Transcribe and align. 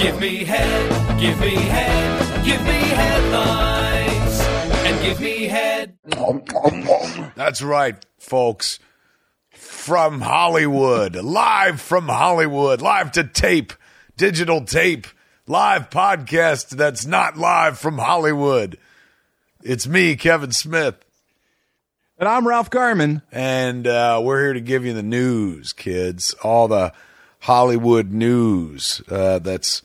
Give 0.00 0.20
me 0.20 0.44
head, 0.44 1.18
give 1.20 1.40
me 1.40 1.54
head, 1.56 2.44
give 2.44 2.62
me 2.62 2.70
headlines, 2.70 4.40
and 4.86 5.02
give 5.02 5.20
me 5.20 5.46
head. 5.46 5.98
That's 7.34 7.60
right, 7.60 7.96
folks. 8.18 8.78
From 9.50 10.20
Hollywood, 10.20 11.16
live 11.16 11.80
from 11.80 12.08
Hollywood, 12.08 12.80
live 12.80 13.10
to 13.12 13.24
tape, 13.24 13.72
digital 14.16 14.64
tape, 14.64 15.06
live 15.48 15.90
podcast 15.90 16.70
that's 16.70 17.04
not 17.04 17.36
live 17.36 17.78
from 17.78 17.98
Hollywood. 17.98 18.78
It's 19.64 19.88
me, 19.88 20.14
Kevin 20.14 20.52
Smith, 20.52 21.04
And 22.18 22.28
I'm 22.28 22.46
Ralph 22.46 22.70
Garman. 22.70 23.22
and 23.32 23.86
uh, 23.86 24.20
we're 24.22 24.42
here 24.44 24.52
to 24.54 24.60
give 24.60 24.84
you 24.86 24.92
the 24.94 25.02
news, 25.02 25.72
kids. 25.72 26.34
All 26.42 26.68
the 26.68 26.92
Hollywood 27.40 28.12
news 28.12 29.02
uh, 29.10 29.38
that's 29.40 29.82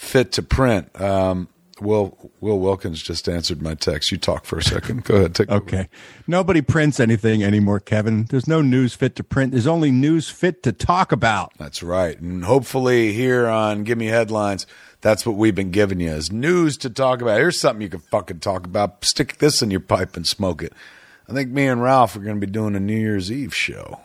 fit 0.00 0.32
to 0.32 0.42
print. 0.42 0.98
Um, 0.98 1.48
Will 1.80 2.30
Will 2.40 2.58
Wilkins 2.58 3.02
just 3.02 3.28
answered 3.28 3.62
my 3.62 3.74
text. 3.74 4.10
You 4.10 4.18
talk 4.18 4.44
for 4.44 4.58
a 4.58 4.62
second. 4.62 5.04
Go 5.04 5.16
ahead. 5.16 5.34
Take. 5.34 5.50
Okay. 5.50 5.88
Nobody 6.26 6.62
prints 6.62 7.00
anything 7.00 7.42
anymore, 7.42 7.80
Kevin. 7.80 8.24
There's 8.24 8.46
no 8.46 8.60
news 8.60 8.94
fit 8.94 9.14
to 9.16 9.24
print. 9.24 9.52
There's 9.52 9.66
only 9.66 9.90
news 9.90 10.28
fit 10.28 10.62
to 10.64 10.72
talk 10.72 11.12
about. 11.12 11.52
That's 11.58 11.82
right. 11.82 12.18
And 12.18 12.44
hopefully 12.44 13.12
here 13.12 13.46
on 13.46 13.84
Give 13.84 13.96
Me 13.96 14.06
Headlines, 14.06 14.66
that's 15.00 15.24
what 15.24 15.36
we've 15.36 15.54
been 15.54 15.70
giving 15.70 16.00
you 16.00 16.10
is 16.10 16.32
news 16.32 16.76
to 16.78 16.90
talk 16.90 17.22
about. 17.22 17.38
Here's 17.38 17.60
something 17.60 17.82
you 17.82 17.88
can 17.88 18.00
fucking 18.00 18.40
talk 18.40 18.66
about. 18.66 19.04
Stick 19.04 19.38
this 19.38 19.62
in 19.62 19.70
your 19.70 19.80
pipe 19.80 20.16
and 20.16 20.26
smoke 20.26 20.62
it. 20.62 20.72
I 21.28 21.32
think 21.32 21.50
me 21.50 21.66
and 21.66 21.82
Ralph 21.82 22.16
are 22.16 22.20
going 22.20 22.40
to 22.40 22.46
be 22.46 22.52
doing 22.52 22.74
a 22.74 22.80
New 22.80 22.98
Year's 22.98 23.30
Eve 23.30 23.54
show. 23.54 24.00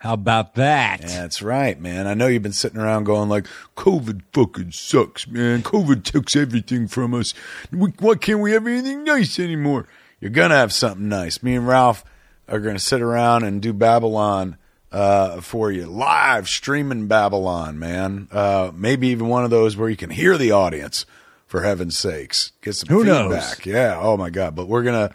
How 0.00 0.14
about 0.14 0.54
that? 0.54 1.02
That's 1.02 1.42
right, 1.42 1.78
man. 1.78 2.06
I 2.06 2.14
know 2.14 2.26
you've 2.26 2.42
been 2.42 2.54
sitting 2.54 2.80
around 2.80 3.04
going 3.04 3.28
like, 3.28 3.46
COVID 3.76 4.22
fucking 4.32 4.72
sucks, 4.72 5.28
man. 5.28 5.62
COVID 5.62 6.04
takes 6.04 6.34
everything 6.34 6.88
from 6.88 7.12
us. 7.12 7.34
We, 7.70 7.90
why 7.98 8.14
can't 8.14 8.40
we 8.40 8.52
have 8.52 8.66
anything 8.66 9.04
nice 9.04 9.38
anymore? 9.38 9.86
You're 10.18 10.30
going 10.30 10.48
to 10.50 10.56
have 10.56 10.72
something 10.72 11.06
nice. 11.06 11.42
Me 11.42 11.54
and 11.54 11.68
Ralph 11.68 12.02
are 12.48 12.60
going 12.60 12.76
to 12.76 12.82
sit 12.82 13.02
around 13.02 13.44
and 13.44 13.60
do 13.60 13.74
Babylon 13.74 14.56
uh, 14.90 15.42
for 15.42 15.70
you. 15.70 15.84
Live 15.84 16.48
streaming 16.48 17.06
Babylon, 17.06 17.78
man. 17.78 18.28
Uh, 18.32 18.72
maybe 18.74 19.08
even 19.08 19.28
one 19.28 19.44
of 19.44 19.50
those 19.50 19.76
where 19.76 19.90
you 19.90 19.96
can 19.96 20.08
hear 20.08 20.38
the 20.38 20.50
audience, 20.50 21.04
for 21.46 21.62
heaven's 21.62 21.98
sakes. 21.98 22.52
Get 22.62 22.74
some 22.74 22.88
Who 22.88 23.04
knows? 23.04 23.34
feedback. 23.34 23.66
Yeah. 23.66 23.98
Oh, 24.00 24.16
my 24.16 24.30
God. 24.30 24.54
But 24.54 24.66
we're 24.66 24.82
going 24.82 25.10
to 25.10 25.14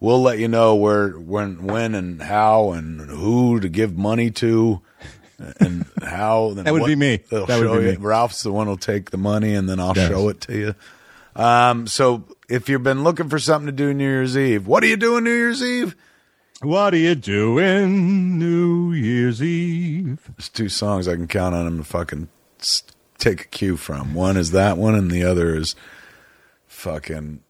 we'll 0.00 0.22
let 0.22 0.38
you 0.38 0.48
know 0.48 0.74
where, 0.76 1.10
when, 1.10 1.64
when, 1.66 1.94
and 1.94 2.22
how, 2.22 2.72
and 2.72 3.00
who 3.10 3.60
to 3.60 3.68
give 3.68 3.96
money 3.96 4.30
to, 4.32 4.80
and 5.60 5.86
how. 6.02 6.52
That 6.54 6.72
would 6.72 6.86
be 6.86 6.96
me. 6.96 7.20
They'll 7.30 7.46
That 7.46 7.60
would 7.60 7.80
be 7.80 7.86
you. 7.86 7.92
me. 7.92 7.96
Ralph's 7.98 8.42
the 8.42 8.52
one 8.52 8.66
who'll 8.66 8.76
take 8.76 9.10
the 9.10 9.16
money, 9.18 9.54
and 9.54 9.68
then 9.68 9.80
I'll 9.80 9.96
Yes. 9.96 10.08
show 10.08 10.28
it 10.28 10.40
to 10.42 10.56
you. 10.56 10.74
Um, 11.36 11.86
so 11.86 12.24
if 12.48 12.68
you've 12.68 12.82
been 12.82 13.04
looking 13.04 13.28
for 13.28 13.38
something 13.38 13.66
to 13.66 13.72
do 13.72 13.94
New 13.94 14.04
Year's 14.04 14.36
Eve, 14.36 14.66
what 14.66 14.82
are 14.82 14.86
you 14.86 14.96
doing 14.96 15.24
New 15.24 15.30
Year's 15.34 15.62
Eve? 15.62 15.94
What 16.62 16.92
are 16.92 16.96
you 16.98 17.14
doing 17.14 18.36
New 18.38 18.92
Year's 18.92 19.40
Eve? 19.40 20.18
There's 20.36 20.48
two 20.48 20.68
songs 20.68 21.06
I 21.06 21.14
can 21.14 21.28
count 21.28 21.54
on 21.54 21.64
them 21.66 21.78
to 21.78 21.84
fucking 21.84 22.26
take 23.18 23.42
a 23.42 23.44
cue 23.44 23.76
from. 23.76 24.14
One 24.14 24.36
is 24.36 24.50
that 24.50 24.76
one, 24.76 24.96
and 24.96 25.08
the 25.10 25.22
other 25.22 25.54
is 25.54 25.76
fucking. 26.66 27.40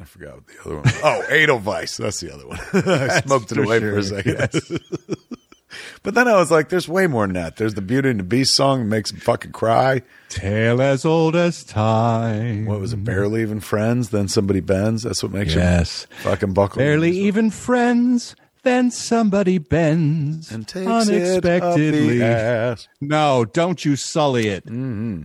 I 0.00 0.04
forgot 0.04 0.34
what 0.36 0.46
the 0.46 0.60
other 0.64 0.76
one. 0.76 0.84
Oh, 1.04 1.20
Edelweiss. 1.28 1.96
That's 1.98 2.20
the 2.20 2.32
other 2.32 2.46
one. 2.48 2.58
I 2.72 3.20
smoked 3.20 3.52
it 3.52 3.56
for 3.56 3.62
away 3.64 3.80
for 3.80 3.98
a 3.98 4.02
sure, 4.02 4.22
second. 4.22 4.80
but 6.02 6.14
then 6.14 6.28
I 6.28 6.34
was 6.36 6.50
like, 6.50 6.68
"There's 6.70 6.88
way 6.88 7.06
more 7.06 7.26
than 7.26 7.34
that. 7.34 7.56
There's 7.56 7.74
the 7.74 7.82
Beauty 7.82 8.08
and 8.10 8.20
the 8.20 8.24
Beast 8.24 8.54
song 8.54 8.80
that 8.80 8.84
makes 8.86 9.10
him 9.12 9.18
fucking 9.18 9.52
cry. 9.52 10.02
Tale 10.30 10.80
as 10.80 11.04
old 11.04 11.36
as 11.36 11.62
time. 11.62 12.64
What 12.66 12.80
was 12.80 12.92
it? 12.94 13.04
Barely 13.04 13.42
even 13.42 13.60
friends. 13.60 14.08
Then 14.10 14.28
somebody 14.28 14.60
bends. 14.60 15.02
That's 15.02 15.22
what 15.22 15.32
makes 15.32 15.54
Yes. 15.54 16.06
you 16.10 16.16
fucking 16.18 16.54
buckle. 16.54 16.78
Barely 16.78 17.10
even 17.10 17.50
friends. 17.50 18.34
Then 18.64 18.90
somebody 18.92 19.58
bends 19.58 20.52
and 20.52 20.66
takes 20.68 20.86
it 20.86 20.88
up 20.88 21.08
unexpectedly. 21.08 22.18
the 22.18 22.24
ass. 22.24 22.86
No, 23.00 23.44
don't 23.44 23.84
you 23.84 23.96
sully 23.96 24.46
it. 24.48 24.64
Mm-hmm. 24.66 25.22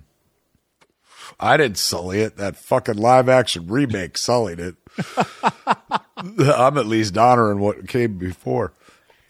I 1.40 1.58
didn't 1.58 1.78
sully 1.78 2.22
it. 2.22 2.38
That 2.38 2.58
fucking 2.58 2.98
live 2.98 3.30
action 3.30 3.68
remake 3.68 4.18
sullied 4.18 4.60
it. 4.60 4.76
I'm 6.18 6.78
at 6.78 6.88
least 6.88 7.18
honoring 7.18 7.60
what 7.60 7.88
came 7.88 8.18
before. 8.18 8.74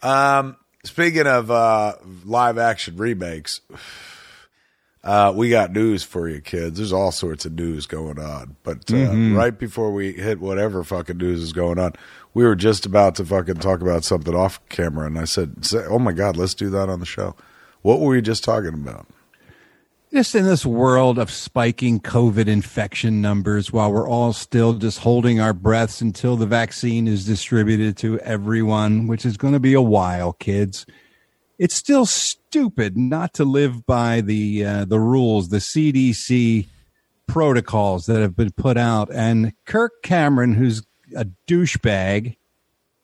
Um, 0.02 0.56
speaking 0.84 1.26
of 1.26 1.50
uh, 1.50 1.96
live 2.24 2.56
action 2.56 2.96
remakes, 2.96 3.60
uh, 5.04 5.32
we 5.34 5.50
got 5.50 5.72
news 5.72 6.02
for 6.02 6.28
you, 6.28 6.40
kids. 6.40 6.78
There's 6.78 6.92
all 6.92 7.12
sorts 7.12 7.44
of 7.44 7.52
news 7.52 7.86
going 7.86 8.18
on. 8.18 8.56
But 8.62 8.90
uh, 8.90 9.12
right 9.34 9.56
before 9.56 9.92
we 9.92 10.12
hit 10.12 10.40
whatever 10.40 10.82
fucking 10.82 11.18
news 11.18 11.42
is 11.42 11.52
going 11.52 11.78
on, 11.78 11.92
we 12.34 12.44
were 12.44 12.56
just 12.56 12.86
about 12.86 13.16
to 13.16 13.24
fucking 13.24 13.56
talk 13.56 13.80
about 13.80 14.04
something 14.04 14.34
off 14.34 14.66
camera, 14.68 15.06
and 15.06 15.18
I 15.18 15.24
said, 15.24 15.66
"Oh 15.88 15.98
my 15.98 16.12
god, 16.12 16.36
let's 16.36 16.54
do 16.54 16.70
that 16.70 16.88
on 16.88 17.00
the 17.00 17.06
show." 17.06 17.34
What 17.82 18.00
were 18.00 18.08
we 18.08 18.22
just 18.22 18.44
talking 18.44 18.74
about? 18.74 19.06
Just 20.12 20.34
in 20.34 20.44
this 20.44 20.64
world 20.64 21.18
of 21.18 21.30
spiking 21.30 22.00
COVID 22.00 22.46
infection 22.46 23.20
numbers, 23.20 23.72
while 23.72 23.92
we're 23.92 24.08
all 24.08 24.32
still 24.32 24.72
just 24.74 25.00
holding 25.00 25.40
our 25.40 25.52
breaths 25.52 26.00
until 26.00 26.36
the 26.36 26.46
vaccine 26.46 27.06
is 27.06 27.26
distributed 27.26 27.96
to 27.98 28.18
everyone, 28.20 29.06
which 29.06 29.26
is 29.26 29.36
going 29.36 29.52
to 29.52 29.60
be 29.60 29.74
a 29.74 29.82
while, 29.82 30.32
kids. 30.32 30.86
It's 31.58 31.74
still 31.74 32.06
stupid 32.06 32.96
not 32.96 33.34
to 33.34 33.44
live 33.44 33.84
by 33.84 34.20
the 34.20 34.64
uh, 34.64 34.84
the 34.84 35.00
rules, 35.00 35.48
the 35.48 35.58
CDC 35.58 36.68
protocols 37.26 38.06
that 38.06 38.20
have 38.20 38.36
been 38.36 38.52
put 38.52 38.76
out. 38.76 39.10
And 39.12 39.52
Kirk 39.66 40.02
Cameron, 40.02 40.54
who's 40.54 40.82
a 41.16 41.26
douchebag, 41.46 42.36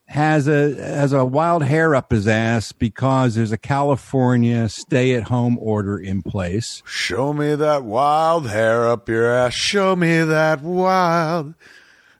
has 0.07 0.47
a 0.49 0.75
has 0.75 1.13
a 1.13 1.25
wild 1.25 1.65
hair 1.65 1.95
up 1.95 2.11
his 2.13 2.29
ass 2.29 2.73
because 2.73 3.35
there's 3.35 3.53
a 3.53 3.59
California 3.59 4.69
stay 4.69 5.15
at 5.15 5.25
home 5.25 5.59
order 5.61 5.99
in 5.99 6.23
place. 6.23 6.83
Show 6.87 7.33
me 7.33 7.55
that 7.55 7.85
wild 7.85 8.49
hair 8.49 8.87
up 8.89 9.09
your 9.09 9.31
ass. 9.33 9.55
Show 9.55 9.97
me 9.97 10.23
that 10.23 10.61
wild. 10.63 11.55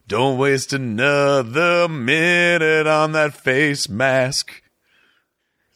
Don't 0.07 0.37
waste 0.37 0.73
another 0.73 1.87
minute 1.87 2.87
on 2.87 3.11
that 3.13 3.33
face 3.33 3.87
mask. 3.89 4.61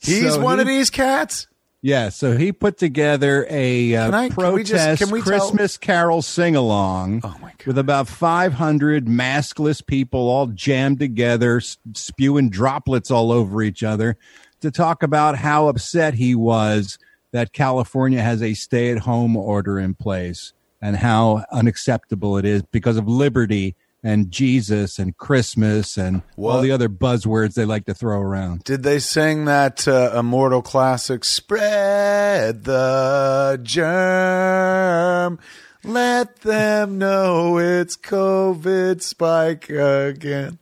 He's 0.01 0.33
So 0.35 0.41
one 0.41 0.57
he- 0.57 0.61
of 0.61 0.67
these 0.67 0.89
cats. 0.89 1.47
Yeah, 1.81 2.09
so 2.09 2.35
he 2.35 2.51
put 2.51 2.77
together 2.77 3.47
a 3.49 3.95
uh, 3.95 4.05
Can 4.07 4.13
I- 4.13 4.29
can 4.29 4.53
we 4.53 4.63
just- 4.63 4.73
protest 4.73 5.01
can 5.01 5.11
we 5.11 5.21
tell- 5.21 5.39
Christmas 5.39 5.77
carol 5.77 6.21
sing 6.21 6.55
along 6.55 7.21
Oh, 7.23 7.35
with 7.65 7.77
about 7.77 8.07
500 8.09 9.05
maskless 9.05 9.85
people 9.85 10.27
all 10.29 10.47
jammed 10.47 10.99
together, 10.99 11.61
spewing 11.93 12.49
droplets 12.49 13.09
all 13.11 13.31
over 13.31 13.61
each 13.61 13.81
other 13.81 14.17
to 14.59 14.71
talk 14.71 15.03
about 15.03 15.37
how 15.37 15.69
upset 15.69 16.15
he 16.15 16.35
was 16.35 16.97
that 17.31 17.53
California 17.53 18.21
has 18.21 18.41
a 18.43 18.53
stay 18.55 18.91
at 18.91 18.99
home 18.99 19.37
order 19.37 19.79
in 19.79 19.93
place 19.93 20.51
and 20.81 20.97
how 20.97 21.45
unacceptable 21.51 22.37
it 22.37 22.43
is 22.45 22.61
because 22.71 22.97
of 22.97 23.07
liberty 23.07 23.75
and 24.03 24.31
Jesus 24.31 24.97
and 24.99 25.17
Christmas 25.17 25.97
and 25.97 26.21
all 26.37 26.61
the 26.61 26.71
other 26.71 26.87
buzzwords 26.89 27.53
they 27.55 27.65
like 27.65 27.85
to 27.85 27.93
throw 27.93 28.19
around. 28.21 28.63
Did 28.63 28.83
they 28.83 28.99
sing 28.99 29.45
that 29.45 29.87
uh, 29.87 30.11
immortal 30.17 30.61
classic, 30.61 31.25
Spread 31.25 32.63
the 32.63 33.59
Germ? 33.63 35.39
Let 35.83 36.37
them 36.41 36.97
know 36.97 37.57
it's 37.57 37.95
COVID 37.97 39.01
spike 39.01 39.69
again. 39.69 40.59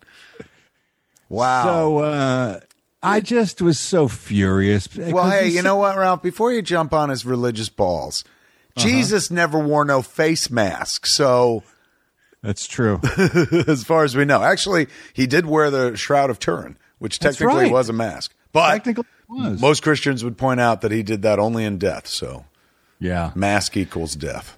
Wow. 1.30 1.64
So 1.64 1.97
uh, 2.00 2.59
I 3.02 3.20
just 3.20 3.62
was 3.62 3.80
so 3.80 4.08
furious. 4.08 4.88
Well, 4.96 5.30
hey, 5.30 5.50
you 5.50 5.62
know 5.62 5.76
what, 5.76 5.97
Ralph? 5.97 6.22
Before 6.22 6.52
you 6.52 6.62
jump 6.62 6.94
on 6.94 7.09
his 7.09 7.26
religious 7.26 7.70
balls, 7.70 8.24
Uh-huh. 8.76 8.88
Jesus 8.88 9.31
never 9.31 9.59
wore 9.59 9.85
no 9.85 10.02
face 10.03 10.50
mask. 10.52 11.06
So, 11.08 11.64
that's 12.41 12.67
true. 12.67 12.99
as 13.67 13.84
far 13.84 14.03
as 14.03 14.16
we 14.16 14.25
know, 14.25 14.43
actually, 14.43 14.87
he 15.13 15.28
did 15.28 15.45
wear 15.45 15.69
the 15.69 15.95
Shroud 15.95 16.29
of 16.29 16.39
Turin, 16.39 16.78
which 16.99 17.19
technically 17.19 17.63
right. 17.63 17.72
was 17.72 17.89
a 17.89 17.93
mask. 17.93 18.34
But 18.51 18.72
Technically 18.72 19.05
was. 19.28 19.59
most 19.61 19.84
Christians 19.84 20.23
would 20.23 20.37
point 20.37 20.59
out 20.59 20.81
that 20.81 20.91
he 20.91 21.03
did 21.03 21.22
that 21.23 21.39
only 21.39 21.63
in 21.66 21.78
death. 21.78 22.07
So, 22.07 22.45
yeah, 22.99 23.31
mask 23.35 23.75
equals 23.78 24.16
death. 24.16 24.57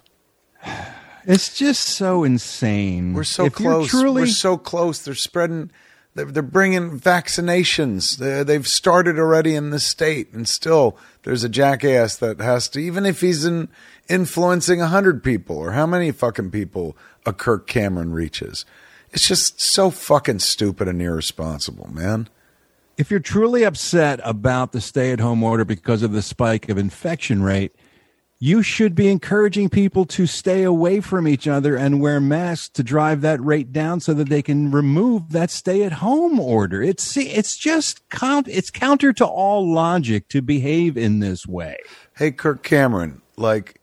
it's 1.26 1.56
just 1.56 1.86
so 1.86 2.24
insane. 2.24 3.14
We're 3.14 3.24
so 3.24 3.46
If 3.46 3.54
close. 3.54 3.88
Truly, 3.88 4.22
We're 4.22 4.26
so 4.26 4.56
close. 4.56 5.02
They're 5.02 5.14
spreading. 5.14 5.70
They're, 6.14 6.26
they're 6.26 6.42
bringing 6.42 6.98
vaccinations. 6.98 8.16
They- 8.18 8.42
They've 8.42 8.66
started 8.66 9.18
already 9.18 9.54
in 9.54 9.70
the 9.70 9.78
state, 9.80 10.32
and 10.32 10.48
still 10.48 10.96
there's 11.22 11.44
a 11.44 11.48
jackass 11.48 12.16
that 12.16 12.40
has 12.40 12.68
to. 12.70 12.80
Even 12.80 13.06
if 13.06 13.20
he's 13.20 13.44
in, 13.44 13.68
influencing 14.10 14.80
a 14.82 14.88
hundred 14.88 15.22
people 15.22 15.56
or 15.56 15.72
how 15.72 15.86
many 15.86 16.10
fucking 16.10 16.50
people 16.50 16.96
a 17.24 17.32
Kirk 17.32 17.66
Cameron 17.66 18.12
reaches, 18.12 18.66
it's 19.12 19.26
just 19.26 19.60
so 19.60 19.90
fucking 19.90 20.40
stupid 20.40 20.88
and 20.88 21.00
irresponsible, 21.00 21.88
man. 21.92 22.28
if 23.00 23.10
you're 23.10 23.18
truly 23.18 23.64
upset 23.64 24.20
about 24.24 24.72
the 24.72 24.80
stay-at-home 24.80 25.42
order 25.42 25.64
because 25.64 26.02
of 26.02 26.12
the 26.12 26.20
spike 26.20 26.68
of 26.68 26.76
infection 26.76 27.42
rate, 27.42 27.74
you 28.38 28.62
should 28.62 28.94
be 28.94 29.08
encouraging 29.08 29.70
people 29.70 30.04
to 30.04 30.26
stay 30.26 30.64
away 30.64 31.00
from 31.00 31.26
each 31.26 31.48
other 31.48 31.76
and 31.76 32.02
wear 32.02 32.20
masks 32.20 32.68
to 32.68 32.82
drive 32.82 33.22
that 33.22 33.42
rate 33.42 33.72
down 33.72 34.00
so 34.00 34.12
that 34.12 34.28
they 34.28 34.42
can 34.42 34.70
remove 34.70 35.30
that 35.32 35.50
stay 35.50 35.82
at 35.82 35.92
home 35.92 36.38
order. 36.38 36.82
It's 36.82 37.16
it's 37.16 37.56
just 37.56 38.06
count 38.10 38.48
it's 38.48 38.70
counter 38.70 39.14
to 39.14 39.26
all 39.26 39.72
logic 39.72 40.28
to 40.28 40.42
behave 40.42 40.98
in 40.98 41.20
this 41.20 41.46
way. 41.46 41.78
Hey, 42.16 42.32
Kirk 42.32 42.62
Cameron, 42.62 43.22
like, 43.38 43.79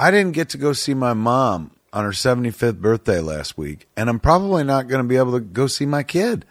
I 0.00 0.10
didn't 0.10 0.32
get 0.32 0.48
to 0.50 0.58
go 0.58 0.72
see 0.72 0.94
my 0.94 1.12
mom 1.12 1.72
on 1.92 2.04
her 2.04 2.10
75th 2.10 2.80
birthday 2.80 3.20
last 3.20 3.58
week, 3.58 3.86
and 3.98 4.08
I'm 4.08 4.18
probably 4.18 4.64
not 4.64 4.88
going 4.88 5.02
to 5.02 5.06
be 5.06 5.18
able 5.18 5.32
to 5.32 5.40
go 5.40 5.66
see 5.66 5.84
my 5.84 6.02
kid 6.02 6.46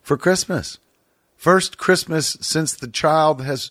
for 0.00 0.16
Christmas. 0.16 0.78
First 1.36 1.76
Christmas 1.76 2.38
since 2.40 2.72
the 2.72 2.88
child 2.88 3.42
has 3.42 3.70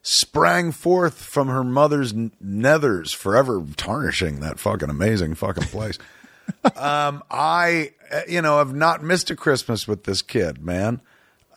sprang 0.00 0.72
forth 0.72 1.22
from 1.22 1.48
her 1.48 1.62
mother's 1.62 2.14
nethers, 2.14 3.14
forever 3.14 3.62
tarnishing 3.76 4.40
that 4.40 4.58
fucking 4.58 4.88
amazing 4.88 5.34
fucking 5.34 5.64
place. 5.64 5.98
um, 6.76 7.22
I, 7.30 7.92
uh, 8.10 8.22
you 8.26 8.40
know, 8.40 8.56
have 8.56 8.74
not 8.74 9.02
missed 9.02 9.30
a 9.30 9.36
Christmas 9.36 9.86
with 9.86 10.04
this 10.04 10.22
kid, 10.22 10.64
man. 10.64 11.02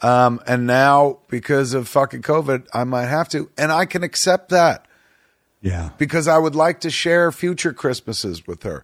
Um, 0.02 0.42
and 0.46 0.68
now 0.68 1.20
because 1.30 1.74
of 1.74 1.88
fucking 1.88 2.24
COVID, 2.24 2.68
I 2.74 2.84
might 2.84 3.06
have 3.06 3.30
to, 3.30 3.50
and 3.58 3.72
I 3.72 3.86
can 3.86 4.04
accept 4.04 4.50
that 4.50 4.86
Yeah. 5.66 5.90
because 5.98 6.28
I 6.28 6.38
would 6.38 6.56
like 6.56 6.80
to 6.82 6.90
share 6.90 7.32
future 7.32 7.74
Christmases 7.74 8.46
with 8.48 8.64
her. 8.64 8.84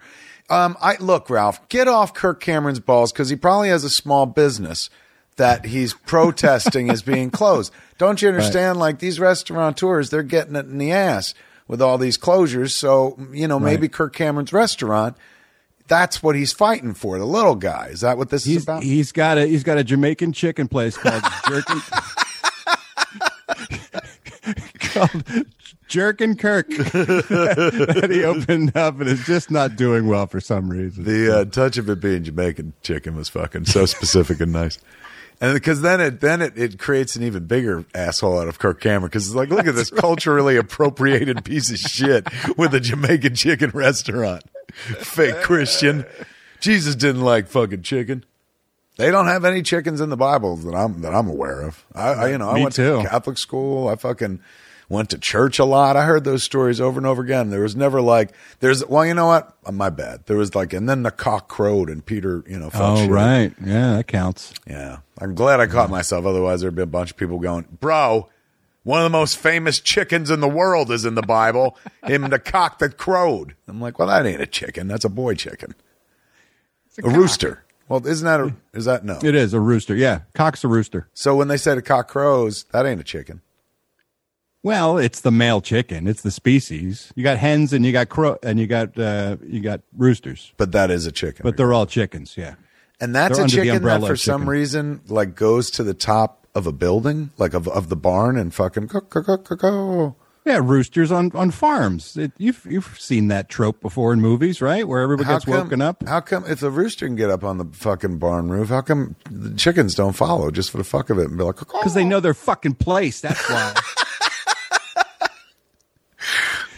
Um, 0.50 0.75
I 0.81 0.98
look, 0.98 1.30
Ralph, 1.30 1.68
get 1.69 1.88
off 1.88 2.13
Kirk 2.13 2.42
Cameron's 2.42 2.80
balls 2.81 3.12
because 3.13 3.30
he 3.30 3.36
probably 3.36 3.69
has 3.69 3.83
a 3.83 3.89
small 3.89 4.25
business 4.25 4.89
that 5.38 5.66
he's 5.68 5.94
protesting 5.94 6.89
is 6.89 7.01
being 7.04 7.30
closed. 7.31 7.72
Don't 7.98 8.22
you 8.22 8.28
understand? 8.28 8.80
Like 8.80 9.00
these 9.00 9.19
restaurateurs, 9.19 10.10
they're 10.10 10.24
getting 10.24 10.56
it 10.56 10.66
in 10.66 10.78
the 10.78 10.92
ass 10.92 11.33
with 11.68 11.81
all 11.81 11.98
these 11.98 12.18
closures. 12.18 12.72
So 12.72 13.18
you 13.31 13.48
know, 13.48 13.60
maybe 13.60 13.83
Right. 13.83 13.94
Kirk 13.94 14.13
Cameron's 14.16 14.51
restaurant. 14.51 15.16
That's 15.88 16.24
what 16.24 16.36
he's 16.36 16.54
fighting 16.54 16.94
for, 16.94 17.18
the 17.19 17.25
little 17.25 17.56
guy. 17.56 17.88
Is 17.92 18.01
that 18.01 18.18
what 18.18 18.30
this 18.30 18.48
is 18.48 18.63
about? 18.63 18.83
he's 18.83 19.12
got 19.12 19.38
a 19.38 19.45
he's 19.45 19.63
got 19.63 19.78
a 19.78 19.83
Jamaican 19.83 20.33
chicken 20.33 20.68
place 20.68 20.98
called 20.98 21.24
Jerkin 21.48 21.81
called 24.80 25.24
Jerkin 25.92 26.38
Kirk 26.38 26.70
that 26.70 28.08
he 28.10 28.24
opened 28.24 28.78
up 28.78 29.02
and 29.02 29.10
is 29.10 29.26
just 29.26 29.52
not 29.52 29.76
doing 29.76 30.08
well 30.08 30.26
for 30.26 30.40
some 30.40 30.70
reason. 30.70 31.04
The 31.04 31.40
uh, 31.40 31.46
touch 31.46 31.78
of 31.78 31.90
it 31.90 32.00
being 32.00 32.24
Jamaican 32.24 32.72
chicken 32.82 33.14
was 33.18 33.28
fucking 33.28 33.66
so 33.66 33.86
specific 33.86 34.40
and 34.40 34.54
nice. 34.54 34.80
And 35.42 35.54
because 35.54 35.82
then 35.82 36.00
it 36.00 36.22
then 36.22 36.42
it, 36.42 36.58
it 36.58 36.80
creates 36.80 37.18
an 37.18 37.24
even 37.24 37.46
bigger 37.46 37.84
asshole 37.94 38.40
out 38.40 38.48
of 38.48 38.58
Kirk 38.58 38.80
Cameron 38.80 39.10
because 39.10 39.28
it's 39.28 39.36
like 39.36 39.50
look 39.50 39.68
at 39.68 39.76
this 39.76 39.90
culturally 39.90 40.56
appropriated 40.56 41.44
piece 41.44 41.70
of 41.70 41.78
shit 41.78 42.26
with 42.58 42.74
a 42.74 42.80
Jamaican 42.80 43.36
chicken 43.36 43.72
restaurant, 43.72 44.44
fake 44.72 45.42
Christian. 45.42 46.06
Jesus 46.62 46.96
didn't 46.96 47.22
like 47.22 47.48
fucking 47.48 47.82
chicken. 47.82 48.24
They 48.96 49.12
don't 49.12 49.28
have 49.28 49.44
any 49.44 49.62
chickens 49.62 50.00
in 50.00 50.10
the 50.10 50.16
Bible 50.16 50.56
that 50.56 50.74
I'm 50.74 51.02
that 51.02 51.14
I'm 51.14 51.28
aware 51.28 51.62
of. 51.62 51.84
I, 51.94 52.08
I 52.14 52.28
you 52.30 52.38
know 52.38 52.50
I 52.50 52.54
Me 52.56 52.64
went 52.64 52.76
too. 52.76 53.02
to 53.02 53.10
Catholic 53.10 53.38
school. 53.38 53.90
I 53.90 53.96
fucking 53.98 54.40
went 54.92 55.10
to 55.12 55.18
church 55.18 55.58
a 55.58 55.66
lot. 55.66 55.96
I 55.96 56.04
heard 56.06 56.24
those 56.24 56.44
stories 56.44 56.82
over 56.82 57.00
and 57.00 57.08
over 57.08 57.22
again. 57.24 57.50
There 57.50 57.62
was 57.62 57.76
never 57.76 58.02
like 58.02 58.32
there's 58.60 58.86
well 58.86 59.06
you 59.06 59.14
know 59.14 59.28
what 59.28 59.56
Uh, 59.66 59.72
my 59.72 59.90
bad. 59.90 60.26
There 60.26 60.38
was 60.38 60.54
like 60.54 60.74
and 60.74 60.88
then 60.90 61.04
the 61.04 61.12
cock 61.12 61.48
crowed 61.48 61.90
and 61.90 62.06
Peter 62.06 62.44
you 62.48 62.60
know 62.60 62.70
felt 62.70 63.00
Oh 63.00 63.02
shit. 63.04 63.10
right, 63.12 63.54
yeah, 63.66 63.96
that 63.98 64.08
counts. 64.08 64.54
yeah. 64.68 64.98
I'm 65.20 65.34
glad 65.36 65.60
I 65.60 65.68
caught 65.68 65.90
myself. 65.90 66.26
Otherwise 66.26 66.62
there'd 66.62 66.76
be 66.76 66.82
a 66.82 66.86
bunch 66.86 67.12
of 67.12 67.18
people 67.18 67.40
going, 67.40 67.66
bro. 67.80 68.28
One 68.84 69.00
of 69.00 69.04
the 69.04 69.16
most 69.18 69.38
famous 69.38 69.80
chickens 69.80 70.32
in 70.32 70.40
the 70.40 70.48
world 70.50 70.90
is 70.92 71.06
in 71.06 71.14
the 71.14 71.22
Bible. 71.22 71.78
Him, 72.04 72.28
the 72.32 72.40
cock 72.40 72.80
that 72.80 72.98
crowed. 72.98 73.54
I'm 73.68 73.80
like, 73.80 74.00
well, 74.00 74.08
that 74.08 74.26
ain't 74.26 74.42
a 74.42 74.48
chicken. 74.48 74.88
That's 74.88 75.06
a 75.06 75.10
boy 75.10 75.36
chicken. 75.36 75.76
A, 77.04 77.08
rooster. 77.10 77.64
Well, 77.88 78.06
isn't 78.08 78.26
that 78.26 78.40
a, 78.40 78.56
is 78.74 78.86
that 78.86 79.06
no? 79.06 79.20
It 79.24 79.36
is 79.36 79.54
a 79.54 79.60
rooster. 79.60 79.96
Yeah, 79.96 80.22
cock's 80.34 80.64
a 80.64 80.68
rooster. 80.68 81.08
So 81.14 81.36
when 81.36 81.48
they 81.48 81.58
said 81.58 81.78
a 81.78 81.82
cock 81.84 82.08
crows, 82.08 82.64
that 82.72 82.88
ain't 82.88 83.00
a 83.00 83.04
chicken. 83.04 83.42
Well, 84.63 84.98
it's 85.00 85.22
the 85.22 85.31
male 85.31 85.60
chicken. 85.62 86.08
It's 86.08 86.22
the 86.22 86.30
species. 86.31 87.12
You 87.16 87.24
got 87.24 87.38
hens 87.40 87.74
and 87.74 87.84
you 87.86 87.92
got 87.92 88.10
crow 88.10 88.38
and 88.44 88.60
you 88.60 88.68
got 88.68 88.98
uh, 88.98 89.38
you 89.44 89.60
got 89.60 89.81
roosters, 89.98 90.54
But 90.58 90.72
that 90.74 90.92
is 90.92 91.06
a 91.08 91.12
chicken. 91.12 91.42
but 91.44 91.58
they're 91.58 91.74
all 91.74 91.88
chickens. 91.88 92.36
Yeah. 92.38 92.56
and 93.00 93.16
that's 93.16 93.38
they're 93.38 93.42
a 93.42 93.44
under 93.46 93.56
the 93.56 93.62
chicken 93.62 93.68
that 93.69 93.78
umbrella 93.78 94.08
for 94.08 94.13
of 94.13 94.19
some 94.19 94.42
chicken. 94.42 94.50
reason 94.50 95.02
like 95.08 95.36
goes 95.36 95.72
to 95.72 95.84
the 95.84 95.96
top 95.96 96.46
of 96.54 96.68
a 96.68 96.72
building, 96.72 97.31
like 97.38 97.54
of 97.56 97.68
of 97.69 97.90
the 97.90 97.96
barn 97.96 98.38
and 98.38 98.54
fucking 98.54 98.86
go 98.88 99.00
go 99.02 99.22
go 99.22 99.38
go 99.38 99.56
go. 99.56 100.16
Yeah, 100.46 100.60
roosters 100.62 101.12
on 101.12 101.31
on 101.36 101.50
farms. 101.52 102.18
It, 102.18 102.31
you've 102.38 102.66
you've 102.69 103.00
seen 103.00 103.30
that 103.30 103.48
trope 103.50 103.80
before 103.81 104.12
in 104.14 104.22
movies, 104.22 104.60
right? 104.62 104.88
Where 104.88 105.02
everybody 105.02 105.30
gets 105.30 105.48
woken 105.48 105.81
up. 105.81 106.04
How 106.07 106.19
come 106.19 106.46
if 106.46 106.60
the 106.60 106.69
rooster 106.72 107.06
can 107.07 107.16
get 107.16 107.30
up 107.31 107.44
on 107.44 107.57
the 107.57 107.66
fucking 107.66 108.18
barn 108.19 108.50
roof, 108.50 108.69
how 108.69 108.81
come 108.81 109.16
the 109.30 109.56
chickens 109.56 109.96
don't 109.96 110.14
follow 110.14 110.50
just 110.52 110.69
for 110.72 110.78
the 110.78 110.84
fuck 110.84 111.10
of 111.10 111.18
it 111.19 111.30
and 111.30 111.38
be 111.38 111.44
like, 111.44 111.57
Because 111.60 111.94
they 111.96 112.04
know 112.04 112.19
their 112.19 112.34
fucking 112.36 112.75
place. 112.75 113.22
That's 113.22 113.48
why. 113.50 113.74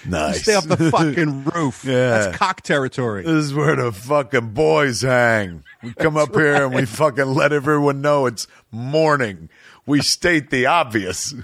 nice. 0.08 0.44
Stay 0.44 0.56
off 0.56 0.68
the 0.68 0.78
fucking 0.92 1.46
roof. 1.46 1.84
Yeah. 1.86 2.10
That's 2.10 2.38
cock 2.38 2.62
territory. 2.62 3.24
This 3.24 3.46
is 3.46 3.54
where 3.54 3.76
the 3.76 3.92
fucking 3.92 4.50
boys 4.54 5.02
hang. 5.02 5.64
We 5.82 5.94
come 5.94 6.18
up 6.18 6.34
here 6.34 6.66
and 6.66 6.74
we 6.74 6.86
fucking 6.86 7.26
let 7.26 7.52
everyone 7.54 8.02
know 8.02 8.26
it's 8.26 8.48
morning. 8.72 9.50
We 9.86 10.02
state 10.02 10.50
the 10.50 10.66
obvious. 10.66 11.34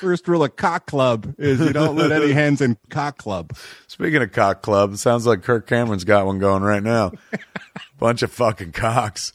First 0.00 0.26
rule 0.26 0.44
of 0.44 0.56
cock 0.56 0.86
club 0.86 1.34
is 1.38 1.60
you 1.60 1.72
don't 1.72 1.96
let 1.96 2.12
any 2.12 2.32
hens 2.32 2.60
in 2.60 2.76
cock 2.90 3.18
club. 3.18 3.52
Speaking 3.86 4.22
of 4.22 4.32
cock 4.32 4.62
club, 4.62 4.94
it 4.94 4.98
sounds 4.98 5.26
like 5.26 5.42
Kirk 5.42 5.66
Cameron's 5.66 6.04
got 6.04 6.26
one 6.26 6.38
going 6.38 6.62
right 6.62 6.82
now. 6.82 7.12
Bunch 7.98 8.22
of 8.22 8.32
fucking 8.32 8.72
cocks 8.72 9.32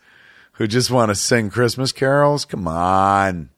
who 0.53 0.67
just 0.67 0.91
want 0.91 1.09
to 1.09 1.15
sing 1.15 1.49
Christmas 1.49 1.91
carols. 1.91 2.43
Come 2.45 2.67
on. 2.67 3.49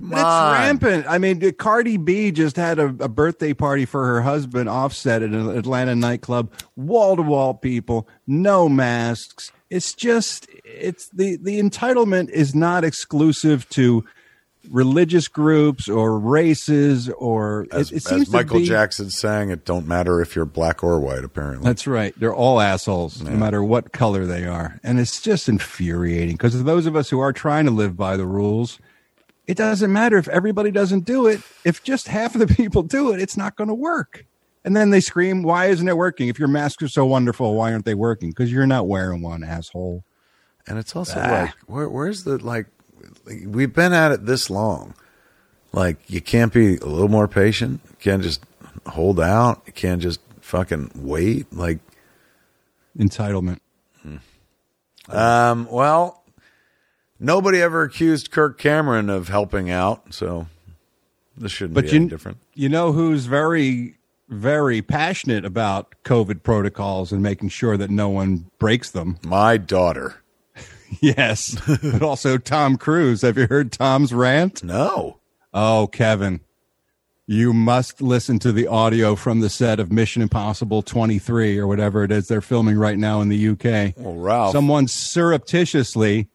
Come 0.00 0.12
It's 0.12 0.22
on. 0.22 0.52
rampant. 0.54 1.06
I 1.08 1.18
mean, 1.18 1.52
Cardi 1.52 1.96
B 1.98 2.32
just 2.32 2.56
had 2.56 2.78
a, 2.78 2.86
a 2.86 3.08
birthday 3.08 3.52
party 3.52 3.84
for 3.84 4.06
her 4.06 4.22
husband, 4.22 4.68
Offset, 4.68 5.22
at 5.22 5.30
an 5.30 5.56
Atlanta 5.56 5.94
nightclub. 5.94 6.50
Wall 6.74 7.16
to 7.16 7.22
wall 7.22 7.54
people, 7.54 8.08
no 8.26 8.68
masks. 8.68 9.52
It's 9.68 9.94
just, 9.94 10.48
it's 10.64 11.08
the 11.10 11.36
the 11.36 11.60
entitlement 11.60 12.30
is 12.30 12.54
not 12.56 12.82
exclusive 12.82 13.68
to 13.70 14.04
religious 14.70 15.28
groups 15.28 15.88
or 15.88 16.18
races 16.18 17.08
or 17.10 17.66
As, 17.72 17.92
it, 17.92 18.04
it 18.04 18.12
as 18.12 18.30
Michael 18.30 18.58
be, 18.60 18.66
Jackson 18.66 19.10
sang, 19.10 19.50
it 19.50 19.64
don't 19.64 19.86
matter 19.86 20.20
if 20.20 20.34
you're 20.36 20.44
black 20.44 20.82
or 20.82 20.98
white, 21.00 21.24
apparently. 21.24 21.64
That's 21.64 21.86
right. 21.86 22.12
They're 22.18 22.34
all 22.34 22.60
assholes, 22.60 23.22
no 23.22 23.30
matter 23.30 23.62
what 23.62 23.92
color 23.92 24.26
they 24.26 24.46
are. 24.46 24.78
And 24.82 24.98
it's 24.98 25.20
just 25.20 25.48
infuriating 25.48 26.36
because 26.36 26.62
those 26.64 26.86
of 26.86 26.96
us 26.96 27.08
who 27.10 27.20
are 27.20 27.32
trying 27.32 27.64
to 27.66 27.70
live 27.70 27.96
by 27.96 28.16
the 28.16 28.26
rules, 28.26 28.78
it 29.50 29.56
doesn't 29.56 29.92
matter 29.92 30.16
if 30.18 30.28
everybody 30.28 30.70
doesn't 30.70 31.04
do 31.04 31.26
it. 31.26 31.40
If 31.64 31.82
just 31.82 32.08
half 32.08 32.34
of 32.34 32.40
the 32.46 32.46
people 32.54 32.82
do 32.82 33.12
it, 33.12 33.20
it's 33.20 33.36
not 33.36 33.56
going 33.56 33.68
to 33.68 33.74
work. 33.74 34.24
And 34.64 34.76
then 34.76 34.90
they 34.90 35.00
scream, 35.00 35.42
Why 35.42 35.66
isn't 35.66 35.88
it 35.88 35.96
working? 35.96 36.28
If 36.28 36.38
your 36.38 36.48
masks 36.48 36.82
are 36.82 36.88
so 36.88 37.06
wonderful, 37.06 37.54
why 37.54 37.72
aren't 37.72 37.84
they 37.84 37.94
working? 37.94 38.30
Because 38.30 38.52
you're 38.52 38.66
not 38.66 38.86
wearing 38.86 39.22
one, 39.22 39.42
asshole. 39.42 40.04
And 40.66 40.78
it's 40.78 40.94
also 40.94 41.18
Ah. 41.18 41.30
like, 41.42 41.54
where, 41.66 41.88
where's 41.88 42.24
the 42.24 42.38
like? 42.38 42.66
We've 43.46 43.72
been 43.72 43.92
at 43.92 44.12
it 44.12 44.26
this 44.26 44.50
long. 44.50 44.94
Like, 45.72 45.98
you 46.08 46.20
can't 46.20 46.52
be 46.52 46.76
a 46.76 46.84
little 46.86 47.08
more 47.08 47.28
patient. 47.28 47.80
You 47.88 47.96
can't 48.00 48.22
just 48.22 48.42
hold 48.86 49.18
out. 49.20 49.62
You 49.66 49.72
can't 49.72 50.02
just 50.02 50.20
fucking 50.40 50.90
wait. 50.94 51.52
Like, 51.52 51.78
Entitlement. 52.98 53.60
um, 55.08 55.66
well, 55.70 56.19
nobody 57.20 57.60
ever 57.62 57.82
accused 57.82 58.30
Kirk 58.30 58.58
Cameron 58.58 59.08
of 59.10 59.28
helping 59.28 59.70
out, 59.70 60.12
so 60.14 60.46
this 61.36 61.52
shouldn't 61.52 61.74
But 61.74 61.84
be 61.84 61.90
you, 61.90 61.96
any 61.96 62.06
different. 62.08 62.38
you 62.54 62.68
know 62.68 62.92
who's 62.92 63.26
very, 63.26 63.96
very 64.28 64.82
passionate 64.82 65.44
about 65.44 65.94
COVID 66.04 66.42
protocols 66.42 67.12
and 67.12 67.22
making 67.22 67.50
sure 67.50 67.76
that 67.76 67.90
no 67.90 68.08
one 68.08 68.50
breaks 68.58 68.90
them? 68.90 69.18
My 69.24 69.56
daughter. 69.56 70.16
Yes, 71.00 71.56
but 71.84 72.02
also 72.02 72.36
Tom 72.36 72.76
Cruise. 72.76 73.22
Have 73.22 73.38
you 73.38 73.46
heard 73.46 73.70
Tom's 73.70 74.12
rant? 74.12 74.64
No. 74.64 75.20
Oh, 75.54 75.88
Kevin, 75.92 76.40
you 77.28 77.52
must 77.52 78.02
listen 78.02 78.40
to 78.40 78.50
the 78.50 78.66
audio 78.66 79.14
from 79.14 79.38
the 79.38 79.48
set 79.48 79.78
of 79.78 79.92
Mission 79.92 80.20
Impossible 80.20 80.82
23 80.82 81.58
or 81.58 81.68
whatever 81.68 82.02
it 82.02 82.10
is 82.10 82.26
they're 82.26 82.40
filming 82.40 82.76
right 82.76 82.98
now 82.98 83.20
in 83.20 83.28
the 83.28 83.50
UK. 83.50 83.94
Well, 83.96 84.16
Ralph. 84.16 84.50
Someone 84.50 84.88
surreptitiously 84.88 86.26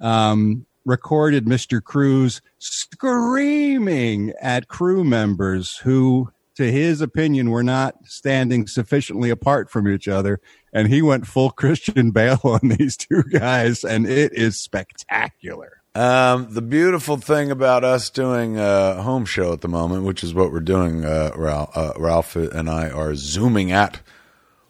um, 0.00 0.66
recorded 0.84 1.44
Mr. 1.44 1.82
Cruise 1.82 2.40
screaming 2.58 4.32
at 4.40 4.68
crew 4.68 5.04
members 5.04 5.76
who, 5.78 6.32
to 6.56 6.70
his 6.70 7.00
opinion, 7.00 7.50
were 7.50 7.62
not 7.62 7.96
standing 8.04 8.66
sufficiently 8.66 9.30
apart 9.30 9.70
from 9.70 9.86
each 9.86 10.08
other. 10.08 10.40
And 10.72 10.88
he 10.88 11.02
went 11.02 11.26
full 11.26 11.50
Christian 11.50 12.10
Bale 12.10 12.40
on 12.44 12.60
these 12.62 12.96
two 12.96 13.22
guys, 13.24 13.84
and 13.84 14.06
it 14.06 14.32
is 14.32 14.60
spectacular. 14.60 15.82
Um, 15.94 16.54
the 16.54 16.62
beautiful 16.62 17.16
thing 17.16 17.50
about 17.50 17.82
us 17.82 18.08
doing 18.08 18.58
a 18.58 19.02
home 19.02 19.24
show 19.24 19.52
at 19.52 19.62
the 19.62 19.68
moment, 19.68 20.04
which 20.04 20.22
is 20.22 20.32
what 20.32 20.52
we're 20.52 20.60
doing, 20.60 21.04
uh, 21.04 21.32
Ralph, 21.34 21.76
uh, 21.76 21.92
Ralph 21.96 22.36
and 22.36 22.70
I 22.70 22.88
are 22.88 23.14
zooming 23.16 23.72
at 23.72 24.00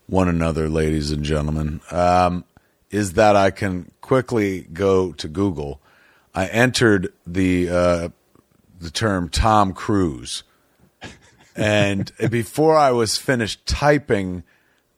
one 0.06 0.28
another, 0.28 0.70
ladies 0.70 1.11
and 1.11 1.23
gentlemen, 1.23 1.82
um, 1.90 2.44
is 2.90 3.14
that 3.14 3.37
I 3.37 3.50
can 3.50 3.90
quickly 4.00 4.62
go 4.73 5.12
to 5.12 5.28
Google. 5.28 5.80
I 6.35 6.47
entered 6.47 7.12
the 7.26 7.68
uh, 7.68 8.09
the 8.80 8.90
term 8.90 9.28
Tom 9.28 9.73
Cruise, 9.73 10.42
and 11.57 12.11
before 12.30 12.76
I 12.76 12.90
was 12.92 13.16
finished 13.16 13.66
typing 13.66 14.45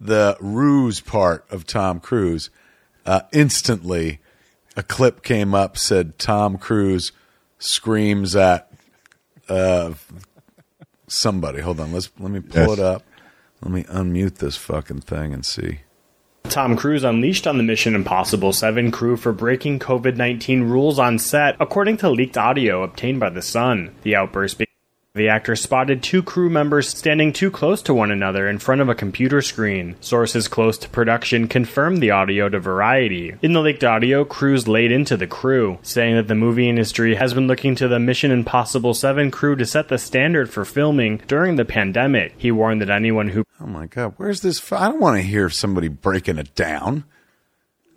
the 0.00 0.36
ruse 0.40 1.00
part 1.00 1.44
of 1.50 1.66
Tom 1.66 2.00
Cruise, 2.00 2.50
uh, 3.06 3.22
instantly 3.32 4.20
a 4.76 4.82
clip 4.82 5.22
came 5.22 5.54
up 5.54 5.76
said 5.76 6.18
Tom 6.18 6.56
Cruise 6.58 7.12
screams 7.58 8.36
at 8.36 8.70
uh, 9.48 9.92
somebody. 11.08 11.60
Hold 11.60 11.80
on, 11.80 11.92
let's 11.92 12.10
let 12.18 12.30
me 12.30 12.40
pull 12.40 12.68
Yes. 12.68 12.78
it 12.78 12.84
up. 12.84 13.02
Let 13.62 13.72
me 13.72 13.82
unmute 13.84 14.36
this 14.36 14.56
fucking 14.56 15.00
thing 15.02 15.34
and 15.34 15.44
see. 15.44 15.80
Tom 16.50 16.76
Cruise 16.76 17.04
unleashed 17.04 17.46
on 17.46 17.58
the 17.58 17.62
Mission 17.62 17.94
Impossible 17.94 18.52
7 18.52 18.90
crew 18.90 19.16
for 19.16 19.32
breaking 19.32 19.78
COVID 19.78 20.16
19 20.16 20.64
rules 20.64 20.98
on 20.98 21.16
set, 21.18 21.54
according 21.60 21.96
to 21.98 22.10
leaked 22.10 22.36
audio 22.36 22.82
obtained 22.82 23.20
by 23.20 23.30
The 23.30 23.40
Sun. 23.40 23.94
The 24.02 24.16
outburst. 24.16 24.60
The 25.12 25.28
actor 25.28 25.56
spotted 25.56 26.04
two 26.04 26.22
crew 26.22 26.48
members 26.48 26.88
standing 26.88 27.32
too 27.32 27.50
close 27.50 27.82
to 27.82 27.92
one 27.94 28.12
another 28.12 28.48
in 28.48 28.60
front 28.60 28.80
of 28.80 28.88
a 28.88 28.94
computer 28.94 29.42
screen. 29.42 29.96
Sources 30.00 30.46
close 30.46 30.78
to 30.78 30.88
production 30.88 31.48
confirmed 31.48 31.98
the 32.00 32.12
audio 32.12 32.48
to 32.48 32.60
Variety. 32.60 33.34
In 33.42 33.52
the 33.52 33.60
leaked 33.60 33.82
audio, 33.82 34.24
Cruise 34.24 34.68
laid 34.68 34.92
into 34.92 35.16
the 35.16 35.26
crew, 35.26 35.80
saying 35.82 36.14
that 36.14 36.28
the 36.28 36.36
movie 36.36 36.68
industry 36.68 37.16
has 37.16 37.34
been 37.34 37.48
looking 37.48 37.74
to 37.74 37.88
the 37.88 37.98
Mission 37.98 38.30
Impossible 38.30 38.94
7 38.94 39.32
crew 39.32 39.56
to 39.56 39.66
set 39.66 39.88
the 39.88 39.98
standard 39.98 40.48
for 40.48 40.64
filming 40.64 41.16
during 41.26 41.56
the 41.56 41.64
pandemic. 41.64 42.34
He 42.38 42.52
warned 42.52 42.80
that 42.80 42.90
anyone 42.90 43.30
who 43.30 43.44
Oh 43.60 43.66
my 43.66 43.86
god, 43.88 44.14
where's 44.16 44.42
this? 44.42 44.60
f- 44.60 44.72
I 44.80 44.86
don't 44.86 45.00
want 45.00 45.16
to 45.16 45.22
hear 45.22 45.50
somebody 45.50 45.88
breaking 45.88 46.38
it 46.38 46.54
down. 46.54 47.02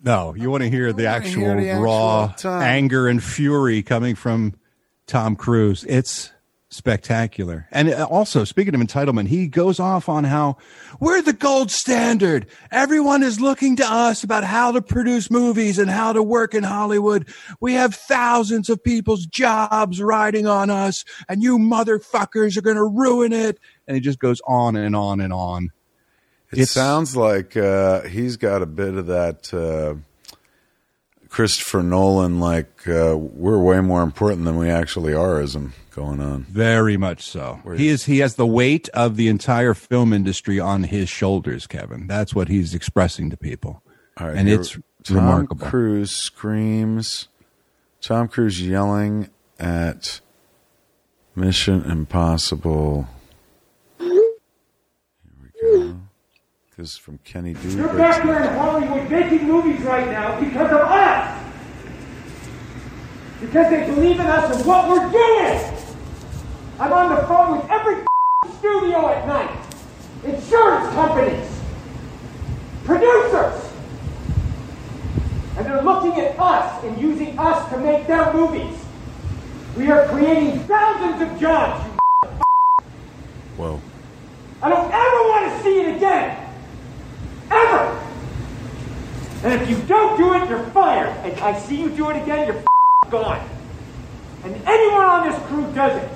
No, 0.03 0.33
you 0.33 0.49
want 0.49 0.63
to 0.63 0.69
hear 0.69 0.91
the 0.91 1.05
actual 1.05 1.41
hear 1.59 1.75
the 1.75 1.79
raw 1.79 2.33
Tom. 2.35 2.59
anger 2.63 3.07
and 3.07 3.23
fury 3.23 3.83
coming 3.83 4.15
from 4.15 4.55
Tom 5.05 5.35
Cruise. 5.35 5.85
It's 5.87 6.31
spectacular. 6.73 7.67
And 7.71 7.89
uh, 7.89 8.07
also, 8.09 8.43
speaking 8.43 8.73
of 8.73 8.81
entitlement, 8.81 9.27
he 9.27 9.47
goes 9.47 9.79
off 9.79 10.09
on 10.09 10.23
how 10.23 10.57
we're 10.99 11.21
the 11.21 11.33
gold 11.33 11.69
standard. 11.69 12.47
Everyone 12.71 13.21
is 13.21 13.39
looking 13.39 13.75
to 13.77 13.85
us 13.85 14.23
about 14.23 14.43
how 14.43 14.71
to 14.71 14.81
produce 14.81 15.29
movies 15.29 15.77
and 15.77 15.89
how 15.89 16.13
to 16.13 16.23
work 16.23 16.53
in 16.55 16.63
Hollywood. 16.63 17.27
We 17.59 17.73
have 17.73 17.93
thousands 17.93 18.69
of 18.69 18.83
people's 18.83 19.25
jobs 19.25 20.01
riding 20.01 20.47
on 20.47 20.69
us, 20.69 21.05
and 21.29 21.43
you 21.43 21.57
motherfuckers 21.57 22.57
are 22.57 22.61
going 22.61 22.77
to 22.77 22.83
ruin 22.85 23.33
it. 23.33 23.59
And 23.87 23.95
he 23.95 24.01
just 24.01 24.19
goes 24.19 24.41
on 24.47 24.75
and 24.75 24.95
on 24.95 25.21
and 25.21 25.31
on. 25.31 25.69
It 26.51 26.59
It's- 26.59 26.71
sounds 26.71 27.15
like 27.15 27.55
uh, 27.55 28.01
he's 28.01 28.37
got 28.37 28.61
a 28.61 28.67
bit 28.67 28.95
of 28.95 29.07
that 29.07 29.53
uh, 29.53 29.95
Christopher 31.29 31.83
Nolan, 31.83 32.39
like 32.39 32.87
uh, 32.87 33.15
we're 33.17 33.59
way 33.59 33.79
more 33.81 34.03
important 34.03 34.45
than 34.45 34.57
we 34.57 34.69
actually 34.69 35.13
are, 35.13 35.41
ism 35.41 35.73
going 35.93 36.19
on. 36.19 36.43
Very 36.43 36.97
much 36.97 37.23
so. 37.23 37.59
He 37.77 37.87
is. 37.87 38.05
He 38.05 38.19
has 38.19 38.35
the 38.35 38.47
weight 38.47 38.89
of 38.89 39.15
the 39.15 39.27
entire 39.27 39.73
film 39.73 40.11
industry 40.13 40.59
on 40.59 40.83
his 40.83 41.07
shoulders, 41.09 41.67
Kevin. 41.67 42.07
That's 42.07 42.33
what 42.33 42.47
he's 42.47 42.73
expressing 42.73 43.29
to 43.29 43.37
people, 43.37 43.83
All 44.17 44.27
right, 44.27 44.37
and 44.37 44.47
here- 44.47 44.59
it's 44.59 44.77
Tom 45.03 45.17
remarkable. 45.17 45.67
Cruise 45.67 46.11
screams. 46.11 47.27
Tom 48.01 48.27
Cruise 48.27 48.61
yelling 48.61 49.29
at 49.59 50.19
Mission 51.35 51.83
Impossible. 51.83 53.07
Here 53.99 54.09
we 55.41 55.61
go. 55.61 55.99
This 56.77 56.91
is 56.93 56.97
from 56.97 57.19
Kenny 57.23 57.53
D. 57.53 57.69
You're 57.75 57.93
back 57.93 58.23
there 58.23 58.41
in 58.43 58.53
Hollywood 58.57 59.09
making 59.09 59.47
movies 59.47 59.79
right 59.81 60.09
now 60.09 60.39
because 60.39 60.71
of 60.71 60.79
us. 60.79 61.39
Because 63.39 63.69
they 63.69 63.85
believe 63.93 64.19
in 64.19 64.25
us 64.25 64.55
and 64.57 64.65
what 64.65 64.89
we're 64.89 65.11
doing. 65.11 65.72
I'm 66.79 66.91
on 66.91 67.15
the 67.15 67.21
phone 67.27 67.57
with 67.57 67.69
every 67.69 68.03
studio 68.57 69.09
at 69.09 69.27
night. 69.27 69.65
Insurance 70.23 70.93
companies. 70.93 71.49
Producers. 72.83 73.71
And 75.57 75.65
they're 75.67 75.83
looking 75.83 76.19
at 76.19 76.37
us 76.39 76.83
and 76.83 76.99
using 76.99 77.37
us 77.37 77.69
to 77.69 77.77
make 77.77 78.07
their 78.07 78.33
movies. 78.33 78.75
We 79.77 79.91
are 79.91 80.07
creating 80.07 80.59
thousands 80.61 81.21
of 81.21 81.39
jobs. 81.39 81.85
you 81.85 82.29
Whoa. 83.57 83.81
I 84.61 84.69
don't 84.69 84.91
ever 84.91 85.17
want 85.29 85.51
to 85.51 85.63
see 85.63 85.81
it 85.81 85.95
again. 85.97 86.53
Ever. 87.51 87.99
And 89.43 89.61
if 89.61 89.69
you 89.69 89.77
don't 89.83 90.17
do 90.17 90.33
it, 90.33 90.49
you're 90.49 90.63
fired. 90.71 91.09
And 91.23 91.39
I 91.39 91.59
see 91.59 91.79
you 91.79 91.89
do 91.89 92.09
it 92.09 92.21
again, 92.23 92.47
you're 92.47 92.63
gone. 93.11 93.47
And 94.43 94.55
anyone 94.65 95.05
on 95.05 95.29
this 95.29 95.39
crew 95.47 95.71
does 95.73 96.01
it. 96.01 96.09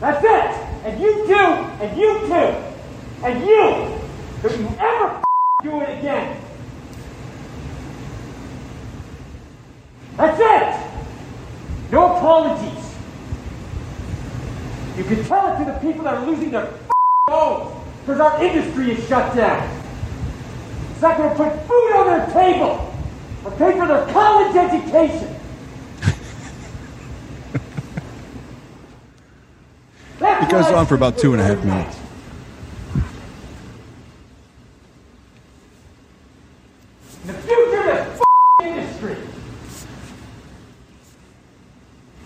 That's 0.00 0.24
it. 0.24 0.86
And 0.86 1.00
you 1.00 1.26
too. 1.26 1.34
And 1.34 1.98
you 1.98 2.20
too. 2.20 3.24
And 3.24 3.46
you. 3.46 4.00
Don't 4.42 4.58
you 4.58 4.68
ever 4.78 5.22
do 5.62 5.80
it 5.82 5.98
again. 5.98 6.40
That's 10.16 10.40
it. 10.40 11.92
No 11.92 12.16
apologies. 12.16 12.94
You 14.96 15.04
can 15.04 15.24
tell 15.24 15.54
it 15.54 15.64
to 15.64 15.70
the 15.70 15.78
people 15.80 16.04
that 16.04 16.14
are 16.14 16.26
losing 16.26 16.50
their 16.50 16.72
homes 17.28 17.74
because 18.00 18.20
our 18.20 18.42
industry 18.42 18.92
is 18.92 19.06
shut 19.06 19.36
down. 19.36 19.78
It's 20.92 21.02
not 21.02 21.16
going 21.16 21.30
to 21.30 21.36
put 21.36 21.52
food 21.66 21.92
on 21.96 22.06
their 22.06 22.26
table 22.32 22.94
or 23.44 23.50
pay 23.52 23.78
for 23.78 23.86
their 23.86 24.06
college 24.12 24.56
education. 24.56 25.36
That's 30.18 30.28
It 30.42 30.48
goes 30.50 30.66
on 30.66 30.86
for 30.86 30.94
about 30.94 31.18
two 31.18 31.32
and 31.32 31.40
a 31.40 31.44
half 31.44 31.62
minutes. 31.64 31.98
The 37.26 37.34
future 37.34 37.90
of 37.90 38.18
this 38.18 38.22
industry. 38.62 39.16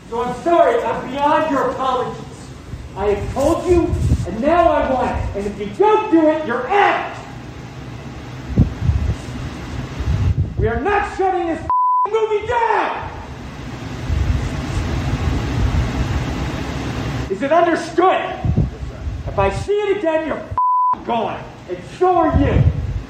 So 0.08 0.22
I'm 0.22 0.42
sorry, 0.42 0.82
I'm 0.84 1.10
beyond 1.10 1.50
your 1.50 1.70
apologies. 1.70 2.24
I 2.96 3.06
have 3.06 3.34
told 3.34 3.66
you, 3.66 3.92
and 4.28 4.40
now 4.40 4.70
I 4.70 4.92
want 4.92 5.10
it. 5.10 5.36
And 5.36 5.46
if 5.46 5.58
you 5.58 5.74
don't 5.76 6.12
do 6.12 6.28
it, 6.28 6.46
you're 6.46 6.68
out. 6.68 7.18
We 10.56 10.68
are 10.68 10.80
not 10.80 11.16
shutting 11.16 11.48
this 11.48 11.66
movie 12.08 12.46
down. 12.46 13.10
Is 17.30 17.42
it 17.42 17.50
understood? 17.50 18.20
If 19.26 19.38
Again, 20.04 20.26
you're 20.28 21.04
gone. 21.06 21.42
And 21.70 21.82
so 21.98 22.14
are 22.14 22.38
you. 22.38 22.62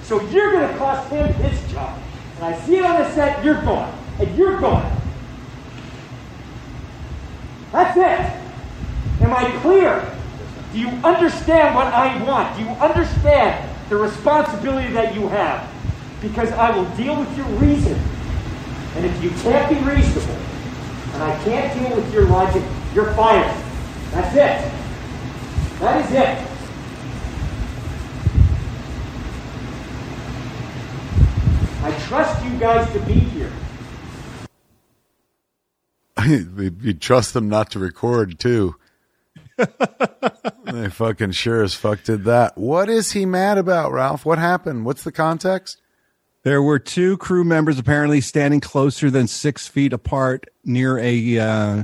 So 0.05 0.23
you're 0.29 0.53
going 0.53 0.69
to 0.69 0.79
cost 0.79 1.11
him 1.11 1.27
his 1.43 1.73
job. 1.73 2.01
And 2.37 2.45
I 2.45 2.61
see 2.61 2.77
it 2.77 2.85
on 2.85 3.01
the 3.01 3.11
set, 3.15 3.45
you're 3.45 3.61
gone. 3.63 3.93
And 4.21 4.39
you're 4.39 4.61
gone. 4.61 4.97
That's 7.73 7.97
it. 7.97 9.25
Am 9.25 9.35
I 9.35 9.51
clear? 9.61 10.09
Do 10.73 10.79
you 10.79 10.87
understand 11.03 11.75
what 11.75 11.89
I 11.89 12.23
want? 12.23 12.57
Do 12.57 12.63
you 12.63 12.69
understand 12.69 13.69
the 13.89 13.97
responsibility 13.97 14.93
that 14.93 15.17
you 15.17 15.27
have? 15.27 15.69
Because 16.21 16.53
I 16.53 16.71
will 16.71 16.89
deal 16.95 17.19
with 17.19 17.37
your 17.37 17.47
reason. 17.59 18.01
And 18.95 19.05
if 19.05 19.21
you 19.21 19.31
can't 19.31 19.69
be 19.69 19.85
reasonable, 19.85 20.37
and 21.15 21.25
I 21.25 21.43
can't 21.43 21.77
deal 21.77 21.97
with 21.97 22.15
your 22.15 22.27
logic, 22.27 22.63
you're 22.95 23.13
fired. 23.15 23.53
That's 24.13 24.37
it. 24.37 25.81
That 25.81 26.05
is 26.05 26.13
it. 26.13 26.54
I 31.85 31.93
trust 32.07 32.43
you 32.43 32.59
guys 32.59 32.91
to 32.95 33.01
be 33.01 33.13
here. 33.13 33.53
you 36.81 36.95
trust 36.95 37.35
them 37.35 37.51
not 37.51 37.73
to 37.73 37.79
record 37.79 38.39
too. 38.39 38.77
they 40.65 40.89
fucking 40.89 41.33
sure 41.33 41.63
as 41.63 41.75
fuck 41.75 42.03
did 42.03 42.25
that. 42.25 42.57
What 42.57 42.89
is 42.89 43.13
he 43.13 43.27
mad 43.27 43.59
about, 43.59 43.93
Ralph? 43.93 44.25
What 44.25 44.39
happened? 44.39 44.87
What's 44.87 45.03
the 45.03 45.13
context? 45.13 45.77
There 46.43 46.63
were 46.63 46.79
two 46.79 47.19
crew 47.19 47.45
members 47.45 47.79
apparently 47.79 48.23
standing 48.23 48.61
closer 48.61 49.11
than 49.11 49.27
six 49.27 49.67
feet 49.67 49.93
apart 49.93 50.47
near 50.65 50.99
a 50.99 51.39
uh, 51.39 51.83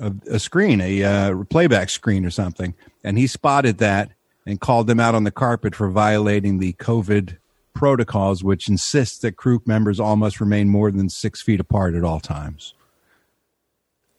a, 0.00 0.14
a 0.32 0.38
screen, 0.38 0.82
a 0.82 1.02
uh, 1.02 1.44
playback 1.48 1.88
screen 1.88 2.26
or 2.26 2.30
something, 2.30 2.74
and 3.02 3.16
he 3.16 3.26
spotted 3.26 3.78
that 3.78 4.10
and 4.44 4.60
called 4.60 4.86
them 4.86 5.00
out 5.00 5.14
on 5.14 5.24
the 5.24 5.30
carpet 5.30 5.74
for 5.74 5.88
violating 5.88 6.58
the 6.58 6.74
COVID 6.74 7.38
protocols, 7.80 8.44
which 8.44 8.68
insists 8.68 9.20
that 9.20 9.38
crew 9.38 9.62
members 9.64 9.98
all 9.98 10.14
must 10.14 10.38
remain 10.38 10.68
more 10.68 10.90
than 10.90 11.08
six 11.08 11.40
feet 11.40 11.58
apart 11.58 11.94
at 11.94 12.04
all 12.04 12.20
times. 12.20 12.74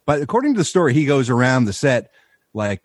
But 0.08 0.20
according 0.20 0.56
to 0.56 0.58
the 0.58 0.66
story, 0.66 0.96
he 0.96 1.06
goes 1.06 1.30
around 1.30 1.66
the 1.66 1.74
set 1.74 2.10
like 2.56 2.82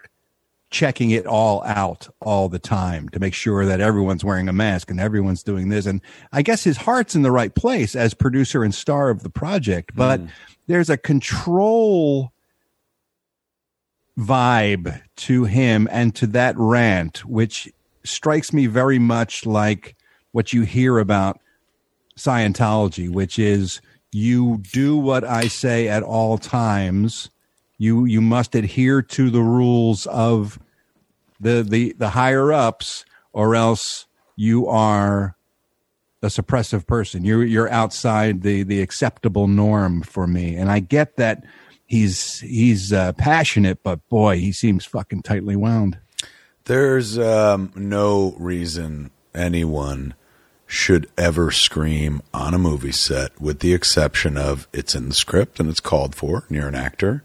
checking 0.68 1.12
it 1.12 1.26
all 1.26 1.64
out 1.64 2.10
all 2.20 2.50
the 2.50 2.58
time 2.58 3.08
to 3.08 3.18
make 3.18 3.32
sure 3.32 3.64
that 3.64 3.80
everyone's 3.80 4.22
wearing 4.22 4.50
a 4.50 4.52
mask 4.52 4.90
and 4.90 5.00
everyone's 5.00 5.42
doing 5.42 5.70
this. 5.70 5.86
And 5.86 6.02
I 6.30 6.42
guess 6.42 6.62
his 6.62 6.76
heart's 6.76 7.14
in 7.14 7.22
the 7.22 7.30
right 7.30 7.54
place 7.54 7.96
as 7.96 8.12
producer 8.12 8.62
and 8.62 8.74
star 8.74 9.08
of 9.08 9.22
the 9.22 9.30
project, 9.30 9.92
but 9.94 10.20
hmm. 10.20 10.26
there's 10.66 10.90
a 10.90 10.98
control 10.98 12.34
vibe 14.18 15.00
to 15.16 15.44
him 15.44 15.88
and 15.90 16.14
to 16.16 16.26
that 16.26 16.54
rant, 16.58 17.24
which 17.24 17.72
strikes 18.04 18.52
me 18.52 18.66
very 18.66 18.98
much 18.98 19.46
like 19.46 19.96
what 20.32 20.52
you 20.52 20.62
hear 20.62 20.98
about 20.98 21.40
Scientology, 22.18 23.10
which 23.10 23.38
is 23.38 23.80
you 24.12 24.62
do 24.72 24.96
what 24.96 25.24
I 25.24 25.48
say 25.48 25.88
at 25.88 26.02
all 26.02 26.38
times. 26.38 27.30
You 27.78 28.04
you 28.06 28.22
must 28.22 28.54
adhere 28.54 29.02
to 29.02 29.30
the 29.30 29.42
rules 29.42 30.06
of 30.06 30.58
the 31.38 31.62
the 31.62 31.94
the 31.98 32.10
higher 32.10 32.52
ups, 32.52 33.04
or 33.32 33.54
else 33.54 34.06
you 34.36 34.66
are 34.66 35.36
a 36.22 36.28
suppressive 36.28 36.86
person. 36.86 37.24
You're 37.24 37.44
you're 37.44 37.70
outside 37.70 38.42
the 38.42 38.62
the 38.62 38.80
acceptable 38.80 39.48
norm 39.48 40.02
for 40.02 40.26
me. 40.26 40.56
And 40.56 40.70
I 40.70 40.80
get 40.80 41.16
that 41.16 41.44
he's 41.86 42.40
he's 42.40 42.92
uh, 42.92 43.12
passionate, 43.14 43.82
but 43.82 44.06
boy, 44.08 44.38
he 44.38 44.52
seems 44.52 44.84
fucking 44.84 45.22
tightly 45.22 45.56
wound. 45.56 45.98
There's 46.64 47.18
um, 47.18 47.72
no 47.76 48.34
reason 48.38 49.10
anyone 49.36 50.14
should 50.66 51.08
ever 51.16 51.50
scream 51.50 52.20
on 52.34 52.52
a 52.52 52.58
movie 52.58 52.92
set, 52.92 53.40
with 53.40 53.60
the 53.60 53.72
exception 53.72 54.36
of 54.36 54.66
it's 54.72 54.94
in 54.94 55.08
the 55.08 55.14
script 55.14 55.60
and 55.60 55.68
it's 55.68 55.80
called 55.80 56.14
for, 56.14 56.44
and 56.48 56.56
you're 56.56 56.68
an 56.68 56.74
actor, 56.74 57.22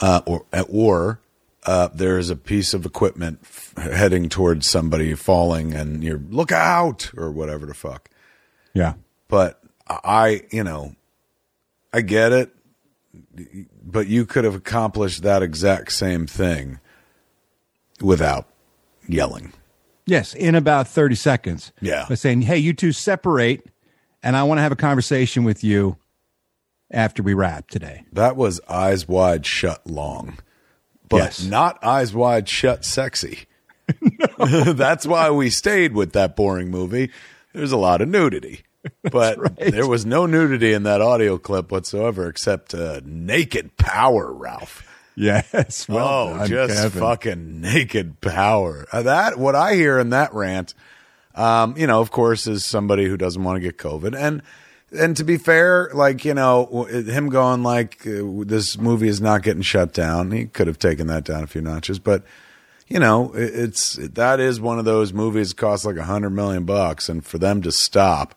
uh, 0.00 0.20
or 0.26 0.44
or 0.68 1.20
uh, 1.64 1.88
there 1.94 2.18
is 2.18 2.30
a 2.30 2.36
piece 2.36 2.74
of 2.74 2.84
equipment 2.84 3.38
f- 3.42 3.74
heading 3.76 4.28
towards 4.28 4.66
somebody 4.66 5.14
falling, 5.14 5.72
and 5.72 6.04
you're 6.04 6.20
look 6.30 6.52
out 6.52 7.10
or 7.16 7.30
whatever 7.30 7.66
the 7.66 7.74
fuck. 7.74 8.10
Yeah. 8.74 8.94
But 9.28 9.60
I, 9.88 10.42
you 10.50 10.64
know, 10.64 10.94
I 11.92 12.02
get 12.02 12.32
it, 12.32 12.54
but 13.82 14.06
you 14.06 14.26
could 14.26 14.44
have 14.44 14.54
accomplished 14.54 15.22
that 15.22 15.42
exact 15.42 15.92
same 15.92 16.26
thing 16.26 16.80
without 18.00 18.48
yelling. 19.06 19.52
Yes, 20.06 20.34
in 20.34 20.54
about 20.54 20.88
30 20.88 21.14
seconds. 21.14 21.72
Yeah. 21.80 22.06
By 22.08 22.14
saying, 22.16 22.42
hey, 22.42 22.58
you 22.58 22.72
two 22.72 22.92
separate, 22.92 23.64
and 24.22 24.36
I 24.36 24.42
want 24.44 24.58
to 24.58 24.62
have 24.62 24.72
a 24.72 24.76
conversation 24.76 25.44
with 25.44 25.62
you 25.62 25.96
after 26.90 27.22
we 27.22 27.34
wrap 27.34 27.68
today. 27.68 28.04
That 28.12 28.36
was 28.36 28.60
eyes 28.68 29.06
wide 29.06 29.46
shut 29.46 29.86
long, 29.86 30.38
but 31.08 31.18
Yes. 31.18 31.44
not 31.44 31.82
eyes 31.84 32.12
wide 32.14 32.48
shut 32.48 32.84
sexy. 32.84 33.46
That's 34.38 35.06
why 35.06 35.30
we 35.30 35.50
stayed 35.50 35.92
with 35.94 36.12
that 36.12 36.36
boring 36.36 36.70
movie. 36.70 37.10
There's 37.52 37.72
a 37.72 37.76
lot 37.76 38.00
of 38.00 38.08
nudity, 38.08 38.62
but 39.10 39.38
right. 39.38 39.56
there 39.72 39.86
was 39.88 40.06
no 40.06 40.26
nudity 40.26 40.72
in 40.72 40.84
that 40.84 41.00
audio 41.00 41.38
clip 41.38 41.70
whatsoever, 41.72 42.28
except 42.28 42.74
uh, 42.74 43.00
naked 43.04 43.76
power, 43.76 44.32
Ralph. 44.32 44.86
Yes. 45.20 45.86
Well 45.86 46.08
oh, 46.08 46.38
done, 46.38 46.48
just 46.48 46.74
Kevin. 46.74 47.00
fucking 47.00 47.60
naked 47.60 48.20
power. 48.22 48.86
Uh, 48.90 49.02
that 49.02 49.38
what 49.38 49.54
I 49.54 49.74
hear 49.74 49.98
in 49.98 50.10
that 50.10 50.32
rant, 50.32 50.72
um, 51.34 51.76
you 51.76 51.86
know, 51.86 52.00
of 52.00 52.10
course, 52.10 52.46
is 52.46 52.64
somebody 52.64 53.04
who 53.04 53.18
doesn't 53.18 53.44
want 53.44 53.56
to 53.56 53.60
get 53.60 53.76
COVID, 53.76 54.16
and 54.16 54.40
and 54.98 55.14
to 55.18 55.24
be 55.24 55.36
fair, 55.36 55.90
like 55.92 56.24
you 56.24 56.32
know, 56.32 56.84
him 56.84 57.28
going 57.28 57.62
like 57.62 58.06
uh, 58.06 58.22
this 58.46 58.78
movie 58.78 59.08
is 59.08 59.20
not 59.20 59.42
getting 59.42 59.62
shut 59.62 59.92
down. 59.92 60.30
He 60.30 60.46
could 60.46 60.68
have 60.68 60.78
taken 60.78 61.06
that 61.08 61.24
down 61.24 61.44
a 61.44 61.46
few 61.46 61.60
notches, 61.60 61.98
but 61.98 62.24
you 62.88 62.98
know, 62.98 63.34
it, 63.34 63.54
it's 63.54 63.96
that 63.96 64.40
is 64.40 64.58
one 64.58 64.78
of 64.78 64.86
those 64.86 65.12
movies 65.12 65.50
that 65.50 65.58
costs 65.58 65.84
like 65.84 65.96
a 65.96 66.04
hundred 66.04 66.30
million 66.30 66.64
bucks, 66.64 67.10
and 67.10 67.22
for 67.26 67.36
them 67.36 67.60
to 67.60 67.72
stop 67.72 68.34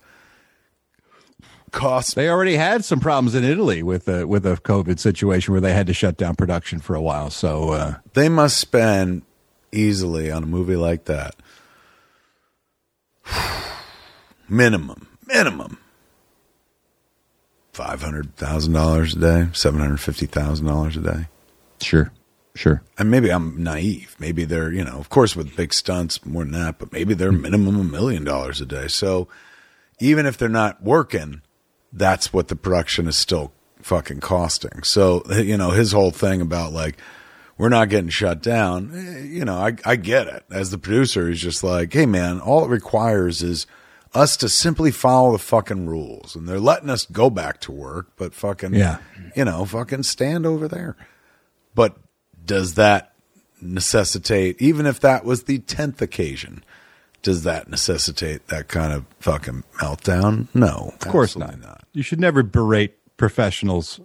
costs 1.73 2.13
They 2.13 2.29
already 2.29 2.55
had 2.55 2.85
some 2.85 3.01
problems 3.01 3.35
in 3.35 3.43
Italy 3.43 3.83
with 3.83 4.07
a 4.07 4.25
with 4.25 4.45
a 4.45 4.55
COVID 4.55 4.99
situation 4.99 5.51
where 5.53 5.61
they 5.61 5.73
had 5.73 5.87
to 5.87 5.93
shut 5.93 6.15
down 6.15 6.35
production 6.35 6.79
for 6.79 6.95
a 6.95 7.01
while. 7.01 7.29
So 7.29 7.71
uh, 7.71 7.95
they 8.13 8.29
must 8.29 8.57
spend 8.57 9.23
easily 9.73 10.31
on 10.31 10.43
a 10.43 10.47
movie 10.47 10.77
like 10.77 11.05
that. 11.05 11.35
Minimum 14.47 15.07
minimum. 15.27 15.77
five 17.73 18.01
hundred 18.01 18.35
thousand 18.35 18.73
dollars 18.73 19.15
a 19.15 19.19
day 19.19 19.49
seven 19.53 19.79
hundred 19.79 19.99
fifty 19.99 20.25
thousand 20.25 20.65
dollars 20.65 20.97
a 20.97 21.01
day. 21.01 21.27
Sure, 21.81 22.11
sure. 22.55 22.81
and 22.97 23.09
maybe 23.11 23.29
i'm 23.29 23.61
naive. 23.61 24.15
Maybe 24.19 24.45
they're 24.45 24.71
you 24.71 24.83
know 24.83 24.97
of 24.97 25.09
course 25.09 25.35
with 25.35 25.55
big 25.55 25.73
stunts 25.73 26.25
more 26.25 26.43
than 26.43 26.53
that 26.53 26.79
but 26.79 26.91
maybe 26.91 27.13
they're 27.13 27.31
minimum 27.31 27.79
a 27.79 27.83
million 27.83 28.23
dollars 28.23 28.61
a 28.61 28.65
day. 28.65 28.87
So 28.87 29.27
even 29.99 30.25
if 30.25 30.37
they're 30.37 30.49
not 30.49 30.83
working 30.83 31.41
that's 31.93 32.33
what 32.33 32.47
the 32.47 32.55
production 32.55 33.07
is 33.07 33.15
still 33.15 33.53
fucking 33.81 34.19
costing. 34.19 34.83
So, 34.83 35.23
you 35.31 35.57
know, 35.57 35.69
his 35.71 35.91
whole 35.91 36.11
thing 36.11 36.41
about 36.41 36.73
like, 36.73 36.97
we're 37.57 37.69
not 37.69 37.89
getting 37.89 38.09
shut 38.09 38.41
down, 38.41 38.91
eh, 38.95 39.21
you 39.25 39.45
know, 39.45 39.57
I, 39.57 39.75
I 39.85 39.95
get 39.95 40.27
it. 40.27 40.43
As 40.51 40.71
the 40.71 40.79
producer, 40.79 41.29
he's 41.29 41.39
just 41.39 41.63
like, 41.63 41.93
hey, 41.93 42.07
man, 42.07 42.39
all 42.39 42.65
it 42.65 42.69
requires 42.69 43.43
is 43.43 43.67
us 44.15 44.35
to 44.37 44.49
simply 44.49 44.89
follow 44.91 45.31
the 45.33 45.37
fucking 45.39 45.85
rules. 45.87 46.35
And 46.35 46.47
they're 46.47 46.59
letting 46.59 46.89
us 46.89 47.05
go 47.05 47.29
back 47.29 47.59
to 47.61 47.71
work, 47.71 48.07
but 48.17 48.33
fucking, 48.33 48.73
Yeah. 48.73 48.97
you 49.35 49.45
know, 49.45 49.65
fucking 49.65 50.03
stand 50.03 50.45
over 50.47 50.67
there. 50.67 50.95
But 51.75 51.95
does 52.43 52.73
that 52.73 53.13
necessitate, 53.61 54.61
even 54.61 54.85
if 54.85 54.99
that 54.99 55.23
was 55.25 55.43
the 55.43 55.59
10th 55.59 56.01
occasion, 56.01 56.63
does 57.23 57.43
that 57.43 57.67
necessitate 57.69 58.47
that 58.49 58.67
kind 58.67 58.93
of 58.93 59.05
fucking 59.19 59.63
meltdown? 59.79 60.47
No, 60.53 60.93
Of 61.01 61.07
course 61.07 61.35
not. 61.35 61.55
You 61.93 62.03
should 62.03 62.19
never 62.19 62.43
berate 62.43 62.93
professionals 63.17 63.99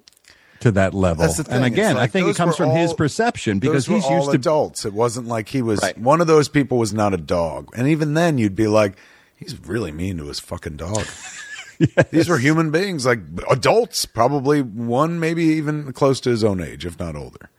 to 0.61 0.71
that 0.73 0.95
level. 0.95 1.23
That's 1.23 1.37
the 1.37 1.45
thing. 1.45 1.55
And 1.57 1.65
again, 1.65 1.93
It's 1.93 2.01
I 2.01 2.07
think 2.07 2.29
it 2.29 2.37
comes 2.37 2.59
were 2.59 2.67
from 2.67 2.77
his 2.77 2.93
perception 2.95 3.59
because 3.59 3.87
Those 3.87 3.89
were 3.91 3.95
he's 3.97 4.05
all 4.07 4.17
used 4.19 4.31
to 4.31 4.37
adults. 4.37 4.85
It 4.85 4.93
wasn't 4.93 5.29
like 5.29 5.49
he 5.49 5.63
was 5.63 5.81
Right. 5.83 5.97
one 5.99 6.21
of 6.21 6.27
those 6.27 6.49
people 6.49 6.79
was 6.79 6.93
not 6.95 7.13
a 7.15 7.17
dog. 7.19 7.69
And 7.77 7.87
even 7.89 8.15
then 8.15 8.39
you'd 8.39 8.57
be 8.57 8.67
like, 8.67 8.97
he's 9.37 9.59
really 9.67 9.93
mean 9.93 10.17
to 10.19 10.25
his 10.27 10.41
fucking 10.41 10.77
dog. 10.77 11.05
These 12.11 12.29
were 12.29 12.39
human 12.39 12.73
beings, 12.73 13.07
like 13.07 13.21
adults, 13.49 14.05
probably 14.05 14.63
one, 14.63 15.21
maybe 15.21 15.45
even 15.45 15.93
close 15.93 16.19
to 16.23 16.31
his 16.31 16.43
own 16.43 16.61
age, 16.61 16.85
if 16.85 16.99
not 16.99 17.15
older. 17.15 17.51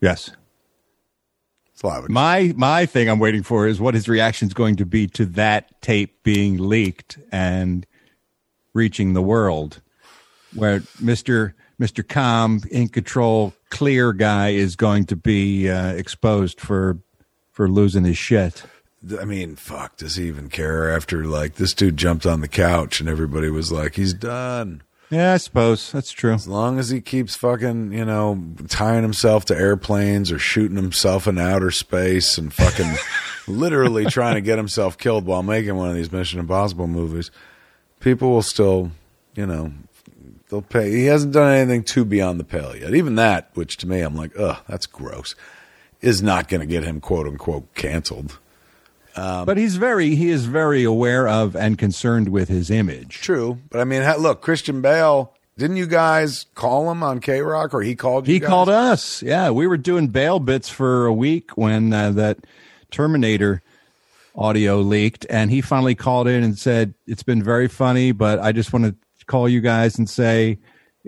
yes. 0.00 0.30
Slavic. 1.78 2.10
My 2.10 2.52
my 2.56 2.86
thing 2.86 3.08
I'm 3.08 3.20
waiting 3.20 3.44
for 3.44 3.68
is 3.68 3.80
what 3.80 3.94
his 3.94 4.08
reaction 4.08 4.48
is 4.48 4.54
going 4.54 4.74
to 4.76 4.84
be 4.84 5.06
to 5.08 5.24
that 5.26 5.80
tape 5.80 6.24
being 6.24 6.58
leaked 6.58 7.18
and 7.30 7.86
reaching 8.74 9.12
the 9.12 9.22
world, 9.22 9.80
where 10.54 10.82
Mister 11.00 11.54
Mister 11.78 12.02
Calm, 12.02 12.62
in 12.72 12.88
control, 12.88 13.54
clear 13.70 14.12
guy 14.12 14.48
is 14.48 14.74
going 14.74 15.04
to 15.04 15.14
be 15.14 15.70
uh, 15.70 15.92
exposed 15.92 16.60
for 16.60 16.98
for 17.52 17.68
losing 17.68 18.02
his 18.04 18.18
shit. 18.18 18.64
I 19.20 19.24
mean, 19.24 19.54
fuck, 19.54 19.96
does 19.96 20.16
he 20.16 20.26
even 20.26 20.48
care 20.48 20.90
after 20.90 21.24
like 21.24 21.54
this 21.54 21.74
dude 21.74 21.96
jumped 21.96 22.26
on 22.26 22.40
the 22.40 22.48
couch 22.48 22.98
and 22.98 23.08
everybody 23.08 23.50
was 23.50 23.70
like, 23.70 23.94
he's 23.94 24.12
done. 24.12 24.82
Yeah, 25.10 25.32
I 25.32 25.38
suppose 25.38 25.90
that's 25.90 26.12
true. 26.12 26.34
As 26.34 26.46
long 26.46 26.78
as 26.78 26.90
he 26.90 27.00
keeps 27.00 27.34
fucking, 27.34 27.92
you 27.92 28.04
know, 28.04 28.44
tying 28.68 29.02
himself 29.02 29.46
to 29.46 29.56
airplanes 29.56 30.30
or 30.30 30.38
shooting 30.38 30.76
himself 30.76 31.26
in 31.26 31.38
outer 31.38 31.70
space 31.70 32.36
and 32.36 32.52
fucking 32.52 32.94
literally 33.48 34.04
trying 34.04 34.34
to 34.34 34.42
get 34.42 34.58
himself 34.58 34.98
killed 34.98 35.24
while 35.24 35.42
making 35.42 35.74
one 35.76 35.88
of 35.88 35.94
these 35.94 36.12
Mission 36.12 36.40
Impossible 36.40 36.86
movies, 36.86 37.30
people 38.00 38.30
will 38.30 38.42
still, 38.42 38.90
you 39.34 39.46
know, 39.46 39.72
they'll 40.50 40.60
pay. 40.60 40.90
He 40.90 41.06
hasn't 41.06 41.32
done 41.32 41.52
anything 41.52 41.84
too 41.84 42.04
beyond 42.04 42.38
the 42.38 42.44
pale 42.44 42.76
yet. 42.76 42.94
Even 42.94 43.14
that, 43.14 43.50
which 43.54 43.78
to 43.78 43.86
me, 43.86 44.02
I'm 44.02 44.14
like, 44.14 44.32
ugh, 44.38 44.58
that's 44.68 44.86
gross, 44.86 45.34
is 46.02 46.22
not 46.22 46.48
going 46.48 46.60
to 46.60 46.66
get 46.66 46.84
him 46.84 47.00
quote 47.00 47.26
unquote 47.26 47.74
canceled. 47.74 48.38
But 49.44 49.56
he's 49.56 49.76
very 49.76 50.14
he 50.14 50.30
is 50.30 50.46
very 50.46 50.84
aware 50.84 51.28
of 51.28 51.56
and 51.56 51.78
concerned 51.78 52.28
with 52.28 52.48
his 52.48 52.70
image. 52.70 53.20
True, 53.20 53.58
but 53.70 53.80
I 53.80 53.84
mean, 53.84 54.02
look, 54.18 54.40
Christian 54.42 54.80
Bale. 54.80 55.34
Didn't 55.56 55.76
you 55.76 55.86
guys 55.86 56.46
call 56.54 56.88
him 56.88 57.02
on 57.02 57.20
KROQ, 57.20 57.74
or 57.74 57.82
he 57.82 57.96
called 57.96 58.28
you? 58.28 58.34
He 58.34 58.38
guys? 58.38 58.48
called 58.48 58.68
us. 58.68 59.22
Yeah, 59.24 59.50
we 59.50 59.66
were 59.66 59.76
doing 59.76 60.06
Bale 60.06 60.38
bits 60.38 60.68
for 60.68 61.06
a 61.06 61.12
week 61.12 61.56
when 61.56 61.92
uh, 61.92 62.12
that 62.12 62.38
Terminator 62.92 63.60
audio 64.36 64.80
leaked, 64.80 65.26
and 65.28 65.50
he 65.50 65.60
finally 65.60 65.96
called 65.96 66.28
in 66.28 66.44
and 66.44 66.56
said, 66.56 66.94
"It's 67.08 67.24
been 67.24 67.42
very 67.42 67.66
funny, 67.66 68.12
but 68.12 68.38
I 68.38 68.52
just 68.52 68.72
want 68.72 68.84
to 68.84 69.26
call 69.26 69.48
you 69.48 69.60
guys 69.60 69.98
and 69.98 70.08
say." 70.08 70.58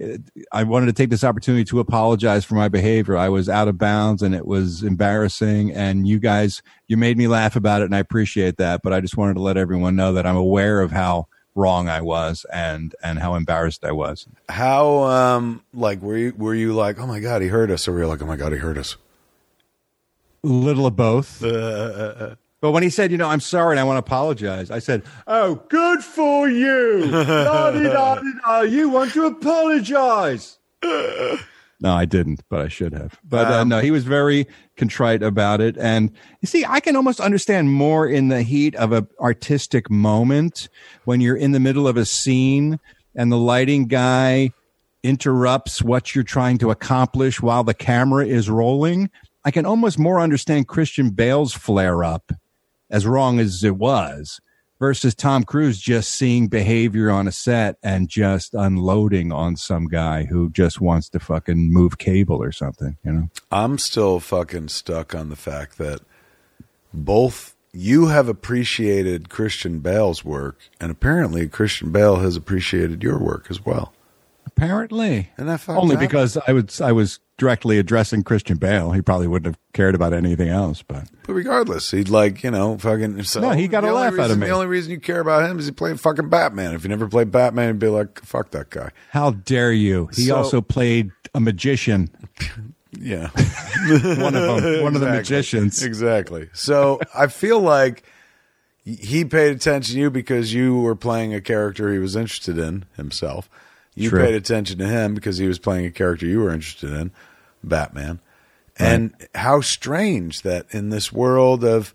Uh, 0.03 0.19
I 0.53 0.63
wanted 0.65 0.87
to 0.87 0.93
take 0.93 1.11
this 1.11 1.25
opportunity 1.25 1.65
to 1.65 1.81
apologize 1.81 2.45
for 2.45 2.55
my 2.55 2.69
behavior. 2.69 3.17
I 3.17 3.29
was 3.29 3.49
out 3.49 3.69
of 3.69 3.79
bounds 3.79 4.23
and 4.23 4.35
it 4.35 4.47
was 4.47 4.83
embarrassing. 4.83 5.73
And 5.73 6.07
you 6.07 6.19
guys, 6.19 6.63
you 6.89 6.97
made 6.97 7.19
me 7.19 7.29
laugh 7.29 7.57
about 7.57 7.83
it, 7.83 7.87
and 7.87 7.95
I 7.95 7.99
appreciate 7.99 8.57
that. 8.59 8.83
But 8.83 8.93
I 8.93 9.01
just 9.01 9.17
wanted 9.17 9.35
to 9.35 9.41
let 9.41 9.57
everyone 9.57 9.97
know 9.97 10.13
that 10.13 10.27
I'm 10.27 10.37
aware 10.37 10.81
of 10.81 10.91
how 10.91 11.29
wrong 11.55 11.89
I 11.89 12.01
was 12.01 12.47
and 12.53 12.95
and 13.03 13.19
how 13.19 13.35
embarrassed 13.35 13.85
I 13.85 13.93
was. 13.93 14.27
How 14.49 15.05
um 15.05 15.63
like 15.75 16.01
were 16.01 16.17
you 16.17 16.35
were 16.37 16.55
you 16.55 16.73
like 16.73 16.99
oh 16.99 17.07
my 17.07 17.21
god 17.21 17.43
he 17.43 17.49
hurt 17.49 17.71
us 17.71 17.89
or 17.89 17.93
were 17.93 18.01
you 18.01 18.07
like 18.07 18.23
oh 18.23 18.27
my 18.27 18.37
god 18.37 18.53
he 18.53 18.59
hurt 18.59 18.79
us? 18.79 18.97
Little 20.43 20.87
of 20.87 20.97
both. 20.97 21.43
but 22.61 22.73
when 22.73 22.83
he 22.83 22.91
said, 22.91 23.11
you 23.11 23.19
know, 23.19 23.29
I'm 23.29 23.41
sorry 23.41 23.73
and 23.73 23.81
I 23.81 23.85
want 23.85 23.97
to 23.97 24.07
apologize, 24.07 24.71
I 24.71 24.79
said, 24.79 25.03
oh, 25.27 25.57
good 25.69 26.03
for 26.03 26.49
you. 26.49 27.07
La-di-da-di-da, 27.07 28.61
you 28.63 28.89
want 28.89 29.13
to 29.13 29.27
apologize. 29.27 30.59
No, 31.83 31.95
I 31.95 32.05
didn't, 32.05 32.43
but 32.51 32.61
I 32.61 32.69
should 32.69 32.93
have. 32.93 33.19
But 33.25 33.47
uh, 33.47 33.65
no, 33.65 33.79
he 33.81 33.91
was 33.91 34.05
very 34.05 34.47
contrite 34.77 35.23
about 35.23 35.63
it. 35.63 35.79
And 35.79 36.13
you 36.43 36.47
see, 36.47 36.63
I 36.67 36.79
can 36.79 36.95
almost 36.95 37.21
understand 37.21 37.73
more 37.73 38.07
in 38.07 38.29
the 38.29 38.43
heat 38.43 38.75
of 38.75 38.93
an 38.93 39.09
artistic 39.19 39.91
moment 39.91 40.69
when 41.07 41.23
you're 41.23 41.37
in 41.37 41.53
the 41.53 41.61
middle 41.61 41.89
of 41.89 41.97
a 41.97 42.05
scene 42.05 42.79
and 43.15 43.33
the 43.33 43.39
lighting 43.39 43.87
guy 43.87 44.53
interrupts 45.03 45.81
what 45.81 46.15
you're 46.15 46.23
trying 46.23 46.59
to 46.59 46.71
accomplish 46.71 47.41
while 47.41 47.65
the 47.65 47.73
camera 47.73 48.27
is 48.27 48.51
rolling. 48.51 49.11
I 49.43 49.51
can 49.51 49.65
almost 49.65 49.99
more 49.99 50.21
understand 50.21 50.69
Christian 50.69 51.11
Bale's 51.11 51.55
flare 51.55 52.05
up, 52.05 52.31
as 52.91 53.07
wrong 53.07 53.39
as 53.39 53.63
it 53.65 53.77
was, 53.77 54.41
versus 54.79 55.15
Tom 55.15 55.45
Cruise 55.45 55.79
just 55.79 56.11
seeing 56.11 56.49
behavior 56.49 57.11
on 57.11 57.29
a 57.29 57.33
set 57.33 57.77
and 57.83 58.09
just 58.09 58.55
unloading 58.55 59.31
on 59.31 59.57
some 59.57 59.87
guy 59.87 60.25
who 60.25 60.51
just 60.51 60.81
wants 60.81 61.09
to 61.11 61.21
fucking 61.21 61.73
move 61.73 61.99
cable 61.99 62.43
or 62.43 62.51
something, 62.51 62.97
you 63.05 63.13
know? 63.13 63.29
I'm 63.53 63.77
still 63.79 64.21
fucking 64.21 64.69
stuck 64.69 65.15
on 65.15 65.29
the 65.29 65.37
fact 65.37 65.77
that 65.79 66.01
both 66.95 67.55
you 67.73 68.07
have 68.07 68.27
appreciated 68.29 69.29
Christian 69.29 69.81
Bale's 69.81 70.25
work, 70.25 70.59
and 70.81 70.91
apparently 70.91 71.47
Christian 71.47 71.93
Bale 71.93 72.17
has 72.17 72.35
appreciated 72.35 73.03
your 73.03 73.19
work 73.19 73.47
as 73.49 73.65
well. 73.65 73.93
Apparently. 74.65 75.31
And 75.39 75.49
that 75.49 75.67
Only 75.69 75.97
up? 75.97 76.01
because 76.01 76.37
I 76.47 76.53
was 76.53 76.81
I 76.81 76.93
was 76.93 77.19
directly 77.39 77.79
addressing 77.79 78.23
Christian 78.23 78.59
Bale. 78.59 78.93
He 78.93 79.01
probably 79.01 79.27
wouldn't 79.27 79.47
have 79.55 79.59
cared 79.73 79.95
about 79.95 80.13
anything 80.13 80.49
else, 80.49 80.83
but 80.83 81.09
But 81.27 81.33
regardless, 81.33 81.91
he'd 81.91 82.09
like 82.11 82.43
you 82.45 82.51
know 82.51 82.77
fucking. 82.77 83.23
So 83.23 83.41
No, 83.41 83.51
he 83.51 83.69
got 83.69 83.85
a 83.85 83.93
laugh 83.93 84.19
out 84.19 84.31
of 84.31 84.39
me. 84.39 84.47
The 84.49 84.53
only 84.53 84.67
reason 84.67 84.91
you 84.93 85.01
care 85.01 85.21
about 85.21 85.49
him 85.51 85.59
is 85.59 85.67
he 85.67 85.73
played 85.73 85.99
fucking 85.99 86.29
Batman. 86.29 86.75
If 86.75 86.83
you 86.83 86.91
never 86.91 87.09
played 87.09 87.31
Batman, 87.31 87.69
you'd 87.69 87.79
be 87.79 87.89
like, 87.89 88.21
fuck 88.23 88.51
that 88.51 88.69
guy. 88.71 88.91
how 89.11 89.31
dare 89.31 89.73
you? 89.73 90.09
He 90.15 90.27
So- 90.27 90.37
also 90.37 90.61
played 90.61 91.11
a 91.35 91.41
magician. 91.41 92.11
Yeah. 92.99 93.29
One 94.21 94.35
of 94.35 94.63
them, 94.63 94.83
one 94.83 94.95
of 94.97 95.01
the 95.01 95.07
magicians. 95.09 95.81
Exactly. 95.85 96.49
So 96.53 96.99
I 97.15 97.29
feel 97.29 97.61
like 97.61 98.03
he 98.85 99.25
paid 99.25 99.55
attention 99.55 99.95
to 99.95 100.01
you 100.01 100.11
because 100.11 100.53
you 100.53 100.81
were 100.81 100.97
playing 100.97 101.33
a 101.33 101.41
character 101.41 101.93
he 101.93 102.01
was 102.01 102.17
interested 102.17 102.59
in 102.59 102.87
himself. 102.97 103.49
You 103.95 104.11
True. 104.11 104.25
paid 104.25 104.35
attention 104.35 104.79
to 104.79 104.87
him 104.87 105.15
because 105.15 105.39
he 105.39 105.47
was 105.47 105.59
playing 105.59 105.87
a 105.87 105.91
character 105.91 106.27
you 106.27 106.41
were 106.41 106.53
interested 106.53 106.93
in, 106.93 107.11
Batman. 107.63 108.21
And 108.79 109.15
how 109.35 109.61
strange 109.61 110.43
that 110.43 110.67
in 110.71 110.89
this 110.89 111.13
world 111.13 111.65
of, 111.65 111.93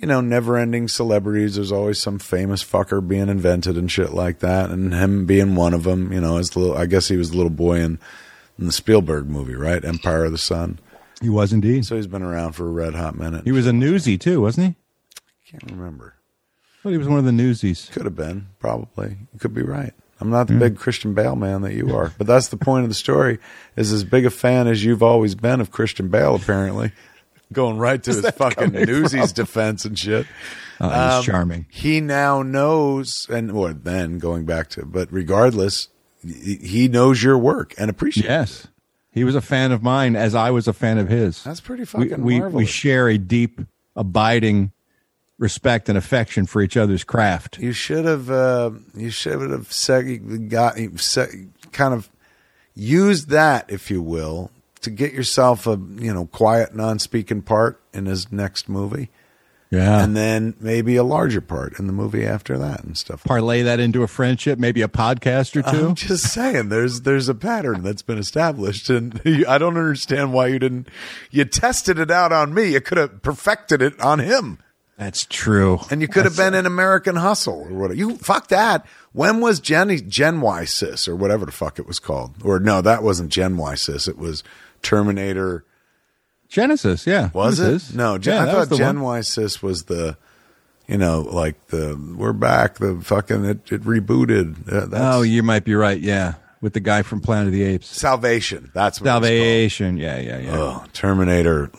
you 0.00 0.06
know, 0.06 0.20
never 0.20 0.56
ending 0.56 0.86
celebrities, 0.86 1.56
there's 1.56 1.72
always 1.72 1.98
some 1.98 2.20
famous 2.20 2.62
fucker 2.62 3.06
being 3.06 3.28
invented 3.28 3.76
and 3.76 3.90
shit 3.90 4.12
like 4.12 4.38
that. 4.38 4.70
And 4.70 4.94
him 4.94 5.26
being 5.26 5.56
one 5.56 5.74
of 5.74 5.82
them, 5.82 6.12
you 6.12 6.20
know, 6.20 6.38
as 6.38 6.54
little, 6.54 6.76
I 6.76 6.86
guess 6.86 7.08
he 7.08 7.16
was 7.16 7.30
the 7.30 7.36
little 7.36 7.50
boy 7.50 7.80
in, 7.80 7.98
in 8.56 8.66
the 8.66 8.72
Spielberg 8.72 9.28
movie, 9.28 9.56
right? 9.56 9.84
Empire 9.84 10.26
of 10.26 10.32
the 10.32 10.38
Sun. 10.38 10.78
He 11.20 11.28
was 11.28 11.52
indeed. 11.52 11.86
So 11.86 11.96
he's 11.96 12.06
been 12.06 12.22
around 12.22 12.52
for 12.52 12.66
a 12.66 12.70
red 12.70 12.94
hot 12.94 13.16
minute. 13.16 13.44
He 13.44 13.52
was 13.52 13.66
a 13.66 13.72
newsie 13.72 14.20
too, 14.20 14.40
wasn't 14.40 14.66
he? 14.66 14.74
I 15.56 15.58
Can't 15.58 15.72
remember. 15.72 16.14
But 16.84 16.90
he 16.90 16.98
was 16.98 17.08
one 17.08 17.18
of 17.18 17.24
the 17.24 17.32
newsies. 17.32 17.88
Could 17.92 18.04
have 18.04 18.16
been, 18.16 18.48
probably. 18.58 19.18
You 19.32 19.38
could 19.38 19.54
be 19.54 19.62
right. 19.62 19.92
I'm 20.22 20.30
not 20.30 20.46
the 20.48 20.54
big 20.54 20.76
Christian 20.78 21.14
Bale 21.14 21.36
man 21.36 21.62
that 21.62 21.74
you 21.74 21.94
are, 21.96 22.12
but 22.16 22.26
that's 22.26 22.48
the 22.48 22.56
point 22.56 22.84
of 22.84 22.88
the 22.88 22.94
story. 22.94 23.38
Is 23.76 23.92
as 23.92 24.04
big 24.04 24.24
a 24.24 24.30
fan 24.30 24.66
as 24.68 24.84
you've 24.84 25.02
always 25.02 25.34
been 25.34 25.60
of 25.60 25.70
Christian 25.70 26.08
Bale, 26.08 26.34
apparently, 26.36 26.92
going 27.52 27.76
right 27.78 28.02
to 28.02 28.10
his 28.12 28.30
fucking 28.30 28.72
Newsies 28.72 29.32
defense 29.32 29.84
and 29.84 29.98
shit. 29.98 30.26
He's 30.78 30.90
Um, 30.90 31.22
charming. 31.22 31.66
He 31.70 32.00
now 32.00 32.42
knows, 32.42 33.26
and 33.30 33.50
or 33.50 33.72
then 33.72 34.18
going 34.18 34.44
back 34.44 34.68
to, 34.70 34.84
but 34.86 35.08
regardless, 35.12 35.88
he 36.24 36.88
knows 36.88 37.22
your 37.22 37.36
work 37.38 37.74
and 37.78 37.90
appreciates. 37.90 38.26
it. 38.26 38.30
Yes. 38.30 38.66
He 39.12 39.24
was 39.24 39.34
a 39.34 39.40
fan 39.42 39.72
of 39.72 39.82
mine 39.82 40.16
as 40.16 40.34
I 40.34 40.50
was 40.50 40.66
a 40.66 40.72
fan 40.72 40.96
of 40.98 41.08
his. 41.08 41.44
That's 41.44 41.60
pretty 41.60 41.82
we, 41.82 41.86
fucking 41.86 42.22
we, 42.22 42.34
we 42.34 42.40
marvelous. 42.40 42.68
share 42.70 43.08
a 43.08 43.18
deep, 43.18 43.60
abiding 43.94 44.72
respect 45.42 45.88
and 45.88 45.98
affection 45.98 46.46
for 46.46 46.62
each 46.62 46.76
other's 46.76 47.04
craft. 47.04 47.58
You 47.58 47.72
should 47.72 48.04
have. 48.06 48.30
Uh, 48.30 48.70
you 48.94 49.10
should 49.10 49.50
have 49.50 49.68
seg- 49.68 50.48
got 50.48 50.76
se- 51.00 51.48
kind 51.72 51.92
of 51.92 52.08
used 52.74 53.28
that, 53.28 53.70
if 53.70 53.90
you 53.90 54.00
will, 54.00 54.50
to 54.80 54.90
get 54.90 55.12
yourself 55.12 55.66
a 55.66 55.78
you 55.96 56.14
know 56.14 56.26
quiet, 56.26 56.74
non-speaking 56.74 57.42
part 57.42 57.80
in 57.92 58.06
his 58.06 58.32
next 58.32 58.68
movie, 58.68 59.10
Yeah. 59.70 60.02
and 60.02 60.16
then 60.16 60.54
maybe 60.60 60.96
a 60.96 61.04
larger 61.04 61.40
part 61.42 61.78
in 61.78 61.86
the 61.86 61.92
movie 61.92 62.24
after 62.26 62.56
that 62.58 62.82
and 62.84 62.96
stuff. 62.96 63.24
Parlay 63.24 63.62
that 63.62 63.80
into 63.80 64.02
a 64.02 64.08
friendship, 64.08 64.58
maybe 64.58 64.80
a 64.80 64.88
podcast 64.88 65.54
or 65.56 65.62
2 65.62 65.88
I'm 65.88 65.94
just 65.94 66.32
saying, 66.32 66.68
there's 66.70 67.02
there's 67.02 67.28
a 67.28 67.34
pattern 67.34 67.82
that's 67.82 68.02
been 68.02 68.18
established, 68.18 68.88
and 68.90 69.20
I 69.48 69.58
don't 69.58 69.76
understand 69.76 70.32
why 70.32 70.46
you 70.46 70.58
didn't. 70.58 70.88
You 71.30 71.44
tested 71.44 71.98
it 71.98 72.10
out 72.10 72.32
on 72.32 72.54
me. 72.54 72.72
You 72.72 72.80
could 72.80 72.98
have 72.98 73.22
perfected 73.22 73.82
it 73.82 74.00
on 74.00 74.20
him. 74.20 74.58
That's 75.02 75.24
true. 75.24 75.80
And 75.90 76.00
you 76.00 76.06
could 76.06 76.24
have 76.24 76.36
been 76.36 76.54
in 76.54 76.64
American 76.64 77.16
Hustle 77.16 77.66
or 77.68 77.72
whatever. 77.74 77.94
You 77.94 78.16
fuck 78.18 78.48
that. 78.48 78.86
When 79.12 79.40
was 79.40 79.58
Jenny 79.58 79.98
Genisys 79.98 81.08
or 81.08 81.16
whatever 81.16 81.44
the 81.44 81.50
fuck 81.52 81.78
it 81.80 81.86
was 81.86 81.98
called? 81.98 82.34
Or 82.44 82.60
no, 82.60 82.80
that 82.82 83.02
wasn't 83.02 83.32
Genisys. 83.32 84.06
It 84.08 84.16
was 84.16 84.44
Terminator. 84.80 85.64
Genisys, 86.48 87.04
yeah. 87.06 87.30
Was 87.32 87.58
it? 87.58 87.94
No, 87.96 88.16
Gen, 88.18 88.46
yeah, 88.46 88.52
I 88.60 88.64
thought 88.64 88.76
Gen 88.78 89.00
one. 89.00 89.14
Y 89.16 89.20
Sis 89.22 89.60
was 89.62 89.84
the, 89.84 90.16
you 90.86 90.98
know, 90.98 91.22
like 91.22 91.66
the 91.68 91.98
we're 92.16 92.32
back. 92.32 92.76
The 92.78 93.00
fucking 93.02 93.44
it, 93.44 93.72
it 93.72 93.82
rebooted. 93.82 94.70
Uh, 94.72 94.88
Oh, 94.92 95.22
you 95.22 95.42
might 95.42 95.64
be 95.64 95.74
right. 95.74 95.98
Yeah, 95.98 96.34
with 96.60 96.74
the 96.74 96.80
guy 96.80 97.02
from 97.02 97.20
Planet 97.20 97.48
of 97.48 97.52
the 97.54 97.62
Apes. 97.64 97.88
Salvation. 97.88 98.70
That's 98.74 99.00
what. 99.00 99.06
Salvation. 99.06 99.96
Yeah, 99.96 100.18
yeah, 100.20 100.38
yeah. 100.38 100.56
Oh, 100.56 100.84
Terminator. 100.92 101.70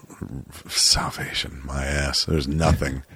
Salvation. 0.67 1.62
My 1.65 1.83
ass. 1.86 2.25
There's 2.25 2.47
nothing. 2.47 3.03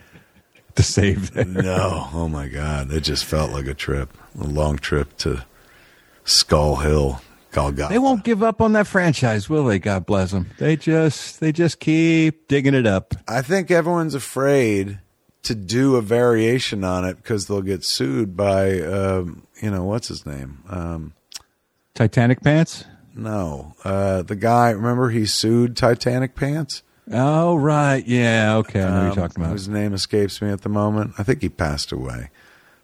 To 0.75 0.83
save 0.83 1.31
that. 1.31 1.47
No, 1.47 2.07
oh 2.13 2.27
my 2.29 2.47
God, 2.47 2.91
it 2.93 3.01
just 3.01 3.25
felt 3.25 3.51
like 3.51 3.65
a 3.65 3.73
trip, 3.73 4.15
a 4.39 4.43
long 4.43 4.77
trip 4.77 5.17
to 5.17 5.43
Skull 6.23 6.75
Hill, 6.75 7.19
Golgotha. 7.51 7.91
They 7.91 7.97
won't 7.97 8.23
give 8.23 8.43
up 8.43 8.61
on 8.61 8.73
that 8.73 8.85
franchise, 8.85 9.49
will 9.49 9.65
they? 9.65 9.79
God 9.79 10.05
bless 10.05 10.29
them. 10.29 10.51
They 10.59 10.75
just, 10.75 11.39
they 11.39 11.51
just 11.51 11.79
keep 11.79 12.47
digging 12.47 12.75
it 12.75 12.85
up. 12.85 13.15
I 13.27 13.41
think 13.41 13.71
everyone's 13.71 14.13
afraid 14.13 14.99
to 15.41 15.55
do 15.55 15.95
a 15.95 16.01
variation 16.03 16.83
on 16.83 17.05
it 17.05 17.17
because 17.17 17.47
they'll 17.47 17.63
get 17.63 17.83
sued 17.83 18.37
by, 18.37 18.79
um, 18.81 19.47
you 19.59 19.71
know, 19.71 19.83
what's 19.83 20.09
his 20.09 20.27
name? 20.27 20.61
Um, 20.69 21.13
Titanic 21.95 22.43
pants. 22.43 22.85
no, 23.15 23.73
uh, 23.83 24.21
the 24.21 24.35
guy. 24.35 24.69
Remember, 24.69 25.09
he 25.09 25.25
sued 25.25 25.75
Titanic 25.75 26.35
Pants. 26.35 26.83
Oh 27.11 27.55
right, 27.55 28.05
yeah, 28.05 28.55
okay. 28.57 28.81
I 28.83 28.89
know 28.89 28.93
what 28.95 29.01
you're 29.01 29.09
Um, 29.11 29.15
talking 29.15 29.43
about. 29.43 29.51
Whose 29.53 29.67
name 29.69 29.93
escapes 29.93 30.41
me 30.41 30.49
at 30.49 30.61
the 30.61 30.69
moment. 30.69 31.13
I 31.17 31.23
think 31.23 31.41
he 31.41 31.49
passed 31.49 31.91
away. 31.91 32.29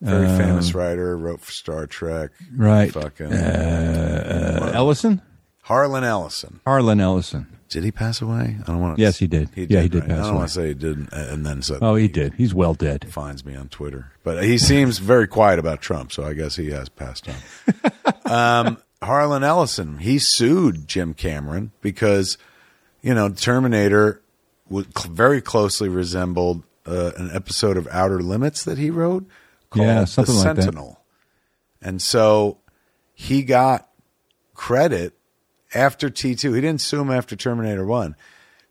Very 0.02 0.28
famous 0.28 0.74
writer, 0.76 1.18
wrote 1.18 1.40
for 1.42 1.52
Star 1.52 1.88
Trek. 1.88 2.32
Um, 2.52 2.58
Right. 2.58 2.92
Fucking 2.92 3.32
Uh, 3.32 4.72
Ellison, 4.74 5.22
Harlan 5.64 6.04
Ellison. 6.04 6.60
Harlan 6.66 7.00
Ellison. 7.00 7.48
Did 7.70 7.84
he 7.86 7.92
pass 7.92 8.22
away? 8.22 8.58
I 8.62 8.64
don't 8.68 8.80
want 8.82 8.98
to. 8.98 9.02
Yes, 9.02 9.18
he 9.18 9.28
did. 9.28 9.50
Yeah, 9.56 9.82
he 9.82 9.88
did 9.90 10.02
right? 10.02 10.12
I 10.12 10.16
pass 10.16 10.18
don't 10.18 10.30
away. 10.32 10.38
want 10.40 10.50
to 10.50 10.54
say 10.54 10.68
he 10.68 10.74
didn't, 10.76 11.12
and 11.14 11.46
then 11.46 11.62
said, 11.62 11.80
Oh, 11.82 11.96
he 11.96 12.08
did. 12.08 12.34
He's 12.36 12.54
well 12.54 12.74
dead. 12.76 13.08
finds 13.12 13.44
me 13.46 13.56
on 13.56 13.70
Twitter. 13.70 14.12
But 14.24 14.44
he 14.44 14.58
seems 14.60 15.00
very 15.00 15.26
quiet 15.26 15.58
about 15.58 15.82
Trump, 15.82 16.12
so 16.12 16.24
I 16.24 16.34
guess 16.34 16.56
he 16.58 16.70
has 16.72 16.88
passed 16.90 17.28
on. 17.30 17.36
um, 18.68 18.78
Harlan 19.02 19.44
Ellison, 19.44 19.98
he 20.00 20.20
sued 20.20 20.88
Jim 20.88 21.14
Cameron 21.14 21.72
because, 21.82 22.38
you 23.04 23.14
know, 23.14 23.30
Terminator 23.30 24.22
very 25.10 25.42
closely 25.42 25.90
resembled 25.90 26.64
uh, 26.88 27.12
an 27.18 27.30
episode 27.32 27.78
of 27.78 27.88
Outer 27.92 28.22
Limits 28.22 28.64
that 28.64 28.78
he 28.80 28.90
wrote 28.90 29.26
called 29.70 29.86
Yeah, 29.88 30.06
something 30.06 30.34
The 30.34 30.42
like 30.42 30.56
that. 30.56 30.64
Sentinel. 30.64 31.00
And 31.82 32.02
so 32.02 32.58
he 33.14 33.44
got 33.44 33.90
credit 34.56 35.14
after 35.74 36.10
T2. 36.10 36.56
He 36.56 36.62
didn't 36.62 36.82
sue 36.82 37.02
him 37.02 37.12
after 37.12 37.36
Terminator 37.36 37.86
1. 37.86 38.16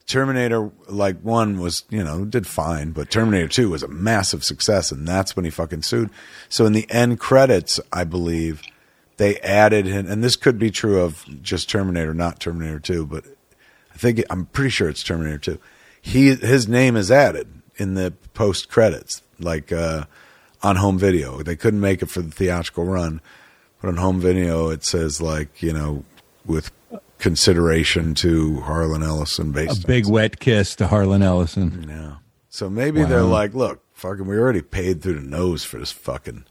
Terminator 0.07 0.73
like 0.89 1.21
1 1.21 1.61
was, 1.61 1.85
you 1.89 2.03
know, 2.03 2.25
did 2.25 2.47
fine, 2.47 2.91
but 2.91 3.11
Terminator 3.11 3.49
2 3.49 3.71
was 3.71 3.83
a 3.83 3.89
massive 3.89 4.43
success 4.43 4.91
and 4.91 5.07
that's 5.07 5.37
when 5.37 5.45
he 5.45 5.51
fucking 5.51 5.83
sued. 5.83 6.11
So 6.49 6.67
in 6.67 6.73
the 6.73 6.91
end 6.91 7.21
credits, 7.21 7.79
I 7.93 8.05
believe 8.05 8.63
they 9.19 9.39
added 9.41 9.87
him 9.87 10.11
and 10.11 10.25
this 10.25 10.37
could 10.37 10.59
be 10.59 10.71
true 10.71 11.01
of 11.03 11.25
just 11.43 11.71
Terminator, 11.71 12.15
not 12.15 12.41
Terminator 12.41 12.81
2, 12.81 13.07
but 13.07 13.25
think 14.03 14.23
I'm 14.31 14.47
pretty 14.47 14.71
sure 14.71 14.89
it's 14.89 15.03
Terminator 15.03 15.39
2. 15.39 15.59
He 16.01 16.35
his 16.35 16.69
name 16.69 16.97
is 16.97 17.11
added 17.11 17.49
in 17.77 17.95
the 17.95 18.13
post 18.35 18.69
credits. 18.69 19.23
Like 19.39 19.73
uh 19.73 20.05
on 20.63 20.77
home 20.77 20.99
video. 20.99 21.43
They 21.43 21.57
couldn't 21.57 21.81
make 21.81 22.03
it 22.03 22.11
for 22.11 22.23
the 22.23 22.31
theatrical 22.31 22.85
run, 22.85 23.21
but 23.81 23.89
on 23.89 23.97
home 23.97 24.21
video 24.21 24.69
it 24.69 24.85
says 24.85 25.21
like 25.21 25.63
you 25.63 25.73
know 25.73 26.05
with 26.45 26.71
consideration 27.19 28.15
to 28.15 28.61
Harlan 28.61 29.03
Ellison 29.03 29.53
based 29.53 29.85
A 29.85 29.87
big 29.87 30.09
wet 30.09 30.41
kiss 30.41 30.75
to 30.77 30.89
Harlan 30.89 31.23
Ellison. 31.23 31.87
yeah. 31.89 32.17
So 32.49 32.69
maybe 32.69 33.03
they're 33.05 33.23
like, 33.23 33.55
look, 33.55 33.81
fucking, 33.95 34.27
we 34.27 34.37
already 34.37 34.61
paid 34.61 35.01
through 35.01 35.15
the 35.15 35.27
nose 35.27 35.65
for 35.65 35.79
this 35.79 35.93
fucking 35.93 36.45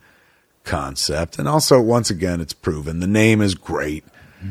concept. 0.64 1.38
And 1.38 1.48
also, 1.48 1.80
once 1.80 2.10
again, 2.10 2.42
it's 2.42 2.54
proven 2.54 3.02
the 3.02 3.08
name 3.08 3.40
is 3.40 3.54
great. 3.54 4.04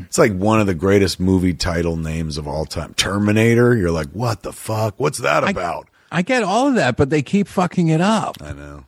It's 0.07 0.19
like 0.19 0.33
one 0.33 0.61
of 0.61 0.67
the 0.67 0.75
greatest 0.75 1.19
movie 1.21 1.55
title 1.55 1.97
names 1.97 2.39
of 2.39 2.47
all 2.47 2.65
time. 2.65 2.95
Terminator. 2.95 3.77
You're 3.77 3.91
like, 3.91 4.09
what 4.11 4.43
the 4.43 4.53
fuck? 4.53 4.95
What's 4.99 5.19
that 5.19 5.49
about? 5.49 5.89
I 6.13 6.23
get 6.23 6.43
all 6.43 6.69
of 6.69 6.75
that, 6.75 6.97
but 6.97 7.11
they 7.11 7.23
keep 7.23 7.47
fucking 7.49 7.89
it 7.89 8.01
up. 8.01 8.37
I 8.41 8.53
know. 8.53 8.85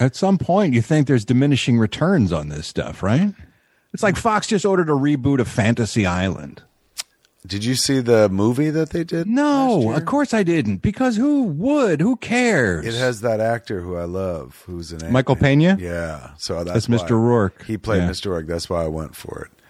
At 0.00 0.16
some 0.16 0.38
point, 0.38 0.74
you 0.74 0.82
think 0.82 1.06
there's 1.06 1.24
diminishing 1.24 1.78
returns 1.78 2.32
on 2.32 2.48
this 2.48 2.66
stuff, 2.66 3.02
right? 3.02 3.32
It's 3.94 4.02
like 4.02 4.16
Fox 4.16 4.46
just 4.46 4.64
ordered 4.64 4.88
a 4.88 4.92
reboot 4.94 5.38
of 5.38 5.48
Fantasy 5.48 6.06
Island. 6.06 6.62
Did 7.46 7.64
you 7.64 7.74
see 7.74 7.98
the 8.00 8.28
movie 8.28 8.70
that 8.70 8.90
they 8.90 9.02
did? 9.02 9.26
No, 9.26 9.92
of 9.92 10.04
course 10.04 10.32
I 10.32 10.44
didn't. 10.44 10.76
Because 10.76 11.16
who 11.16 11.42
would? 11.44 12.00
Who 12.00 12.14
cares? 12.16 12.86
It 12.86 12.94
has 12.94 13.20
that 13.22 13.40
actor 13.40 13.80
who 13.80 13.96
I 13.96 14.04
love, 14.04 14.62
who's 14.66 14.92
an 14.92 14.98
actor. 14.98 15.10
Michael 15.10 15.36
Pena? 15.36 15.76
Yeah, 15.80 16.30
so 16.38 16.62
that's, 16.62 16.86
That's 16.86 17.02
Mr. 17.02 17.10
Roarke. 17.10 17.64
He 17.64 17.76
played 17.76 18.02
Yeah. 18.02 18.10
Mr. 18.10 18.30
Roarke. 18.30 18.46
That's 18.46 18.70
why 18.70 18.84
I 18.84 18.88
went 18.88 19.16
for 19.16 19.42
it. 19.50 19.61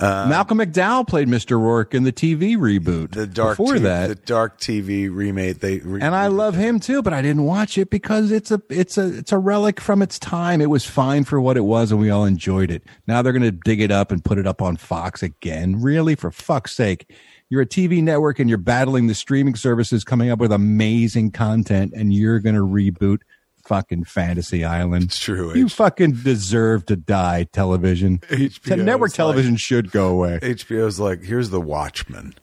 Um, 0.00 0.28
Malcolm 0.28 0.58
McDowell 0.58 1.08
played 1.08 1.26
Mr. 1.26 1.58
Roarke 1.58 1.92
in 1.92 2.04
the 2.04 2.12
TV 2.12 2.56
reboot. 2.56 3.10
The 3.12 3.26
dark 3.26 3.56
before 3.56 3.74
T- 3.74 3.80
that, 3.80 4.06
the 4.08 4.14
dark 4.14 4.60
TV 4.60 5.12
remake. 5.12 5.58
They 5.58 5.78
re- 5.78 6.00
and 6.00 6.14
I 6.14 6.28
love 6.28 6.54
him 6.54 6.78
too, 6.78 7.02
but 7.02 7.12
I 7.12 7.20
didn't 7.20 7.44
watch 7.44 7.76
it 7.76 7.90
because 7.90 8.30
it's 8.30 8.52
a 8.52 8.62
it's 8.68 8.96
a 8.96 9.18
it's 9.18 9.32
a 9.32 9.38
relic 9.38 9.80
from 9.80 10.00
its 10.00 10.18
time. 10.18 10.60
It 10.60 10.70
was 10.70 10.84
fine 10.84 11.24
for 11.24 11.40
what 11.40 11.56
it 11.56 11.62
was, 11.62 11.90
and 11.90 12.00
we 12.00 12.10
all 12.10 12.24
enjoyed 12.24 12.70
it. 12.70 12.84
Now 13.08 13.22
they're 13.22 13.32
going 13.32 13.42
to 13.42 13.50
dig 13.50 13.80
it 13.80 13.90
up 13.90 14.12
and 14.12 14.24
put 14.24 14.38
it 14.38 14.46
up 14.46 14.62
on 14.62 14.76
Fox 14.76 15.22
again. 15.22 15.82
Really, 15.82 16.14
for 16.14 16.30
fuck's 16.30 16.76
sake! 16.76 17.12
You're 17.50 17.62
a 17.62 17.66
TV 17.66 18.02
network 18.02 18.38
and 18.38 18.48
you're 18.48 18.58
battling 18.58 19.06
the 19.06 19.14
streaming 19.14 19.56
services, 19.56 20.04
coming 20.04 20.30
up 20.30 20.38
with 20.38 20.52
amazing 20.52 21.32
content, 21.32 21.92
and 21.96 22.12
you're 22.12 22.40
going 22.40 22.54
to 22.54 22.64
reboot 22.64 23.20
fucking 23.68 24.04
Fantasy 24.04 24.64
Island. 24.64 25.04
It's 25.04 25.18
true. 25.18 25.54
You 25.54 25.66
H- 25.66 25.74
fucking 25.74 26.12
deserve 26.24 26.86
to 26.86 26.96
die, 26.96 27.44
television. 27.44 28.18
HBO 28.18 28.82
Network 28.82 29.12
television 29.12 29.52
like- 29.52 29.60
should 29.60 29.90
go 29.92 30.08
away. 30.08 30.38
HBO's 30.42 30.98
like, 30.98 31.22
here's 31.22 31.50
the 31.50 31.60
Watchmen. 31.60 32.34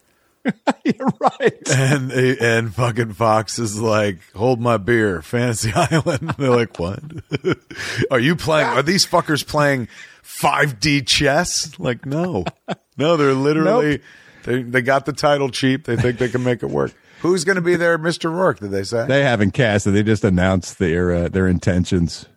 You're 0.86 1.10
right. 1.20 1.70
and 1.76 2.12
and 2.12 2.74
fucking 2.74 3.14
Fox 3.14 3.58
is 3.58 3.82
like, 3.82 4.20
hold 4.36 4.62
my 4.62 4.78
beer, 4.78 5.24
Fantasy 5.24 5.72
Island. 5.76 6.36
They're 6.38 6.52
like, 6.56 6.78
what? 6.80 7.00
are 8.12 8.20
you 8.20 8.36
playing? 8.36 8.68
Are 8.68 8.84
these 8.84 9.08
fuckers 9.08 9.46
playing 9.46 9.88
5D 10.24 11.08
chess? 11.08 11.80
Like, 11.80 12.06
no, 12.06 12.46
no, 12.96 13.18
they're 13.18 13.34
literally 13.34 14.02
they 14.46 14.62
they 14.64 14.82
got 14.82 15.06
the 15.06 15.14
title 15.14 15.50
cheap. 15.50 15.86
They 15.86 15.98
think 15.98 16.18
they 16.18 16.30
can 16.30 16.44
make 16.44 16.64
it 16.64 16.70
work. 16.70 16.94
Who's 17.22 17.44
going 17.44 17.56
to 17.56 17.62
be 17.62 17.76
there, 17.76 17.98
Mister 17.98 18.30
Roarke? 18.30 18.60
Did 18.60 18.72
they 18.72 18.84
say? 18.84 19.06
They 19.08 19.24
haven't 19.24 19.52
cast 19.52 19.88
it. 19.88 19.92
They 19.92 20.04
just 20.04 20.24
announced 20.24 20.80
their 20.80 21.12
uh, 21.14 21.28
their 21.30 21.48
intentions. 21.48 22.28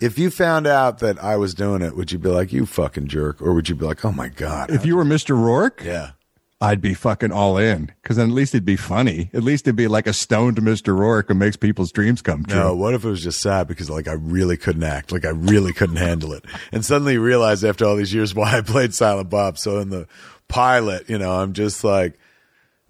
if 0.00 0.18
you 0.18 0.30
found 0.30 0.66
out 0.66 0.98
that 1.00 1.22
I 1.22 1.36
was 1.36 1.54
doing 1.54 1.82
it, 1.82 1.96
would 1.96 2.12
you 2.12 2.18
be 2.18 2.28
like, 2.28 2.52
you 2.52 2.64
fucking 2.66 3.08
jerk, 3.08 3.42
or 3.42 3.52
would 3.52 3.68
you 3.68 3.74
be 3.74 3.84
like, 3.84 4.04
oh 4.04 4.12
my 4.12 4.28
god? 4.28 4.70
If 4.70 4.86
you 4.86 4.96
were 4.96 5.04
Mr. 5.04 5.36
Roarke, 5.36 5.84
yeah. 5.84 6.12
I'd 6.60 6.80
be 6.80 6.94
fucking 6.94 7.30
all 7.30 7.56
in 7.56 7.92
because 8.02 8.16
then 8.16 8.30
at 8.30 8.34
least 8.34 8.52
it'd 8.54 8.64
be 8.64 8.74
funny. 8.76 9.30
At 9.32 9.44
least 9.44 9.66
it'd 9.68 9.76
be 9.76 9.86
like 9.86 10.08
a 10.08 10.12
stoned 10.12 10.56
Mr. 10.56 10.96
Roarke 10.96 11.30
and 11.30 11.38
makes 11.38 11.56
people's 11.56 11.92
dreams 11.92 12.20
come 12.22 12.44
true. 12.44 12.58
No, 12.58 12.74
what 12.74 12.94
if 12.94 13.04
it 13.04 13.08
was 13.08 13.22
just 13.22 13.40
sad 13.40 13.68
because 13.68 13.88
like 13.90 14.08
I 14.08 14.14
really 14.14 14.56
couldn't 14.56 14.82
act, 14.82 15.12
like 15.12 15.24
I 15.24 15.30
really 15.30 15.72
couldn't 15.72 15.96
handle 15.96 16.32
it, 16.32 16.44
and 16.72 16.84
suddenly 16.84 17.12
you 17.14 17.22
realize 17.22 17.62
after 17.64 17.84
all 17.84 17.94
these 17.96 18.14
years 18.14 18.34
why 18.34 18.56
I 18.56 18.60
played 18.62 18.94
Silent 18.94 19.30
Bob. 19.30 19.58
So 19.58 19.78
in 19.78 19.90
the 19.90 20.08
pilot, 20.48 21.08
you 21.08 21.18
know, 21.18 21.32
I'm 21.40 21.52
just 21.52 21.84
like, 21.84 22.18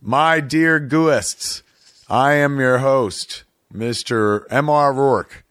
my 0.01 0.41
dear 0.41 0.79
Guists, 0.79 1.63
I 2.09 2.35
am 2.35 2.59
your 2.59 2.79
host, 2.79 3.45
Mister 3.73 4.47
M. 4.51 4.71
R. 4.71 4.93
Roarke. 4.93 5.43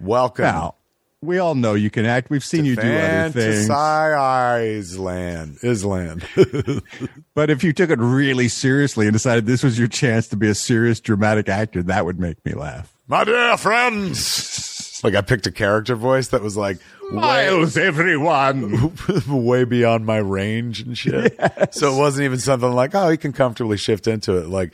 Welcome. 0.00 0.44
Now, 0.44 0.74
we 1.22 1.38
all 1.38 1.54
know 1.54 1.74
you 1.74 1.90
can 1.90 2.06
act. 2.06 2.30
We've 2.30 2.44
seen 2.44 2.64
you 2.64 2.76
do 2.76 2.80
other 2.82 3.30
things. 3.30 3.68
Fantasize 3.68 4.98
land, 4.98 5.58
Island. 5.62 6.82
But 7.34 7.50
if 7.50 7.62
you 7.62 7.72
took 7.72 7.90
it 7.90 7.98
really 7.98 8.48
seriously 8.48 9.06
and 9.06 9.12
decided 9.12 9.44
this 9.46 9.62
was 9.62 9.78
your 9.78 9.88
chance 9.88 10.28
to 10.28 10.36
be 10.36 10.48
a 10.48 10.54
serious 10.54 11.00
dramatic 11.00 11.48
actor, 11.48 11.82
that 11.84 12.06
would 12.06 12.18
make 12.18 12.42
me 12.46 12.52
laugh. 12.54 12.94
my 13.06 13.24
dear 13.24 13.56
friends. 13.58 15.00
Like 15.04 15.14
I 15.14 15.20
picked 15.22 15.46
a 15.46 15.50
character 15.52 15.94
voice 15.94 16.28
that 16.28 16.42
was 16.42 16.56
like 16.56 16.78
way, 17.12 17.46
everyone. 17.76 18.92
way 19.28 19.64
beyond 19.64 20.06
my 20.06 20.18
range 20.18 20.80
and 20.80 20.96
shit. 20.96 21.38
So 21.74 21.94
it 21.94 21.98
wasn't 21.98 22.24
even 22.24 22.38
something 22.38 22.72
like, 22.72 22.94
oh, 22.94 23.08
he 23.08 23.16
can 23.16 23.32
comfortably 23.32 23.76
shift 23.76 24.06
into 24.06 24.36
it. 24.36 24.48
Like 24.48 24.72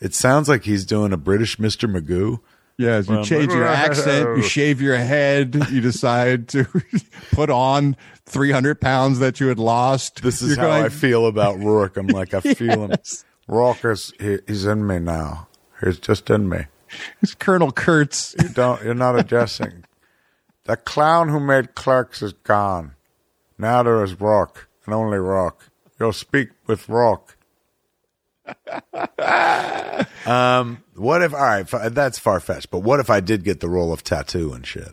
it 0.00 0.14
sounds 0.14 0.48
like 0.48 0.64
he's 0.64 0.84
doing 0.84 1.12
a 1.12 1.16
British 1.16 1.56
Mr. 1.58 1.90
Magoo. 1.90 2.40
Yes, 2.76 3.08
you 3.08 3.24
change 3.24 3.52
your 3.52 3.66
accent, 3.66 4.36
you 4.36 4.42
shave 4.48 4.80
your 4.80 4.96
head, 4.96 5.56
you 5.68 5.80
decide 5.80 6.46
to 6.50 6.64
put 7.32 7.50
on 7.50 7.96
300 8.26 8.80
pounds 8.80 9.18
that 9.18 9.40
you 9.40 9.48
had 9.48 9.58
lost. 9.58 10.22
This 10.22 10.40
is 10.42 10.50
You're 10.50 10.58
how 10.58 10.68
going- 10.68 10.84
I 10.84 10.88
feel 10.88 11.26
about 11.26 11.56
Roarke. 11.56 11.96
I'm 11.96 12.06
like, 12.06 12.34
I 12.34 12.40
feel 12.40 12.84
him. 12.84 12.90
Yes. 12.90 13.24
Roarke 13.48 13.90
is 13.90 14.12
he, 14.20 14.38
he's 14.46 14.64
in 14.64 14.86
me 14.86 15.00
now. 15.00 15.48
He's 15.82 15.98
just 15.98 16.30
in 16.30 16.48
me. 16.48 16.66
It's 17.20 17.34
Colonel 17.34 17.72
Kurtz. 17.72 18.36
You 18.40 18.48
don't. 18.50 18.82
You're 18.84 18.94
not 18.94 19.18
adjusting. 19.18 19.84
The 20.68 20.76
clown 20.76 21.30
who 21.30 21.40
made 21.40 21.74
Clerks 21.74 22.20
is 22.20 22.34
gone. 22.34 22.92
Now 23.56 23.82
there 23.82 24.04
is 24.04 24.20
rock, 24.20 24.68
and 24.84 24.94
only 24.94 25.16
rock. 25.16 25.70
You'll 25.98 26.12
speak 26.12 26.50
with 26.66 26.88
rock. 26.90 27.36
um, 30.26 30.84
what 30.94 31.22
if? 31.22 31.32
All 31.32 31.40
right, 31.40 31.66
that's 31.66 32.18
far 32.18 32.38
fetched. 32.38 32.70
But 32.70 32.80
what 32.80 33.00
if 33.00 33.08
I 33.08 33.20
did 33.20 33.44
get 33.44 33.60
the 33.60 33.68
role 33.68 33.94
of 33.94 34.04
tattoo 34.04 34.52
and 34.52 34.64
shit? 34.66 34.92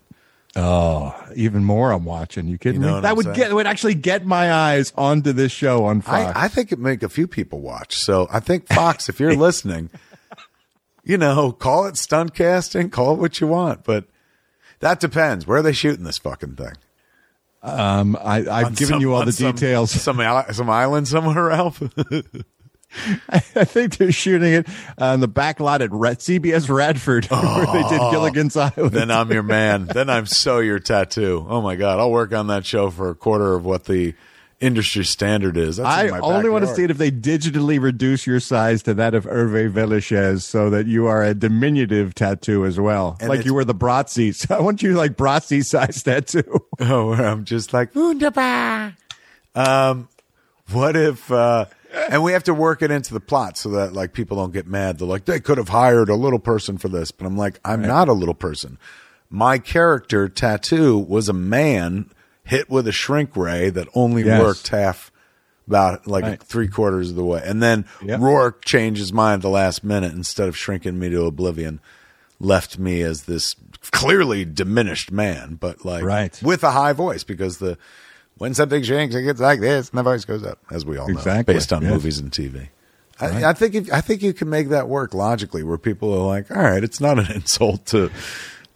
Oh, 0.55 1.13
even 1.35 1.65
more 1.65 1.91
I'm 1.91 2.05
watching. 2.05 2.47
You 2.47 2.57
kidding 2.57 2.81
You 2.81 2.87
know 2.87 2.95
me? 2.95 3.01
That 3.01 3.09
I'm 3.09 3.17
would 3.17 3.25
saying? 3.25 3.35
get 3.35 3.53
would 3.53 3.67
actually 3.67 3.95
get 3.95 4.25
my 4.25 4.53
eyes 4.53 4.93
onto 4.95 5.33
this 5.33 5.51
show 5.51 5.83
on 5.83 5.99
Fox. 5.99 6.37
I, 6.37 6.45
I 6.45 6.47
think 6.47 6.71
it 6.71 6.79
make 6.79 7.03
a 7.03 7.09
few 7.09 7.27
people 7.27 7.59
watch. 7.59 7.97
So 7.97 8.29
I 8.31 8.39
think 8.39 8.65
Fox, 8.67 9.09
if 9.09 9.19
you're 9.19 9.35
listening, 9.35 9.89
you 11.03 11.17
know, 11.17 11.51
call 11.51 11.85
it 11.87 11.97
stunt 11.97 12.33
casting, 12.33 12.89
call 12.89 13.15
it 13.15 13.19
what 13.19 13.41
you 13.41 13.47
want, 13.47 13.83
but 13.83 14.05
that 14.79 14.99
depends. 14.99 15.45
Where 15.47 15.59
are 15.59 15.61
they 15.61 15.73
shooting 15.73 16.03
this 16.05 16.17
fucking 16.17 16.55
thing? 16.55 16.73
um, 17.63 18.15
I, 18.21 18.37
I've 18.47 18.65
On 18.67 18.73
given 18.73 18.87
some- 18.93 19.01
you 19.01 19.13
all 19.13 19.25
the 19.25 19.31
some- 19.31 19.51
details. 19.53 19.89
Some 20.01 20.17
some 20.51 20.69
island 20.69 21.07
somewhere, 21.07 21.45
Ralph. 21.45 21.81
I 23.27 23.39
think 23.65 23.97
they're 23.97 24.11
shooting 24.13 24.53
it 24.53 24.67
on 24.97 25.19
the 25.19 25.27
back 25.27 25.59
lot 25.59 25.81
at 25.81 25.91
Red, 25.91 26.19
CBS 26.19 26.69
Radford, 26.73 27.25
where 27.29 27.65
they 27.65 27.83
did 27.89 27.99
Gilligan's 28.11 28.55
Island. 28.55 28.73
Oh. 28.77 28.87
then 28.89 29.11
I'm 29.11 29.29
your 29.31 29.43
man. 29.43 29.85
Then 29.85 30.09
I'm 30.09 30.25
so 30.25 30.59
your 30.59 30.79
tattoo. 30.79 31.45
Oh 31.49 31.61
my 31.61 31.75
god, 31.75 31.99
I'll 31.99 32.11
work 32.11 32.31
on 32.33 32.47
that 32.47 32.65
show 32.65 32.89
for 32.91 33.09
a 33.09 33.15
quarter 33.15 33.53
of 33.55 33.65
what 33.65 33.83
the 33.85 34.13
industry 34.59 35.03
standard 35.03 35.57
is. 35.57 35.77
That's 35.77 35.87
I 36.13 36.19
only 36.19 36.49
want 36.49 36.65
to 36.65 36.73
see 36.73 36.83
it 36.83 36.91
if 36.91 36.97
they 36.97 37.11
digitally 37.11 37.81
reduce 37.81 38.25
your 38.25 38.39
size 38.39 38.83
to 38.83 38.93
that 38.95 39.13
of 39.13 39.25
Hervé 39.25 39.71
Villechaize 39.71 40.41
so 40.41 40.69
that 40.69 40.87
you 40.87 41.07
are 41.07 41.23
a 41.23 41.33
diminutive 41.33 42.15
tattoo 42.15 42.65
as 42.65 42.79
well. 42.79 43.17
And 43.19 43.29
like 43.29 43.45
you 43.45 43.53
were 43.53 43.65
the 43.65 43.75
Bratzi. 43.75 44.49
I 44.55 44.61
want 44.61 44.81
you 44.81 44.93
like 44.93 45.13
Bratzi 45.17 45.63
size 45.63 46.03
tattoo. 46.03 46.65
Oh, 46.79 47.09
where 47.09 47.25
I'm 47.25 47.45
just 47.45 47.73
like 47.73 47.95
wunderbar. 47.95 48.95
Um, 49.53 50.09
what 50.71 50.95
if? 50.95 51.31
uh 51.31 51.65
And 52.09 52.23
we 52.23 52.33
have 52.33 52.43
to 52.43 52.53
work 52.53 52.81
it 52.81 52.91
into 52.91 53.13
the 53.13 53.19
plot 53.19 53.57
so 53.57 53.69
that 53.69 53.93
like 53.93 54.13
people 54.13 54.37
don't 54.37 54.53
get 54.53 54.67
mad. 54.67 54.99
They're 54.99 55.07
like 55.07 55.25
they 55.25 55.39
could 55.39 55.57
have 55.57 55.69
hired 55.69 56.09
a 56.09 56.15
little 56.15 56.39
person 56.39 56.77
for 56.77 56.89
this, 56.89 57.11
but 57.11 57.25
I'm 57.25 57.37
like 57.37 57.59
I'm 57.63 57.81
not 57.81 58.09
a 58.09 58.13
little 58.13 58.33
person. 58.33 58.77
My 59.29 59.57
character 59.57 60.29
tattoo 60.29 60.97
was 60.97 61.29
a 61.29 61.33
man 61.33 62.09
hit 62.45 62.69
with 62.69 62.87
a 62.87 62.91
shrink 62.93 63.35
ray 63.35 63.69
that 63.71 63.87
only 63.93 64.23
Yes. 64.23 64.41
worked 64.41 64.67
half. 64.69 65.11
About 65.67 66.05
like 66.05 66.23
Right. 66.23 66.43
three 66.43 66.67
quarters 66.67 67.09
of 67.09 67.15
the 67.15 67.25
way, 67.25 67.41
and 67.43 67.59
then 67.59 67.85
Yep. 68.05 68.19
Roarke 68.19 68.61
changed 68.63 68.99
his 68.99 69.11
mind 69.11 69.39
at 69.39 69.41
the 69.41 69.49
last 69.49 69.83
minute. 69.83 70.13
Instead 70.13 70.47
of 70.47 70.55
shrinking 70.55 70.99
me 70.99 71.09
to 71.09 71.23
oblivion, 71.25 71.79
left 72.39 72.77
me 72.77 73.01
as 73.01 73.23
this 73.23 73.55
clearly 73.89 74.45
diminished 74.45 75.11
man, 75.11 75.57
but 75.59 75.83
like 75.83 76.03
Right. 76.03 76.39
with 76.43 76.63
a 76.63 76.69
high 76.69 76.93
voice 76.93 77.23
because 77.23 77.57
the 77.57 77.79
when 78.37 78.53
something 78.53 78.83
shrinks, 78.83 79.15
it 79.15 79.23
gets 79.23 79.39
like 79.39 79.59
this, 79.59 79.89
and 79.89 79.97
the 79.97 80.03
voice 80.03 80.23
goes 80.23 80.43
up, 80.43 80.59
as 80.69 80.85
we 80.85 80.97
all 80.99 81.07
know, 81.07 81.17
Exactly, 81.17 81.55
based 81.55 81.73
on 81.73 81.81
yes. 81.81 81.91
movies 81.91 82.19
and 82.19 82.31
TV. 82.31 82.67
I, 83.19 83.45
I 83.45 83.53
think 83.53 83.73
if, 83.73 83.91
I 83.91 84.01
think 84.01 84.21
you 84.21 84.33
can 84.33 84.49
make 84.51 84.69
that 84.69 84.87
work 84.87 85.15
logically, 85.15 85.63
where 85.63 85.79
people 85.79 86.13
are 86.13 86.27
like, 86.27 86.51
"All 86.55 86.61
right, 86.61 86.83
it's 86.83 87.01
not 87.01 87.17
an 87.17 87.31
insult 87.33 87.87
to 87.87 88.11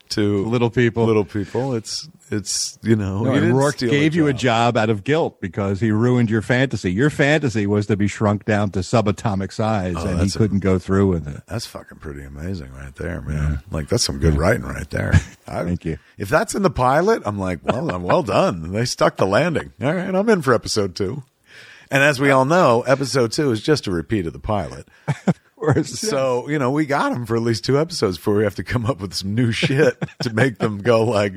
to 0.09 0.43
Little 0.47 0.71
people. 0.71 1.05
little 1.05 1.23
people. 1.25 1.75
It's 1.75 2.09
It's 2.31 2.77
you 2.83 2.95
know, 2.95 3.23
No, 3.23 3.33
you 3.33 3.53
Roarke 3.53 3.89
gave 3.89 4.13
you 4.15 4.27
a 4.27 4.33
job. 4.33 4.77
out 4.77 4.89
of 4.89 5.03
guilt 5.03 5.41
because 5.41 5.79
he 5.79 5.91
ruined 5.91 6.29
your 6.29 6.41
fantasy. 6.41 6.91
Your 6.91 7.09
fantasy 7.09 7.65
was 7.65 7.87
to 7.87 7.97
be 7.97 8.07
shrunk 8.07 8.45
down 8.45 8.69
to 8.71 8.79
subatomic 8.79 9.51
size, 9.51 9.95
oh, 9.97 10.01
and 10.01 10.09
he 10.09 10.15
Oh, 10.15 10.17
that's 10.19 10.35
a- 10.35 10.37
couldn't 10.37 10.59
go 10.59 10.77
through 10.79 11.07
with 11.07 11.27
it. 11.27 11.41
That's 11.47 11.65
fucking 11.65 11.97
pretty 11.99 12.23
amazing 12.23 12.71
right 12.73 12.93
there, 12.95 13.21
man. 13.21 13.61
Like 13.71 13.87
that's 13.89 14.03
some 14.03 14.19
good 14.19 14.35
writing 14.37 14.63
right 14.63 14.89
there. 14.89 15.13
I, 15.47 15.63
Thank 15.63 15.85
you. 15.85 15.97
If 16.17 16.29
that's 16.29 16.53
in 16.53 16.61
the 16.61 16.69
pilot, 16.69 17.23
I'm 17.25 17.39
like, 17.39 17.59
well, 17.63 17.89
I'm 17.89 18.03
well 18.03 18.23
done. 18.23 18.71
They 18.71 18.85
stuck 18.85 19.17
the 19.17 19.25
landing. 19.25 19.73
All 19.81 19.93
right, 19.93 20.13
I'm 20.13 20.29
in 20.29 20.41
for 20.43 20.53
episode 20.53 20.95
two. 20.95 21.23
And 21.91 22.03
as 22.03 22.19
we 22.19 22.29
all 22.29 22.45
know, 22.45 22.81
episode 22.81 23.31
two 23.31 23.49
is 23.51 23.61
just 23.63 23.87
a 23.87 23.91
repeat 23.91 24.27
of 24.27 24.33
the 24.33 24.39
pilot. 24.39 24.87
So, 25.83 26.47
you 26.47 26.57
know, 26.57 26.71
we 26.71 26.85
got 26.85 27.11
them 27.11 27.25
for 27.25 27.35
at 27.35 27.41
least 27.41 27.65
two 27.65 27.77
episodes 27.77 28.15
before 28.15 28.35
we 28.35 28.45
have 28.45 28.55
to 28.55 28.63
come 28.63 28.85
up 28.85 29.01
with 29.01 29.13
some 29.13 29.35
new 29.35 29.51
shit 29.51 30.01
to 30.21 30.33
make 30.33 30.57
them 30.57 30.77
go 30.77 31.03
like, 31.03 31.33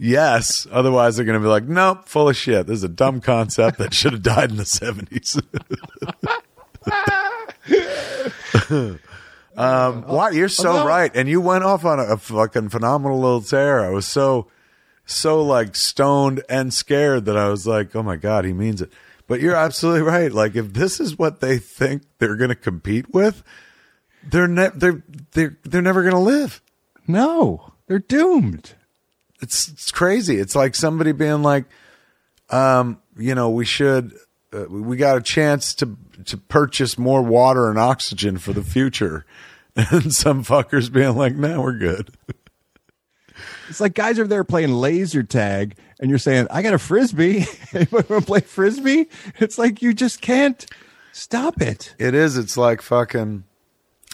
yes. 0.00 0.66
Otherwise, 0.70 1.16
they're 1.16 1.24
going 1.26 1.38
to 1.38 1.44
be 1.44 1.48
like, 1.48 1.64
nope, 1.68 2.08
full 2.08 2.28
of 2.28 2.36
shit. 2.36 2.66
This 2.66 2.78
is 2.78 2.84
a 2.84 2.88
dumb 2.88 3.20
concept 3.20 3.78
that 3.78 3.92
should 3.94 4.12
have 4.14 4.22
died 4.22 4.50
in 4.50 4.56
the 4.56 4.64
70s. 4.64 5.40
um, 9.56 10.02
why? 10.02 10.30
You're 10.30 10.48
so 10.48 10.70
Although- 10.70 10.86
right. 10.86 11.10
And 11.14 11.28
you 11.28 11.40
went 11.40 11.64
off 11.64 11.84
on 11.84 11.98
a, 12.00 12.04
a 12.04 12.16
fucking 12.16 12.68
phenomenal 12.70 13.20
little 13.20 13.42
tear. 13.42 13.84
I 13.84 13.90
was 13.90 14.06
so, 14.06 14.48
so 15.04 15.42
like 15.42 15.76
stoned 15.76 16.42
and 16.48 16.72
scared 16.72 17.24
that 17.26 17.36
I 17.36 17.48
was 17.48 17.66
like, 17.66 17.94
oh 17.94 18.02
my 18.02 18.16
God, 18.16 18.44
he 18.44 18.52
means 18.52 18.80
it. 18.82 18.92
But 19.26 19.40
you're 19.40 19.54
absolutely 19.54 20.02
right. 20.02 20.32
Like, 20.32 20.56
if 20.56 20.72
this 20.72 20.98
is 20.98 21.16
what 21.18 21.40
they 21.40 21.58
think 21.58 22.02
they're 22.18 22.34
going 22.36 22.48
to 22.48 22.56
compete 22.56 23.12
with, 23.14 23.44
they're 24.28 24.48
ne- 24.48 24.72
they're 24.74 25.02
they're 25.32 25.56
they're 25.62 25.80
never 25.80 26.02
going 26.02 26.14
to 26.14 26.18
live. 26.18 26.60
no, 27.06 27.72
they're 27.86 28.00
doomed. 28.00 28.74
It's 29.40 29.68
it's 29.68 29.90
crazy. 29.90 30.38
It's 30.38 30.54
like 30.54 30.74
somebody 30.74 31.12
being 31.12 31.42
like, 31.42 31.64
um, 32.50 33.00
you 33.16 33.34
know, 33.34 33.50
we 33.50 33.64
should 33.64 34.12
uh, 34.52 34.66
we 34.68 34.96
got 34.96 35.16
a 35.16 35.22
chance 35.22 35.74
to 35.76 35.96
to 36.26 36.36
purchase 36.36 36.98
more 36.98 37.22
water 37.22 37.68
and 37.68 37.78
oxygen 37.78 38.38
for 38.38 38.52
the 38.52 38.62
future, 38.62 39.24
and 39.76 40.12
some 40.14 40.44
fuckers 40.44 40.92
being 40.92 41.16
like, 41.16 41.34
no, 41.34 41.60
we're 41.62 41.78
good. 41.78 42.10
It's 43.68 43.80
like 43.80 43.94
guys 43.94 44.18
are 44.18 44.26
there 44.26 44.44
playing 44.44 44.72
laser 44.72 45.22
tag, 45.22 45.76
and 46.00 46.10
you're 46.10 46.18
saying, 46.18 46.48
"I 46.50 46.62
got 46.62 46.74
a 46.74 46.78
frisbee. 46.78 47.46
Anybody 47.72 48.06
want 48.08 48.22
to 48.24 48.26
play 48.26 48.40
frisbee?" 48.40 49.08
It's 49.38 49.58
like 49.58 49.80
you 49.80 49.94
just 49.94 50.20
can't 50.20 50.66
stop 51.12 51.62
it. 51.62 51.94
It 51.98 52.14
is. 52.14 52.36
It's 52.36 52.56
like 52.56 52.82
fucking. 52.82 53.44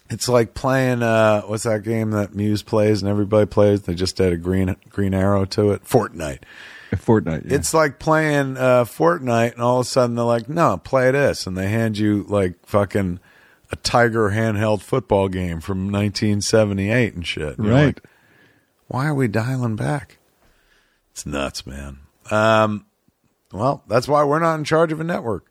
It's 0.09 0.29
like 0.29 0.55
playing. 0.55 1.03
uh 1.03 1.43
What's 1.43 1.65
that 1.65 1.83
game 1.83 2.11
that 2.11 2.35
Mewes 2.35 2.63
plays 2.63 3.03
and 3.03 3.11
everybody 3.11 3.47
plays? 3.47 3.83
They 3.83 3.95
just 3.95 4.21
add 4.21 4.33
a 4.33 4.37
green 4.37 4.77
green 4.89 5.15
arrow 5.15 5.45
to 5.47 5.73
it. 5.73 5.85
Fortnite. 5.85 6.43
Fortnite. 6.95 7.47
yeah. 7.47 7.57
It's 7.57 7.75
like 7.75 7.99
playing 7.99 8.57
uh, 8.57 8.85
Fortnite, 8.85 9.55
and 9.55 9.63
all 9.63 9.81
of 9.81 9.87
a 9.87 9.89
sudden 9.89 10.15
they're 10.15 10.25
like, 10.25 10.49
"No, 10.49 10.77
play 10.79 11.11
this," 11.11 11.47
and 11.47 11.57
they 11.57 11.69
hand 11.69 11.99
you 11.99 12.25
like 12.29 12.65
fucking 12.65 13.19
a 13.73 13.77
Tiger 13.77 14.31
handheld 14.31 14.83
football 14.83 15.29
game 15.29 15.61
from 15.61 15.91
1978 15.91 17.15
and 17.15 17.27
shit. 17.27 17.59
And 17.59 17.69
right. 17.69 17.87
like, 17.87 18.03
Why 18.87 19.07
are 19.07 19.15
we 19.15 19.29
dialing 19.29 19.77
back? 19.77 20.19
It's 21.11 21.27
nuts, 21.27 21.67
man. 21.67 21.99
Um, 22.31 22.87
well, 23.53 23.83
that's 23.89 24.07
why 24.07 24.25
we're 24.25 24.39
not 24.39 24.57
in 24.57 24.65
charge 24.65 24.93
of 24.93 25.01
a 25.01 25.05
network. 25.05 25.51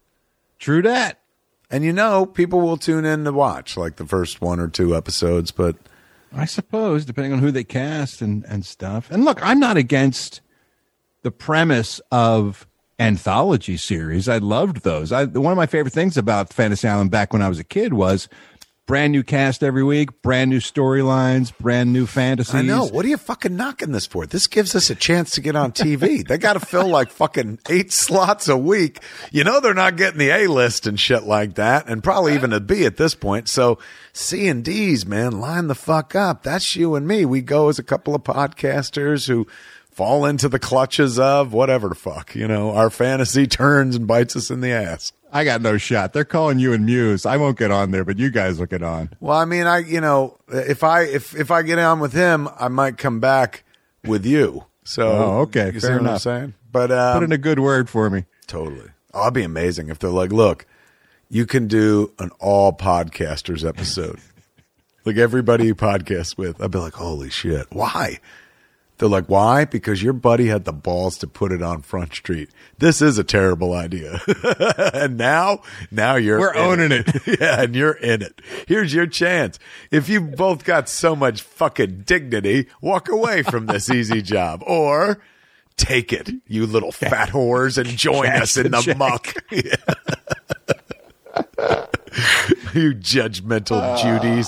True 0.60 0.82
that. 0.84 1.20
And 1.70 1.84
you 1.84 1.94
know, 1.94 2.26
people 2.26 2.62
will 2.62 2.78
tune 2.78 3.06
in 3.06 3.24
to 3.26 3.32
watch 3.32 3.76
like 3.78 3.96
the 3.96 4.06
first 4.06 4.42
one 4.42 4.60
or 4.60 4.68
two 4.68 4.96
episodes, 4.96 5.52
but 5.52 5.76
I 6.36 6.46
suppose, 6.46 7.06
depending 7.06 7.34
on 7.34 7.40
who 7.40 7.52
they 7.52 7.64
cast 7.64 8.22
and, 8.22 8.46
and 8.46 8.66
stuff. 8.66 9.10
And 9.10 9.26
look, 9.26 9.40
I'm 9.42 9.60
not 9.60 9.78
against 9.78 10.42
the 11.24 11.32
premise 11.32 12.02
of 12.12 12.68
anthology 13.00 13.78
series. 13.78 14.30
I 14.30 14.38
loved 14.38 14.84
those. 14.84 15.12
I, 15.12 15.26
one 15.26 15.52
of 15.52 15.58
my 15.58 15.66
favorite 15.66 15.94
things 15.94 16.18
about 16.18 16.54
Fantasy 16.54 16.88
Island 16.88 17.12
back 17.12 17.34
when 17.34 17.42
I 17.42 17.50
was 17.50 17.60
a 17.60 17.64
kid 17.64 17.94
was 17.94 18.30
brand 18.86 19.12
new 19.12 19.24
cast 19.24 19.64
every 19.64 19.84
week, 19.84 20.22
brand 20.22 20.50
new 20.50 20.60
storylines, 20.60 21.56
brand 21.58 21.92
new 21.92 22.06
fantasies. 22.06 22.54
I 22.54 22.62
know. 22.62 22.86
What 22.86 23.06
are 23.06 23.10
you 23.10 23.18
fucking 23.18 23.56
knocking 23.56 23.92
this 23.92 24.06
for? 24.06 24.26
This 24.26 24.48
gives 24.48 24.76
us 24.76 24.90
a 24.90 24.96
chance 24.96 25.32
to 25.32 25.42
get 25.42 25.56
on 25.56 25.72
TV. 25.72 26.28
they 26.28 26.38
got 26.38 26.54
to 26.54 26.60
fill 26.60 26.88
like 26.88 27.10
fucking 27.10 27.60
eight 27.70 27.92
slots 27.92 28.48
a 28.48 28.58
week. 28.58 29.00
You 29.32 29.44
know 29.44 29.60
they're 29.60 29.74
not 29.74 29.98
getting 29.98 30.20
the 30.20 30.30
A 30.30 30.48
list 30.48 30.88
and 30.88 31.00
shit 31.00 31.24
like 31.24 31.56
that, 31.56 31.88
and 31.88 32.04
probably 32.04 32.36
even 32.36 32.54
a 32.54 32.60
B 32.60 32.86
at 32.86 32.98
this 32.98 33.16
point. 33.16 33.50
So 33.50 33.80
C 34.14 34.48
and 34.48 34.64
D's, 34.64 35.06
man, 35.06 35.40
line 35.40 35.68
the 35.68 35.76
fuck 35.76 36.16
up. 36.16 36.44
That's 36.44 36.76
you 36.76 36.96
and 36.96 37.08
me. 37.08 37.26
We 37.26 37.42
go 37.42 37.70
as 37.70 37.80
a 37.80 37.84
couple 37.84 38.16
of 38.16 38.24
podcasters 38.24 39.28
who 39.28 39.48
fall 39.92 40.26
into 40.26 40.50
the 40.50 40.60
clutches 40.60 41.18
of 41.18 41.54
whatever 41.54 41.88
the 41.88 41.96
fuck. 41.96 42.36
You 42.36 42.48
know, 42.48 42.72
our 42.72 42.90
fantasy 42.90 43.48
turns 43.48 43.96
and 43.96 44.06
bites 44.06 44.36
us 44.36 44.52
in 44.52 44.62
the 44.62 44.72
ass. 44.72 45.14
I 45.36 45.44
got 45.44 45.62
no 45.62 45.78
shot. 45.78 46.14
They're 46.14 46.24
calling 46.24 46.60
you 46.60 46.72
and 46.72 46.86
Mewes. 46.86 47.26
I 47.26 47.36
won't 47.38 47.58
get 47.60 47.70
on 47.70 47.92
there, 47.92 48.06
but 48.06 48.18
you 48.18 48.30
guys 48.32 48.58
will 48.58 48.68
get 48.68 48.82
on. 48.82 49.10
Well, 49.20 49.38
I 49.38 49.44
mean, 49.46 49.68
I 49.68 49.80
you 49.80 50.00
know, 50.00 50.38
if 50.48 50.84
I 50.84 51.02
if 51.02 51.36
if 51.36 51.52
I 51.52 51.62
get 51.62 51.78
on 51.78 52.00
with 52.00 52.14
him, 52.14 52.48
I 52.58 52.70
might 52.70 52.98
come 52.98 53.20
back 53.20 53.64
with 54.06 54.26
you. 54.26 54.66
So 54.86 55.08
Oh, 55.12 55.38
okay, 55.42 55.72
you 55.74 55.80
see 55.82 55.88
fair 55.88 55.96
what 55.98 56.02
I'm 56.02 56.08
enough. 56.08 56.22
saying? 56.22 56.54
But 56.72 56.92
um, 56.92 57.16
Put 57.20 57.24
in 57.24 57.32
a 57.34 57.38
good 57.38 57.60
word 57.60 57.90
for 57.90 58.10
me. 58.10 58.26
totally, 58.48 58.90
oh, 59.14 59.24
it'd 59.24 59.34
be 59.34 59.44
amazing 59.44 59.90
if 59.90 60.00
they're 60.00 60.10
like, 60.10 60.32
look, 60.32 60.66
you 61.30 61.46
can 61.46 61.68
do 61.68 62.14
an 62.20 62.30
all 62.40 62.72
podcasters 62.72 63.68
episode, 63.68 64.20
like 65.06 65.18
everybody 65.18 65.66
you 65.66 65.76
podcast 65.76 66.38
with. 66.38 66.62
I'd 66.62 66.72
be 66.72 66.78
like, 66.80 66.94
holy 66.94 67.30
shit, 67.30 67.66
why? 67.72 68.20
They're 68.98 69.10
like, 69.10 69.26
why? 69.26 69.66
Because 69.66 70.02
your 70.02 70.14
buddy 70.14 70.48
had 70.48 70.64
the 70.64 70.72
balls 70.72 71.18
to 71.18 71.28
put 71.28 71.52
it 71.52 71.62
on 71.62 71.82
Front 71.82 72.14
Street. 72.14 72.50
This 72.78 73.02
is 73.02 73.18
a 73.18 73.26
terrible 73.26 73.74
idea. 73.74 74.22
and 74.94 75.18
now, 75.18 75.62
now 75.92 76.16
you're 76.16 76.40
We're 76.40 76.54
in 76.54 76.62
owning 76.62 76.92
yeah, 77.26 77.62
and 77.62 77.76
you're 77.76 77.92
in 77.92 78.22
it. 78.22 78.42
Here's 78.68 78.94
your 78.94 79.06
chance. 79.06 79.60
If 79.92 80.08
you 80.08 80.22
both 80.22 80.64
got 80.64 80.88
so 80.88 81.14
much 81.14 81.42
fucking 81.42 82.04
dignity, 82.06 82.68
walk 82.80 83.10
away 83.10 83.44
from 83.44 83.66
this 83.66 83.90
easy 83.90 84.22
job 84.24 84.64
or 84.66 85.22
take 85.76 86.14
it, 86.14 86.30
you 86.48 86.66
little 86.66 86.94
fat 86.94 87.30
whores, 87.30 87.78
and 87.78 87.90
join 87.98 88.28
us 88.28 88.56
in 88.56 88.72
the 88.72 88.82
check. 88.82 88.98
muck. 88.98 89.34
you 92.74 92.94
judgmental 92.94 93.82
uh, 93.82 93.98
Judies. 94.02 94.48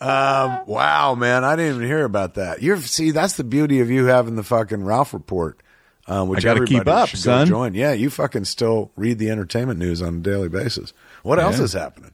Um, 0.00 0.60
wow, 0.66 1.14
man, 1.14 1.42
I 1.44 1.56
didn't 1.56 1.76
even 1.76 1.86
hear 1.88 2.04
about 2.04 2.34
that. 2.34 2.62
You're 2.62 2.80
see, 2.80 3.10
that's 3.10 3.36
the 3.36 3.44
beauty 3.44 3.80
of 3.80 3.90
you 3.90 4.06
having 4.06 4.36
the 4.36 4.42
fucking 4.42 4.84
Ralph 4.84 5.14
report, 5.14 5.60
uh, 6.06 6.24
which 6.24 6.44
I 6.44 6.54
gotta 6.54 6.64
keep 6.66 6.86
up, 6.86 7.08
son. 7.08 7.46
join. 7.46 7.74
Yeah, 7.74 7.92
you 7.92 8.10
fucking 8.10 8.44
still 8.44 8.92
read 8.96 9.18
the 9.18 9.30
entertainment 9.30 9.78
news 9.78 10.02
on 10.02 10.16
a 10.16 10.20
daily 10.20 10.48
basis. 10.48 10.92
What 11.22 11.38
else 11.38 11.58
is 11.58 11.72
happening? 11.72 12.12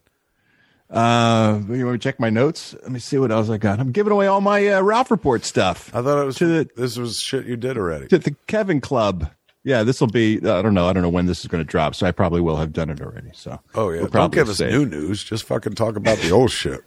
Uh, 0.88 1.59
you 1.68 1.85
want 1.87 1.92
me 1.92 1.92
to 1.92 1.98
check 1.98 2.20
my 2.20 2.28
notes? 2.31 2.74
Let 2.83 2.92
me 2.92 2.98
see 2.98 3.18
what 3.18 3.33
else 3.33 3.48
I 3.48 3.57
got. 3.57 3.81
I'm 3.81 3.92
giving 3.92 4.12
away 4.12 4.26
all 4.26 4.40
my 4.42 4.68
uh, 4.68 4.83
Ralph 4.83 5.11
Report 5.11 5.42
stuff 5.44 5.90
I 5.94 6.02
thought 6.02 6.20
it 6.20 6.26
was 6.26 6.37
To 6.37 6.46
the- 6.46 6.70
this 6.76 6.98
was 6.98 7.18
shit 7.18 7.46
you 7.46 7.57
did 7.57 7.78
already. 7.78 8.09
to 8.09 8.18
the 8.18 8.37
Kevin 8.46 8.81
Club. 8.81 9.31
Yeah, 9.64 9.85
this 9.85 10.00
will 10.00 10.09
be. 10.09 10.38
I 10.38 10.61
don't 10.61 10.74
know. 10.74 10.88
I 10.88 10.92
don't 10.92 11.02
know 11.05 11.09
when 11.09 11.26
this 11.26 11.40
is 11.40 11.46
going 11.46 11.62
to 11.64 11.68
drop, 11.68 11.94
so 11.94 12.05
I 12.07 12.11
probably 12.11 12.40
will 12.40 12.57
have 12.57 12.72
done 12.72 12.90
it 12.90 13.00
already. 13.00 13.31
So 13.33 13.61
Oh 13.74 13.90
yeah, 13.90 14.00
we'll 14.00 14.09
don't 14.09 14.33
give 14.33 14.48
us 14.48 14.61
new 14.61 14.85
news. 14.85 15.22
Just 15.22 15.44
fucking 15.44 15.74
talk 15.74 15.94
about 15.96 16.18
the 16.18 16.31
old 16.33 16.50
shit. 16.50 16.81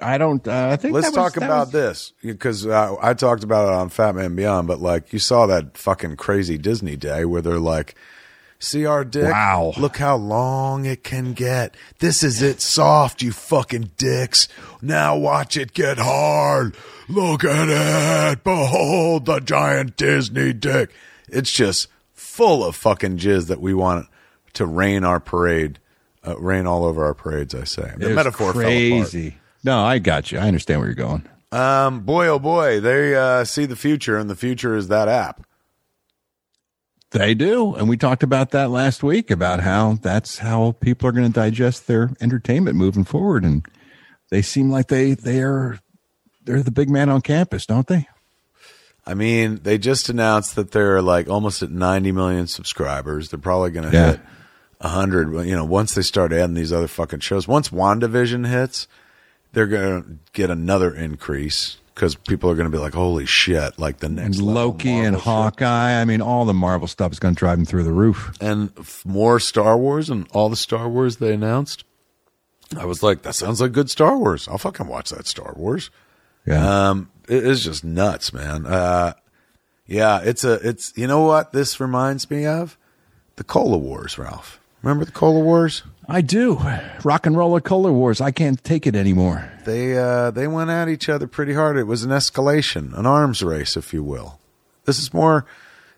I 0.00 0.16
don't. 0.18 0.46
Uh, 0.46 0.68
I 0.72 0.76
think 0.76 0.94
Let's 0.94 1.08
was- 1.08 1.14
talk 1.14 1.36
about 1.36 1.66
was- 1.66 1.72
this 1.72 2.12
because 2.22 2.66
uh, 2.66 2.94
I 3.00 3.14
talked 3.14 3.42
about 3.44 3.68
it 3.68 3.74
on 3.74 3.90
Fatman 3.90 4.36
Beyond, 4.36 4.68
but 4.68 4.80
like 4.80 5.12
you 5.12 5.18
saw 5.18 5.46
that 5.46 5.76
fucking 5.76 6.16
crazy 6.16 6.56
Disney 6.58 6.96
day 6.96 7.24
where 7.24 7.42
they're 7.42 7.58
like, 7.58 7.96
"See 8.60 8.86
our 8.86 9.04
dick? 9.04 9.32
Wow. 9.32 9.72
Look 9.76 9.96
how 9.96 10.16
long 10.16 10.84
it 10.84 11.02
can 11.02 11.32
get. 11.32 11.76
This 11.98 12.22
is 12.22 12.42
it 12.42 12.60
soft, 12.60 13.22
you 13.22 13.32
fucking 13.32 13.90
dicks. 13.96 14.46
Now 14.80 15.16
watch 15.16 15.56
it 15.56 15.72
get 15.74 15.98
hard. 15.98 16.76
Look 17.08 17.42
at 17.44 17.68
it. 18.32 18.44
Behold 18.44 19.24
the 19.26 19.40
giant 19.40 19.96
Disney 19.96 20.52
dick. 20.52 20.90
It's 21.28 21.50
just 21.50 21.88
full 22.14 22.64
of 22.64 22.76
fucking 22.76 23.18
jizz 23.18 23.48
that 23.48 23.60
we 23.60 23.74
want 23.74 24.06
to 24.54 24.64
rain 24.66 25.02
our 25.04 25.18
parade, 25.18 25.78
uh, 26.26 26.36
rain 26.38 26.66
all 26.66 26.84
over 26.84 27.04
our 27.04 27.14
parades. 27.14 27.54
I 27.54 27.64
say 27.64 27.92
the 27.96 28.10
It 28.10 28.14
metaphor 28.14 28.52
fell 28.52 28.62
apart. 28.62 28.70
crazy. 28.70 29.36
No, 29.64 29.80
I 29.80 29.98
got 29.98 30.30
you. 30.32 30.38
I 30.38 30.46
understand 30.48 30.80
where 30.80 30.88
you're 30.88 30.94
going. 30.94 31.28
Um, 31.50 32.00
boy, 32.00 32.26
oh 32.28 32.38
boy, 32.38 32.80
they 32.80 33.14
uh, 33.16 33.44
see 33.44 33.64
the 33.66 33.76
future, 33.76 34.16
and 34.18 34.28
the 34.28 34.36
future 34.36 34.76
is 34.76 34.88
that 34.88 35.08
app. 35.08 35.44
They 37.10 37.34
do, 37.34 37.74
and 37.74 37.88
we 37.88 37.96
talked 37.96 38.22
about 38.22 38.50
that 38.50 38.70
last 38.70 39.02
week 39.02 39.30
about 39.30 39.60
how 39.60 39.94
that's 40.02 40.38
how 40.38 40.72
people 40.80 41.08
are 41.08 41.12
going 41.12 41.26
to 41.26 41.32
digest 41.32 41.86
their 41.86 42.10
entertainment 42.20 42.76
moving 42.76 43.04
forward, 43.04 43.44
and 43.44 43.64
they 44.30 44.42
seem 44.42 44.70
like 44.70 44.88
they 44.88 45.14
they 45.14 45.40
are 45.40 45.78
they're 46.44 46.62
the 46.62 46.70
big 46.70 46.90
man 46.90 47.08
on 47.08 47.22
campus, 47.22 47.64
don't 47.64 47.86
they? 47.86 48.06
I 49.06 49.14
mean, 49.14 49.60
they 49.62 49.78
just 49.78 50.10
announced 50.10 50.54
that 50.56 50.72
they're 50.72 51.00
like 51.00 51.30
almost 51.30 51.62
at 51.62 51.70
90 51.70 52.12
million 52.12 52.46
subscribers. 52.46 53.30
They're 53.30 53.38
probably 53.40 53.70
going 53.70 53.90
to 53.90 53.96
Yeah. 53.96 54.10
hit 54.12 54.20
100. 54.80 55.44
You 55.46 55.56
know, 55.56 55.64
once 55.64 55.94
they 55.94 56.02
start 56.02 56.32
adding 56.32 56.54
these 56.54 56.72
other 56.72 56.88
fucking 56.88 57.20
shows, 57.20 57.48
once 57.48 57.70
WandaVision 57.70 58.48
hits, 58.48 58.86
they're 59.52 59.66
going 59.66 60.02
to 60.02 60.18
get 60.32 60.50
another 60.50 60.94
increase 60.94 61.78
because 61.94 62.14
people 62.14 62.48
are 62.50 62.54
going 62.54 62.70
to 62.70 62.76
be 62.76 62.80
like, 62.80 62.94
"Holy 62.94 63.26
shit!" 63.26 63.78
Like 63.78 63.98
the 63.98 64.08
next 64.08 64.38
Loki 64.38 64.90
and 64.90 65.16
shit. 65.16 65.24
Hawkeye. 65.24 66.00
I 66.00 66.04
mean, 66.04 66.20
all 66.20 66.44
the 66.44 66.54
Marvel 66.54 66.86
stuff 66.86 67.12
is 67.12 67.18
going 67.18 67.34
to 67.34 67.38
drive 67.38 67.58
them 67.58 67.64
through 67.66 67.84
the 67.84 67.92
roof. 67.92 68.32
and 68.40 68.70
f- 68.78 69.04
more 69.04 69.40
Star 69.40 69.76
Wars 69.76 70.08
and 70.10 70.26
all 70.32 70.48
the 70.48 70.56
Star 70.56 70.88
Wars 70.88 71.16
they 71.16 71.32
announced. 71.32 71.84
I 72.76 72.84
was 72.84 73.02
like, 73.02 73.22
that 73.22 73.34
sounds 73.34 73.60
like 73.62 73.72
good 73.72 73.90
Star 73.90 74.16
Wars. 74.18 74.46
I'll 74.46 74.58
fucking 74.58 74.86
watch 74.86 75.08
that 75.10 75.26
Star 75.26 75.54
Wars. 75.56 75.90
Yeah. 76.46 76.90
Um, 76.90 77.10
it 77.26 77.42
is 77.44 77.64
just 77.64 77.82
nuts, 77.82 78.32
man. 78.32 78.66
Uh, 78.66 79.14
yeah, 79.86 80.20
it's 80.22 80.44
a, 80.44 80.54
it's, 80.66 80.92
you 80.94 81.06
know 81.06 81.22
what 81.22 81.52
this 81.52 81.80
reminds 81.80 82.30
me 82.30 82.44
of? 82.44 82.76
The 83.36 83.44
Cola 83.44 83.78
Wars, 83.78 84.18
Ralph. 84.18 84.57
Remember 84.82 85.04
the 85.04 85.12
Cola 85.12 85.40
Wars? 85.40 85.82
I 86.10 86.22
do. 86.22 86.58
Rock 87.04 87.26
and 87.26 87.36
roller 87.36 87.60
cola 87.60 87.92
wars. 87.92 88.22
I 88.22 88.30
can't 88.30 88.62
take 88.64 88.86
it 88.86 88.96
anymore. 88.96 89.52
They, 89.66 89.98
uh, 89.98 90.30
they 90.30 90.46
went 90.46 90.70
at 90.70 90.88
each 90.88 91.10
other 91.10 91.26
pretty 91.26 91.52
hard. 91.52 91.76
It 91.76 91.84
was 91.84 92.02
an 92.02 92.10
escalation, 92.10 92.98
an 92.98 93.04
arms 93.04 93.42
race, 93.42 93.76
if 93.76 93.92
you 93.92 94.02
will. 94.02 94.40
This 94.86 94.98
is 94.98 95.12
more, 95.12 95.44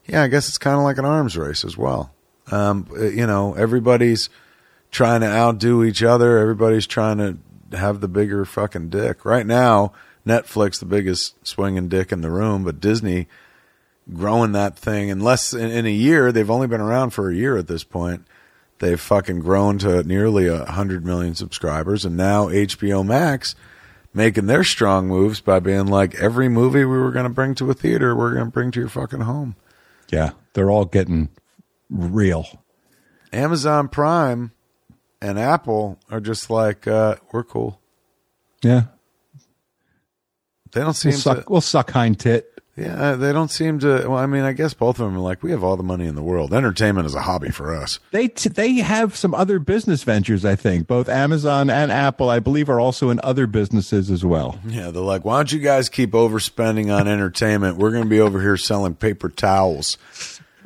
yeah, 0.07 0.25
I 0.25 0.27
guess 0.27 0.49
it's 0.49 0.59
kind 0.59 0.77
of 0.77 0.83
like 0.83 0.99
an 0.99 1.05
arms 1.05 1.37
race 1.39 1.65
as 1.65 1.77
well. 1.77 2.13
Um, 2.51 2.89
uh, 2.91 3.05
you 3.05 3.25
know, 3.25 3.55
everybody's 3.55 4.31
trying 4.91 5.21
to 5.21 5.29
outdo 5.29 5.85
each 5.85 6.03
other. 6.03 6.39
Everybody's 6.39 6.89
trying 6.89 7.19
to 7.19 7.77
have 7.77 8.01
the 8.01 8.09
bigger 8.09 8.45
fucking 8.45 8.89
dick. 8.89 9.25
Right 9.25 9.47
now, 9.47 9.93
Netflix, 10.27 10.81
the 10.81 10.87
biggest 10.87 11.47
swinging 11.47 11.89
dick 11.89 12.11
in 12.11 12.21
the 12.21 12.31
room, 12.31 12.65
but 12.65 12.81
Disney 12.81 13.29
growing 14.13 14.51
that 14.53 14.77
thing 14.77 15.09
in 15.09 15.21
less 15.21 15.55
in, 15.55 15.71
in 15.71 15.87
a 15.87 15.91
year. 15.91 16.33
They've 16.33 16.51
only 16.51 16.67
been 16.67 16.81
around 16.81 17.11
for 17.11 17.31
a 17.31 17.35
year 17.35 17.57
at 17.57 17.69
this 17.69 17.85
point. 17.85 18.27
They've 18.81 19.01
fucking 19.01 19.41
grown 19.41 19.79
to 19.79 20.03
nearly 20.03 20.47
a 20.49 20.65
hundred 20.65 21.05
million 21.05 21.35
subscribers, 21.35 22.05
and 22.05 22.17
now 22.17 22.47
HBO 22.49 23.07
Max 23.07 23.55
making 24.13 24.47
their 24.47 24.65
strong 24.65 25.07
moves 25.07 25.41
by 25.41 25.61
being 25.61 25.87
like 25.87 26.15
every 26.17 26.49
movie 26.49 26.85
we 26.85 26.99
were 26.99 27.13
going 27.13 27.25
to 27.27 27.31
bring 27.31 27.55
to 27.57 27.71
a 27.71 27.75
theater, 27.75 28.17
we're 28.17 28.33
going 28.35 28.47
to 28.47 28.51
bring 28.51 28.71
to 28.73 28.81
your 28.81 28.89
fucking 28.89 29.21
home. 29.21 29.55
Yeah. 30.11 30.31
They're 30.55 30.71
all 30.71 30.85
getting 30.87 31.29
real. 31.89 32.65
Amazon 33.33 33.87
Prime 33.89 34.51
and 35.23 35.39
Apple 35.39 35.99
are 36.11 36.19
just 36.21 36.51
like 36.51 36.89
uh, 36.89 37.17
we're 37.33 37.45
cool. 37.45 37.81
Yeah. 38.63 38.85
They 40.73 40.81
don't 40.81 40.95
seem 40.95 41.11
We'll 41.11 41.21
suck, 41.21 41.45
to. 41.47 41.53
we'll 41.53 41.61
suck 41.61 41.91
hind 41.91 42.19
tit. 42.19 42.60
Yeah, 42.81 42.95
uh, 42.95 43.17
they 43.17 43.33
don't 43.33 43.51
seem 43.51 43.79
to. 43.81 44.07
Well, 44.09 44.17
I 44.17 44.27
mean, 44.27 44.43
I 44.43 44.53
guess 44.53 44.73
both 44.73 44.99
of 44.99 45.07
them 45.07 45.17
are 45.17 45.21
like 45.21 45.43
we 45.43 45.51
have 45.51 45.63
all 45.63 45.77
the 45.77 45.83
money 45.83 46.07
in 46.07 46.15
the 46.15 46.23
world. 46.23 46.55
Entertainment 46.55 47.07
is 47.07 47.15
a 47.15 47.21
hobby 47.21 47.51
for 47.51 47.75
us. 47.75 47.99
They 48.11 48.29
t- 48.29 48.49
they 48.49 48.75
have 48.75 49.17
some 49.17 49.35
other 49.35 49.59
business 49.59 50.03
ventures. 50.03 50.45
I 50.45 50.57
think 50.57 50.87
both 50.87 51.09
Amazon 51.09 51.69
and 51.69 51.93
Apple, 51.93 52.31
I 52.31 52.39
believe, 52.39 52.71
are 52.71 52.81
also 52.81 53.11
in 53.11 53.21
other 53.23 53.47
businesses 53.47 54.11
as 54.11 54.25
well. 54.25 54.59
Yeah, 54.67 54.91
they're 54.91 55.03
like, 55.03 55.25
why 55.25 55.37
don't 55.39 55.53
you 55.53 55.59
guys 55.61 55.89
keep 55.89 56.13
overspending 56.13 56.95
on 56.95 57.07
entertainment? 57.07 57.77
We're 57.77 57.91
going 57.91 58.05
to 58.05 58.09
be 58.11 58.21
over 58.21 58.41
here 58.41 58.57
selling 58.57 58.95
paper 58.95 59.29
towels. 59.29 59.99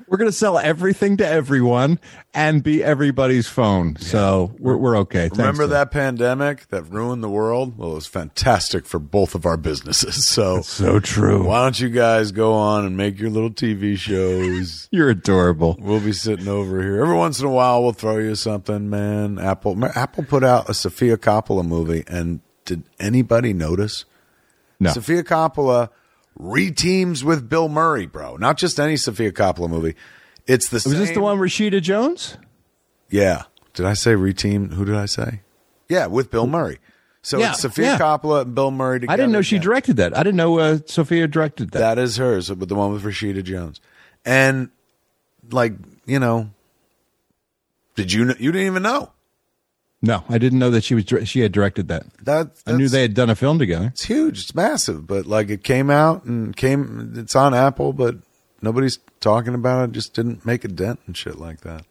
We're 0.09 0.19
going 0.19 0.31
to 0.31 0.37
sell 0.37 0.59
everything 0.59 1.17
to 1.19 1.27
everyone 1.27 1.99
and 2.35 2.63
be 2.63 2.83
everybody's 2.85 3.47
phone. 3.49 3.97
So 3.97 4.55
we're 4.59 4.77
we're 4.77 4.99
okay. 4.99 5.29
Remember 5.33 5.63
Tim. 5.65 5.71
that 5.71 5.91
pandemic 5.91 6.69
that 6.69 6.83
ruined 6.85 7.23
the 7.23 7.29
world? 7.31 7.79
Well, 7.79 7.93
it 7.93 7.95
was 7.95 8.07
fantastic 8.07 8.87
for 8.87 8.99
both 8.99 9.35
of 9.35 9.47
our 9.47 9.57
businesses. 9.57 10.27
So 10.35 10.63
So 10.63 10.99
true. 11.01 11.47
why 11.47 11.63
don't 11.63 11.79
you 11.79 11.89
guys 11.91 12.33
go 12.33 12.55
on 12.55 12.85
and 12.85 12.97
make 12.97 13.19
your 13.19 13.31
little 13.31 13.51
TV 13.51 13.97
shows? 13.97 14.89
You're 14.93 15.11
adorable. 15.11 15.77
We'll 15.81 16.01
be 16.01 16.13
sitting 16.13 16.49
over 16.49 16.83
here 16.83 17.01
every 17.03 17.17
once 17.17 17.39
in 17.41 17.47
a 17.47 17.51
while. 17.51 17.83
We'll 17.83 17.93
throw 17.93 18.19
you 18.19 18.35
something, 18.35 18.91
man. 18.91 19.39
Apple 19.39 19.83
Apple 19.95 20.25
put 20.25 20.43
out 20.45 20.69
a 20.69 20.75
Sofia 20.75 21.17
Coppola 21.17 21.65
movie, 21.65 22.05
and 22.09 22.41
did 22.65 22.83
anybody 22.99 23.53
notice? 23.53 24.05
No. 24.81 24.91
Sofia 24.91 25.23
Coppola 25.23 25.91
reteams 26.39 27.23
with 27.23 27.49
Bill 27.49 27.69
Murray, 27.69 28.07
bro. 28.07 28.37
Not 28.37 28.57
just 28.59 28.79
any 28.81 28.97
Sofia 28.97 29.33
Coppola 29.33 29.69
movie. 29.69 29.95
It's 30.47 30.69
the 30.69 30.77
Was 30.77 30.83
same. 30.85 30.93
this 30.95 31.11
the 31.13 31.21
one 31.21 31.39
Rashida 31.39 31.81
Jones? 31.81 32.37
Yeah. 33.11 33.45
Did 33.73 33.87
I 33.87 33.95
say 33.95 34.13
reteam? 34.13 34.73
Who 34.75 34.85
did 34.85 34.95
I 34.97 35.07
say? 35.07 35.41
Yeah, 35.89 36.07
with 36.07 36.31
Bill 36.31 36.47
Murray. 36.47 36.79
So 37.23 37.39
Yeah, 37.39 37.53
it's 37.53 37.61
Sofia 37.63 37.93
yeah. 37.93 37.99
Coppola 37.99 38.43
and 38.43 38.55
Bill 38.55 38.71
Murray 38.71 39.01
together. 39.01 39.13
I 39.15 39.17
didn't 39.17 39.33
know 39.33 39.43
she 39.43 39.57
again. 39.57 39.65
directed 39.65 39.97
that. 39.97 40.17
I 40.17 40.23
didn't 40.23 40.37
know 40.37 40.59
uh, 40.59 40.79
Sophia 40.87 41.27
directed 41.27 41.71
that. 41.71 41.79
That 41.79 41.99
is 41.99 42.17
hers, 42.19 42.51
but 42.51 42.69
the 42.69 42.75
one 42.75 42.93
with 42.93 43.03
Rashida 43.03 43.43
Jones. 43.43 43.81
And 44.25 44.71
like, 45.51 45.73
you 46.07 46.19
know, 46.19 46.51
did 47.95 48.13
you 48.13 48.27
kn- 48.27 48.37
you 48.41 48.53
didn't 48.53 48.67
even 48.67 48.83
know? 48.83 49.11
No, 50.05 50.23
I 50.29 50.39
didn't 50.39 50.59
know 50.59 50.71
that 50.71 50.85
she 50.85 50.95
was 50.95 51.05
she 51.25 51.41
had 51.41 51.53
directed 51.53 51.89
that. 51.89 52.05
That 52.25 52.51
I 52.67 52.73
knew 52.73 52.89
they 52.89 53.03
had 53.03 53.15
done 53.15 53.31
a 53.31 53.35
film 53.35 53.59
together. 53.59 53.87
It's 53.87 54.05
huge. 54.05 54.41
It's 54.41 54.55
massive, 54.55 55.07
but 55.07 55.27
like 55.27 55.49
it 55.49 55.65
came 55.65 55.91
out 55.91 56.25
and 56.25 56.55
came 56.55 57.15
it's 57.17 57.35
on 57.35 57.55
Apple, 57.55 57.93
but 57.93 58.17
nobody's 58.61 58.99
talking 59.21 59.55
about 59.55 59.89
it. 59.89 59.93
Just 59.93 60.13
didn't 60.15 60.45
make 60.45 60.65
a 60.65 60.69
dent 60.69 61.01
and 61.07 61.17
shit 61.17 61.39
like 61.39 61.61
that. 61.63 61.85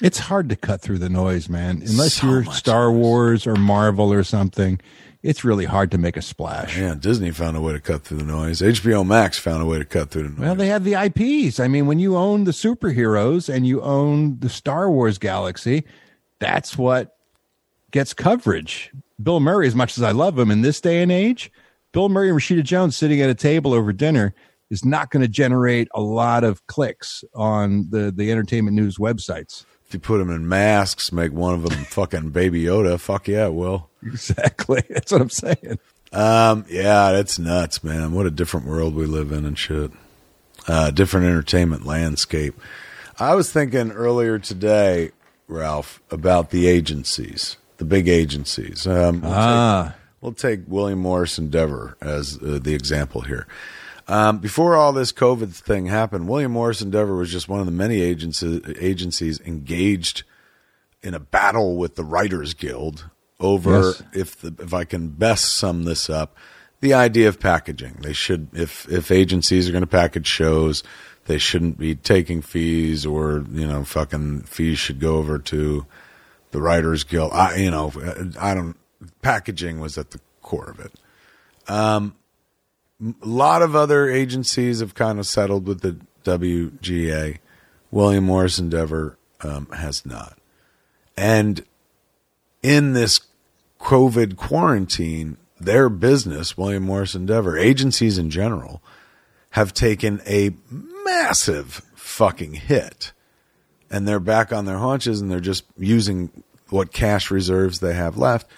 It's 0.00 0.18
hard 0.18 0.48
to 0.48 0.56
cut 0.56 0.80
through 0.80 0.98
the 0.98 1.10
noise, 1.10 1.48
man. 1.48 1.82
Unless 1.86 2.20
So 2.20 2.26
you're 2.26 2.44
Star 2.44 2.90
Wars 2.90 3.46
or 3.46 3.56
Marvel 3.56 4.12
or 4.12 4.22
something, 4.22 4.80
it's 5.22 5.44
really 5.44 5.66
hard 5.66 5.90
to 5.90 5.98
make 5.98 6.16
a 6.16 6.22
splash. 6.22 6.78
Yeah, 6.78 6.94
Disney 6.94 7.30
found 7.32 7.56
a 7.56 7.60
way 7.60 7.74
to 7.74 7.80
cut 7.80 8.04
through 8.04 8.18
the 8.18 8.24
noise. 8.24 8.60
HBO 8.60 9.06
Max 9.06 9.38
found 9.38 9.62
a 9.62 9.66
way 9.66 9.78
to 9.78 9.84
cut 9.84 10.10
through 10.10 10.22
the 10.22 10.28
noise. 10.30 10.40
Well, 10.40 10.54
they 10.54 10.68
have 10.68 10.84
the 10.84 10.94
IPs. 10.94 11.60
I 11.60 11.68
mean, 11.68 11.86
when 11.86 11.98
you 11.98 12.16
own 12.16 12.44
the 12.44 12.52
superheroes 12.52 13.52
and 13.52 13.66
you 13.66 13.82
own 13.82 14.38
the 14.38 14.48
Star 14.48 14.90
Wars 14.90 15.18
galaxy, 15.18 15.84
that's 16.38 16.78
what 16.78 17.16
gets 17.90 18.14
coverage. 18.14 18.90
Bill 19.22 19.40
Murray, 19.40 19.66
as 19.66 19.74
much 19.74 19.98
as 19.98 20.02
I 20.02 20.12
love 20.12 20.38
him 20.38 20.50
in 20.50 20.62
this 20.62 20.80
day 20.80 21.02
and 21.02 21.12
age, 21.12 21.52
Bill 21.92 22.08
Murray 22.08 22.30
and 22.30 22.38
Rashida 22.38 22.62
Jones 22.62 22.96
sitting 22.96 23.20
at 23.20 23.30
a 23.30 23.34
table 23.34 23.74
over 23.74 23.92
dinner 23.92 24.34
is 24.70 24.84
not 24.84 25.10
going 25.10 25.22
to 25.22 25.28
generate 25.28 25.88
a 25.94 26.00
lot 26.00 26.44
of 26.44 26.66
clicks 26.66 27.24
on 27.34 27.88
the, 27.90 28.12
the 28.14 28.30
entertainment 28.30 28.76
news 28.76 28.98
websites. 28.98 29.64
if 29.86 29.94
you 29.94 30.00
put 30.00 30.18
them 30.18 30.30
in 30.30 30.48
masks, 30.48 31.12
make 31.12 31.32
one 31.32 31.54
of 31.54 31.62
them 31.62 31.84
fucking 31.84 32.30
Baby 32.30 32.64
Yoda, 32.64 32.98
fuck 32.98 33.28
yeah, 33.28 33.46
it 33.46 33.54
will. 33.54 33.90
Exactly. 34.04 34.82
That's 34.90 35.12
what 35.12 35.20
I'm 35.20 35.30
saying. 35.30 35.78
Um, 36.12 36.64
yeah, 36.68 37.12
that's 37.12 37.38
nuts, 37.38 37.84
man. 37.84 38.10
What 38.10 38.26
a 38.26 38.32
different 38.32 38.66
world 38.66 38.96
we 38.96 39.06
live 39.06 39.30
in 39.30 39.44
and 39.44 39.56
shit. 39.56 39.92
Uh, 40.66 40.90
different 40.90 41.26
entertainment 41.26 41.86
landscape. 41.86 42.54
I 43.18 43.36
was 43.36 43.52
thinking 43.52 43.92
earlier 43.92 44.38
today, 44.40 45.12
Ralph, 45.46 46.02
about 46.10 46.50
the 46.50 46.66
agencies, 46.66 47.58
the 47.80 47.84
big 47.86 48.06
agencies. 48.08 48.86
Um, 48.86 49.22
we'll, 49.22 49.32
Ah. 49.34 49.84
take, 49.88 49.94
we'll 50.20 50.32
take 50.34 50.60
William 50.68 50.98
Morris 51.00 51.38
Endeavor 51.38 51.96
as 52.00 52.36
uh, 52.36 52.60
the 52.62 52.74
example 52.74 53.22
here. 53.22 53.46
Um, 54.06 54.38
before 54.38 54.76
all 54.76 54.92
this 54.92 55.12
COVID 55.12 55.52
thing 55.54 55.86
happened, 55.86 56.28
William 56.28 56.52
Morris 56.52 56.82
Endeavor 56.82 57.16
was 57.16 57.30
just 57.32 57.48
one 57.48 57.58
of 57.60 57.66
the 57.66 57.72
many 57.72 58.00
agencies 58.02 58.60
agencies 58.78 59.40
engaged 59.40 60.24
in 61.02 61.14
a 61.14 61.20
battle 61.20 61.76
with 61.76 61.94
the 61.94 62.04
Writers 62.04 62.52
Guild 62.54 63.08
over 63.38 63.80
Yes. 63.80 64.02
if 64.12 64.40
the, 64.40 64.54
if 64.62 64.74
I 64.74 64.84
can 64.84 65.08
best 65.08 65.56
sum 65.56 65.84
this 65.84 66.10
up, 66.10 66.36
the 66.80 66.92
idea 66.92 67.28
of 67.28 67.40
packaging. 67.40 67.98
They 68.02 68.12
should 68.12 68.48
if 68.52 68.86
if 68.92 69.10
agencies 69.10 69.68
are 69.68 69.72
going 69.72 69.82
to 69.82 69.86
package 69.86 70.26
shows, 70.26 70.82
they 71.26 71.38
shouldn't 71.38 71.78
be 71.78 71.94
taking 71.94 72.42
fees 72.42 73.06
or 73.06 73.44
you 73.52 73.66
know 73.66 73.84
fucking 73.84 74.42
fees 74.42 74.78
should 74.78 74.98
go 75.00 75.16
over 75.16 75.38
to 75.38 75.86
the 76.50 76.60
Writers 76.60 77.04
Guild. 77.04 77.32
I 77.32 77.56
you 77.56 77.70
know 77.70 77.92
I 78.38 78.54
don't 78.54 78.76
packaging 79.22 79.80
was 79.80 79.96
at 79.98 80.10
the 80.10 80.20
core 80.42 80.70
of 80.70 80.80
it. 80.80 80.92
Um, 81.68 82.16
a 83.00 83.26
lot 83.26 83.62
of 83.62 83.74
other 83.74 84.10
agencies 84.10 84.80
have 84.80 84.94
kind 84.94 85.18
of 85.18 85.26
settled 85.26 85.66
with 85.66 85.80
the 85.80 85.96
WGA. 86.24 87.38
William 87.90 88.24
Morris 88.24 88.58
Endeavor 88.58 89.18
um, 89.40 89.66
has 89.70 90.04
not. 90.04 90.38
And 91.16 91.64
in 92.62 92.92
this 92.92 93.20
COVID 93.80 94.36
quarantine, 94.36 95.38
their 95.58 95.88
business, 95.88 96.56
William 96.56 96.84
Morris 96.84 97.14
Endeavor, 97.14 97.56
agencies 97.56 98.18
in 98.18 98.30
general, 98.30 98.82
have 99.50 99.74
taken 99.74 100.20
a 100.26 100.50
massive 100.70 101.82
fucking 101.94 102.54
hit. 102.54 103.12
And 103.90 104.06
they're 104.06 104.20
back 104.20 104.52
on 104.52 104.66
their 104.66 104.78
haunches 104.78 105.20
and 105.20 105.30
they're 105.30 105.40
just 105.40 105.64
using 105.76 106.30
what 106.68 106.92
cash 106.92 107.30
reserves 107.30 107.80
they 107.80 107.94
have 107.94 108.16
left. 108.16 108.48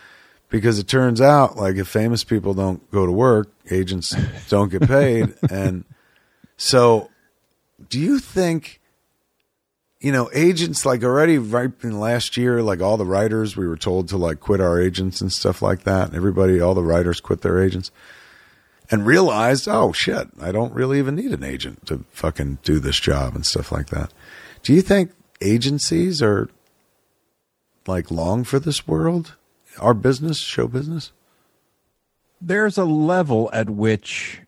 Because 0.50 0.78
it 0.78 0.86
turns 0.86 1.22
out, 1.22 1.56
like, 1.56 1.76
if 1.76 1.88
famous 1.88 2.24
people 2.24 2.52
don't 2.52 2.90
go 2.90 3.06
to 3.06 3.12
work, 3.12 3.50
agents 3.70 4.14
don't 4.50 4.70
get 4.70 4.86
paid. 4.86 5.34
and 5.50 5.84
so, 6.58 7.10
do 7.88 7.98
you 7.98 8.18
think 8.18 8.82
you 10.02 10.10
know, 10.10 10.28
agents 10.34 10.84
like 10.84 11.04
already 11.04 11.38
right 11.38 11.70
in 11.82 12.00
last 12.00 12.36
year, 12.36 12.60
like 12.60 12.82
all 12.82 12.96
the 12.96 13.06
writers, 13.06 13.56
we 13.56 13.68
were 13.68 13.76
told 13.76 14.08
to 14.08 14.16
like 14.16 14.40
quit 14.40 14.60
our 14.60 14.80
agents 14.80 15.20
and 15.20 15.32
stuff 15.32 15.62
like 15.62 15.84
that. 15.84 16.12
Everybody, 16.12 16.60
all 16.60 16.74
the 16.74 16.82
writers 16.82 17.20
quit 17.20 17.42
their 17.42 17.62
agents 17.62 17.92
and 18.90 19.06
realized, 19.06 19.68
oh 19.68 19.92
shit, 19.92 20.28
I 20.40 20.50
don't 20.50 20.74
really 20.74 20.98
even 20.98 21.14
need 21.14 21.30
an 21.30 21.44
agent 21.44 21.86
to 21.86 22.04
fucking 22.10 22.58
do 22.64 22.80
this 22.80 22.98
job 22.98 23.36
and 23.36 23.46
stuff 23.46 23.70
like 23.70 23.90
that. 23.90 24.12
Do 24.64 24.72
you 24.72 24.82
think 24.82 25.12
agencies 25.42 26.22
are 26.22 26.48
like 27.86 28.10
long 28.10 28.44
for 28.44 28.58
this 28.58 28.86
world? 28.86 29.36
Our 29.78 29.94
business, 29.94 30.38
show 30.38 30.68
business? 30.68 31.12
there's 32.42 32.76
a 32.76 32.84
level 32.84 33.48
at 33.52 33.70
which 33.70 34.40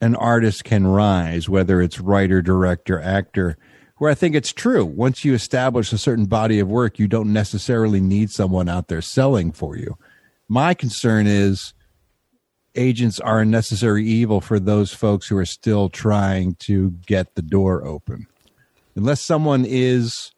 an 0.00 0.16
artist 0.16 0.64
can 0.64 0.86
rise, 0.86 1.48
whether 1.48 1.80
it's 1.80 2.00
writer, 2.00 2.42
director, 2.42 3.00
actor, 3.00 3.56
where 3.98 4.10
I 4.10 4.14
think 4.14 4.34
it's 4.34 4.52
true. 4.52 4.84
Once 4.84 5.24
you 5.24 5.32
establish 5.32 5.92
a 5.92 5.98
certain 5.98 6.26
body 6.26 6.58
of 6.58 6.68
work, 6.68 6.98
you 6.98 7.06
don't 7.06 7.32
necessarily 7.32 8.00
need 8.00 8.30
someone 8.30 8.68
out 8.68 8.88
there 8.88 9.00
selling 9.00 9.52
for 9.52 9.76
you. 9.76 9.96
My 10.48 10.74
concern 10.74 11.28
is 11.28 11.72
agents 12.74 13.20
are 13.20 13.40
a 13.40 13.46
necessary 13.46 14.04
evil 14.04 14.40
for 14.40 14.58
those 14.58 14.92
folks 14.92 15.28
who 15.28 15.36
are 15.36 15.46
still 15.46 15.88
trying 15.88 16.56
to 16.56 16.90
get 17.06 17.36
the 17.36 17.42
door 17.42 17.86
open. 17.86 18.26
Unless 18.94 19.20
someone 19.22 19.64
is 19.66 20.32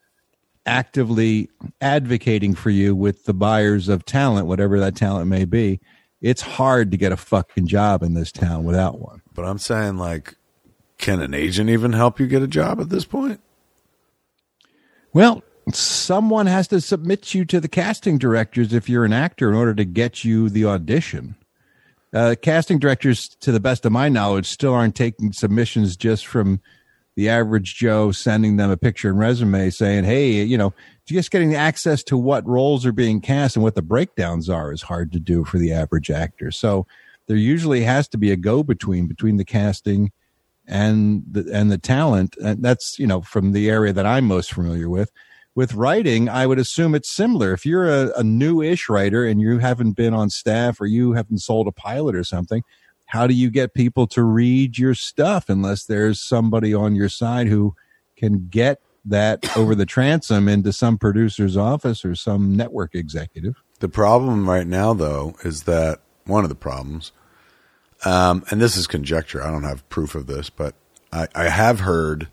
actively 0.66 1.50
advocating 1.80 2.54
for 2.54 2.70
you 2.70 2.94
with 2.94 3.24
the 3.24 3.34
buyers 3.34 3.88
of 3.88 4.04
talent, 4.04 4.46
whatever 4.46 4.78
that 4.80 4.96
talent 4.96 5.28
may 5.28 5.44
be, 5.44 5.80
it's 6.20 6.40
hard 6.40 6.90
to 6.90 6.96
get 6.96 7.12
a 7.12 7.16
fucking 7.16 7.66
job 7.66 8.02
in 8.02 8.14
this 8.14 8.32
town 8.32 8.64
without 8.64 8.98
one. 8.98 9.20
But 9.34 9.44
I'm 9.44 9.58
saying, 9.58 9.98
like, 9.98 10.36
can 10.96 11.20
an 11.20 11.34
agent 11.34 11.68
even 11.68 11.92
help 11.92 12.18
you 12.18 12.26
get 12.26 12.42
a 12.42 12.46
job 12.48 12.80
at 12.80 12.88
this 12.88 13.04
point? 13.04 13.40
Well, 15.12 15.42
someone 15.72 16.46
has 16.46 16.68
to 16.68 16.80
submit 16.80 17.34
you 17.34 17.44
to 17.46 17.60
the 17.60 17.68
casting 17.68 18.18
directors 18.18 18.72
if 18.72 18.88
you're 18.88 19.04
an 19.04 19.12
actor 19.12 19.48
in 19.48 19.54
order 19.54 19.74
to 19.74 19.84
get 19.84 20.24
you 20.24 20.48
the 20.48 20.64
audition. 20.64 21.36
Uh, 22.12 22.36
casting 22.40 22.78
directors, 22.78 23.28
to 23.40 23.50
the 23.50 23.60
best 23.60 23.84
of 23.84 23.92
my 23.92 24.08
knowledge, 24.08 24.46
still 24.46 24.72
aren't 24.72 24.94
taking 24.94 25.32
submissions 25.32 25.96
just 25.96 26.26
from 26.26 26.60
the 27.16 27.28
average 27.28 27.76
Joe 27.76 28.12
sending 28.12 28.56
them 28.56 28.70
a 28.70 28.76
picture 28.76 29.08
and 29.10 29.18
resume 29.18 29.70
saying, 29.70 30.04
Hey, 30.04 30.42
you 30.42 30.58
know, 30.58 30.74
just 31.06 31.30
getting 31.30 31.54
access 31.54 32.02
to 32.04 32.16
what 32.16 32.46
roles 32.46 32.84
are 32.86 32.92
being 32.92 33.20
cast 33.20 33.56
and 33.56 33.62
what 33.62 33.74
the 33.74 33.82
breakdowns 33.82 34.48
are 34.48 34.72
is 34.72 34.82
hard 34.82 35.12
to 35.12 35.20
do 35.20 35.44
for 35.44 35.58
the 35.58 35.72
average 35.72 36.10
actor. 36.10 36.50
So 36.50 36.86
there 37.26 37.36
usually 37.36 37.82
has 37.82 38.08
to 38.08 38.18
be 38.18 38.30
a 38.30 38.36
go 38.36 38.62
between 38.62 39.06
between 39.06 39.36
the 39.36 39.44
casting 39.44 40.12
and 40.66 41.22
the 41.30 41.48
and 41.52 41.70
the 41.70 41.78
talent. 41.78 42.36
And 42.42 42.62
that's, 42.62 42.98
you 42.98 43.06
know, 43.06 43.20
from 43.20 43.52
the 43.52 43.70
area 43.70 43.92
that 43.92 44.06
I'm 44.06 44.26
most 44.26 44.52
familiar 44.52 44.88
with. 44.88 45.12
With 45.56 45.74
writing, 45.74 46.28
I 46.28 46.48
would 46.48 46.58
assume 46.58 46.96
it's 46.96 47.08
similar. 47.08 47.52
If 47.52 47.64
you're 47.64 47.88
a, 47.88 48.10
a 48.18 48.24
new-ish 48.24 48.88
writer 48.88 49.24
and 49.24 49.40
you 49.40 49.58
haven't 49.58 49.92
been 49.92 50.12
on 50.12 50.28
staff 50.28 50.80
or 50.80 50.86
you 50.86 51.12
haven't 51.12 51.38
sold 51.38 51.68
a 51.68 51.72
pilot 51.72 52.16
or 52.16 52.24
something, 52.24 52.64
how 53.14 53.28
do 53.28 53.34
you 53.34 53.48
get 53.48 53.74
people 53.74 54.08
to 54.08 54.24
read 54.24 54.76
your 54.76 54.92
stuff 54.92 55.48
unless 55.48 55.84
there's 55.84 56.20
somebody 56.20 56.74
on 56.74 56.96
your 56.96 57.08
side 57.08 57.46
who 57.46 57.72
can 58.16 58.48
get 58.48 58.80
that 59.04 59.56
over 59.56 59.76
the 59.76 59.86
transom 59.86 60.48
into 60.48 60.72
some 60.72 60.98
producer's 60.98 61.56
office 61.56 62.04
or 62.04 62.16
some 62.16 62.56
network 62.56 62.92
executive? 62.92 63.62
The 63.78 63.88
problem 63.88 64.50
right 64.50 64.66
now, 64.66 64.94
though, 64.94 65.36
is 65.44 65.62
that 65.62 66.00
one 66.24 66.42
of 66.42 66.48
the 66.48 66.56
problems, 66.56 67.12
um, 68.04 68.42
and 68.50 68.60
this 68.60 68.76
is 68.76 68.88
conjecture. 68.88 69.40
I 69.40 69.50
don't 69.52 69.62
have 69.62 69.88
proof 69.88 70.16
of 70.16 70.26
this, 70.26 70.50
but 70.50 70.74
I, 71.12 71.28
I 71.36 71.48
have 71.50 71.80
heard 71.80 72.26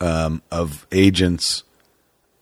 um, 0.00 0.42
of 0.50 0.84
agents. 0.90 1.62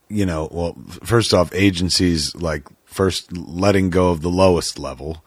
You 0.09 0.25
know, 0.25 0.49
well, 0.51 0.75
first 1.03 1.31
off, 1.31 1.53
agencies 1.53 2.35
like 2.35 2.67
first 2.85 3.37
letting 3.37 3.91
go 3.91 4.09
of 4.09 4.21
the 4.21 4.29
lowest 4.29 4.79
level. 4.79 5.23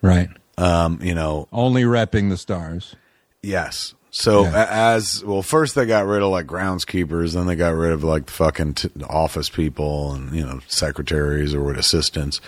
Right. 0.00 0.28
Um, 0.58 0.98
you 1.02 1.14
know, 1.14 1.46
Only 1.52 1.82
repping 1.84 2.30
the 2.30 2.36
stars. 2.36 2.96
Yes. 3.42 3.94
So 4.10 4.42
Yeah. 4.44 4.66
as 4.68 5.22
well, 5.24 5.42
first 5.42 5.74
they 5.74 5.86
got 5.86 6.06
rid 6.06 6.22
of 6.22 6.30
like 6.30 6.46
groundskeepers, 6.46 7.34
then 7.34 7.46
they 7.46 7.54
got 7.56 7.74
rid 7.74 7.92
of 7.92 8.02
like 8.02 8.26
the 8.26 8.32
fucking 8.32 8.74
t- 8.74 8.90
office 9.08 9.48
people 9.48 10.12
and 10.14 10.34
you 10.34 10.44
know 10.44 10.60
secretaries 10.66 11.54
or 11.54 11.62
what 11.62 11.78
assistants. 11.78 12.40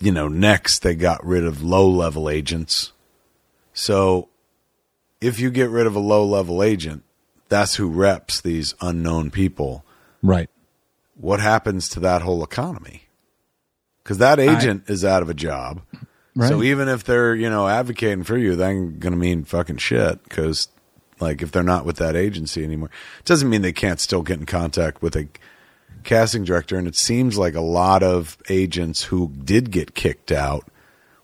You 0.00 0.10
know, 0.12 0.26
next 0.28 0.80
they 0.82 0.94
got 0.94 1.24
rid 1.24 1.44
of 1.44 1.62
low 1.62 1.88
level 1.88 2.28
agents. 2.28 2.92
So 3.74 4.28
if 5.20 5.38
you 5.38 5.50
get 5.50 5.70
rid 5.70 5.86
of 5.86 5.94
a 5.94 6.00
low 6.00 6.24
level 6.24 6.62
agent, 6.62 7.04
that's 7.48 7.76
who 7.76 7.88
reps 7.88 8.40
these 8.40 8.74
unknown 8.80 9.30
people. 9.30 9.84
Right. 10.22 10.50
What 11.16 11.40
happens 11.40 11.88
to 11.90 12.00
that 12.00 12.22
whole 12.22 12.42
economy? 12.42 13.02
Because 14.02 14.18
that 14.18 14.40
agent 14.40 14.84
is 14.88 15.04
out 15.04 15.22
of 15.22 15.28
a 15.28 15.34
job. 15.34 15.82
So 16.46 16.62
even 16.62 16.88
if 16.88 17.04
they're 17.04 17.34
you 17.34 17.50
know 17.50 17.66
advocating 17.66 18.22
for 18.22 18.36
you, 18.36 18.56
that 18.56 18.68
ain't 18.68 19.00
gonna 19.00 19.16
mean 19.16 19.44
fucking 19.44 19.78
shit. 19.78 20.22
Because 20.24 20.68
like 21.20 21.42
if 21.42 21.50
they're 21.50 21.62
not 21.62 21.84
with 21.84 21.96
that 21.96 22.16
agency 22.16 22.62
anymore, 22.62 22.90
it 23.18 23.24
doesn't 23.24 23.48
mean 23.48 23.62
they 23.62 23.72
can't 23.72 24.00
still 24.00 24.22
get 24.22 24.38
in 24.38 24.46
contact 24.46 25.02
with 25.02 25.16
a 25.16 25.28
casting 26.04 26.44
director. 26.44 26.78
And 26.78 26.86
it 26.86 26.96
seems 26.96 27.36
like 27.38 27.54
a 27.54 27.60
lot 27.60 28.02
of 28.02 28.38
agents 28.48 29.04
who 29.04 29.32
did 29.44 29.70
get 29.70 29.94
kicked 29.94 30.30
out 30.30 30.68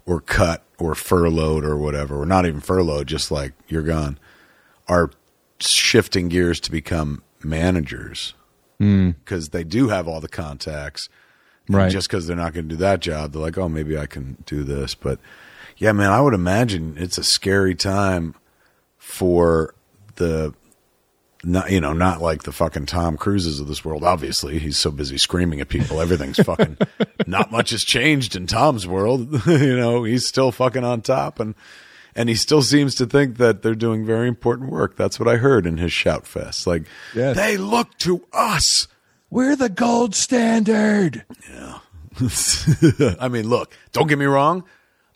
or 0.07 0.21
cut 0.21 0.65
or 0.79 0.95
furloughed 0.95 1.65
or 1.65 1.77
whatever, 1.77 2.21
or 2.21 2.27
not 2.27 2.47
even 2.47 2.61
furloughed, 2.61 3.07
just 3.07 3.31
like 3.31 3.53
you're 3.69 3.83
gone, 3.83 4.19
are 4.89 5.11
shifting 5.61 6.29
gears 6.29 6.61
to 6.61 6.71
become 6.71 7.23
managers 7.43 8.35
hmm. 8.79 9.11
because 9.11 9.51
they 9.51 9.65
do 9.65 9.89
have 9.89 10.09
all 10.09 10.21
the 10.21 10.29
contacts. 10.29 11.09
And 11.67 11.77
Right. 11.77 11.91
Just 11.91 12.09
because 12.09 12.27
they're 12.27 12.37
not 12.37 12.53
going 12.53 12.69
to 12.69 12.75
do 12.75 12.81
that 12.81 13.01
job, 13.01 13.33
they're 13.33 13.41
like, 13.43 13.57
oh, 13.59 13.69
maybe 13.69 13.97
I 13.97 14.07
can 14.07 14.37
do 14.47 14.65
this. 14.65 14.95
But 14.95 15.19
yeah, 15.79 15.93
man, 15.93 16.11
I 16.11 16.21
would 16.21 16.35
imagine 16.35 16.97
it's 16.99 17.19
a 17.19 17.25
scary 17.25 17.75
time 17.75 18.35
for 18.99 19.75
the, 20.17 20.55
not, 21.43 21.71
you 21.71 21.81
know, 21.81 21.93
not 21.93 22.21
like 22.23 22.43
the 22.45 22.53
fucking 22.53 22.87
Tom 22.87 23.17
Cruises 23.17 23.61
of 23.61 23.67
this 23.67 23.85
world. 23.85 24.05
Obviously, 24.05 24.59
he's 24.59 24.79
so 24.79 24.91
busy 24.91 25.19
screaming 25.19 25.61
at 25.61 25.69
people. 25.69 26.01
Everything's 26.01 26.39
fucking, 26.39 26.77
not 27.27 27.51
much 27.51 27.71
has 27.71 27.83
changed 27.85 28.37
in 28.37 28.47
Tom's 28.47 28.87
world. 28.87 29.33
you 29.47 29.77
know, 29.77 30.05
he's 30.05 30.27
still 30.27 30.53
fucking 30.53 30.85
on 30.85 31.01
top 31.03 31.41
and, 31.41 31.55
and 32.17 32.29
he 32.29 32.35
still 32.35 32.63
seems 32.63 32.95
to 32.95 33.07
think 33.07 33.39
that 33.39 33.63
they're 33.63 33.75
doing 33.75 34.07
very 34.07 34.29
important 34.29 34.71
work. 34.71 34.97
That's 34.97 35.19
what 35.19 35.29
I 35.29 35.37
heard 35.37 35.67
in 35.67 35.79
his 35.79 35.93
shout 35.93 36.27
fest. 36.27 36.67
Like, 36.67 36.85
Yes. 37.15 37.37
they 37.37 37.57
look 37.57 37.97
to 37.99 38.25
us. 38.33 38.87
We're 39.35 39.57
the 39.57 39.69
gold 39.69 40.15
standard. 40.15 41.25
Yeah. 41.51 41.81
I 43.19 43.27
mean, 43.27 43.49
look, 43.49 43.77
don't 43.91 44.07
get 44.07 44.17
me 44.17 44.27
wrong. 44.27 44.63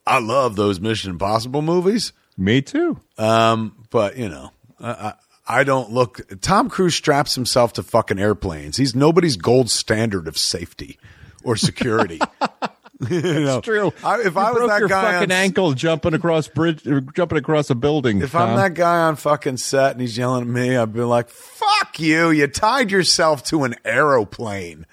I 0.04 0.18
love 0.18 0.56
those 0.56 0.80
Mission 0.80 1.12
Impossible 1.12 1.62
movies, 1.62 2.12
Me 2.36 2.60
too. 2.60 2.98
Um, 3.16 3.86
but 3.90 4.16
you 4.16 4.28
know, 4.28 4.50
I, 4.80 4.90
I, 4.90 5.14
I 5.60 5.62
don't 5.62 5.92
look. 5.92 6.20
Tom 6.40 6.68
Cruise 6.68 6.96
straps 6.96 7.36
himself 7.36 7.74
to 7.74 7.84
fucking 7.84 8.18
airplanes. 8.18 8.76
He's 8.76 8.92
nobody's 8.92 9.36
gold 9.36 9.70
standard 9.70 10.26
of 10.26 10.36
safety 10.36 10.98
or 11.44 11.54
security. 11.54 12.20
you 13.10 13.20
know, 13.20 13.60
True. 13.60 13.92
I, 14.02 14.20
if 14.22 14.36
I 14.36 14.50
was 14.50 14.68
that 14.68 14.88
guy 14.88 15.12
fucking 15.12 15.30
on, 15.30 15.38
ankle 15.38 15.72
jumping 15.72 16.14
across 16.14 16.48
bridge, 16.48 16.84
or 16.86 17.00
jumping 17.00 17.38
across 17.38 17.70
a 17.70 17.76
building. 17.76 18.22
if 18.22 18.34
I'm 18.34 18.56
that 18.56 18.74
guy 18.74 19.02
on 19.02 19.14
fucking 19.14 19.58
set 19.58 19.92
and 19.92 20.00
he's 20.00 20.18
yelling 20.18 20.42
at 20.42 20.48
me, 20.48 20.76
I'd 20.76 20.92
be 20.92 21.02
like, 21.02 21.28
"Fuck 21.28 22.00
you! 22.00 22.30
You 22.30 22.48
tied 22.48 22.90
yourself 22.90 23.44
to 23.44 23.62
an 23.62 23.76
aeroplane. 23.84 24.84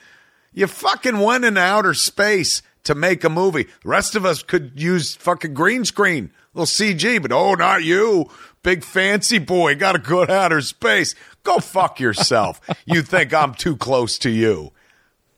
You 0.54 0.68
fucking 0.68 1.20
went 1.20 1.46
in 1.46 1.58
outer 1.58 1.94
space 1.94 2.62
to 2.84 2.96
make 2.96 3.24
a 3.24 3.30
movie. 3.30 3.64
The 3.64 3.90
rest 3.90 4.16
of 4.16 4.26
us 4.26 4.44
could 4.44 4.74
use 4.76 5.16
fucking 5.16 5.54
green 5.54 5.84
screen, 5.84 6.32
little 6.54 6.68
CG, 6.68 7.22
but 7.22 7.32
oh, 7.32 7.56
not 7.56 7.84
you, 7.84 8.30
big 8.64 8.84
fancy 8.84 9.40
boy. 9.40 9.76
Got 9.76 9.94
to 9.94 10.00
go 10.00 10.26
to 10.26 10.32
outer 10.32 10.62
space. 10.62 11.16
Go 11.44 11.58
fuck 11.58 12.00
yourself. 12.00 12.62
you 12.86 13.02
think 13.02 13.34
I'm 13.34 13.54
too 13.54 13.76
close 13.76 14.18
to 14.20 14.30
you, 14.30 14.72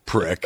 prick? 0.07 0.45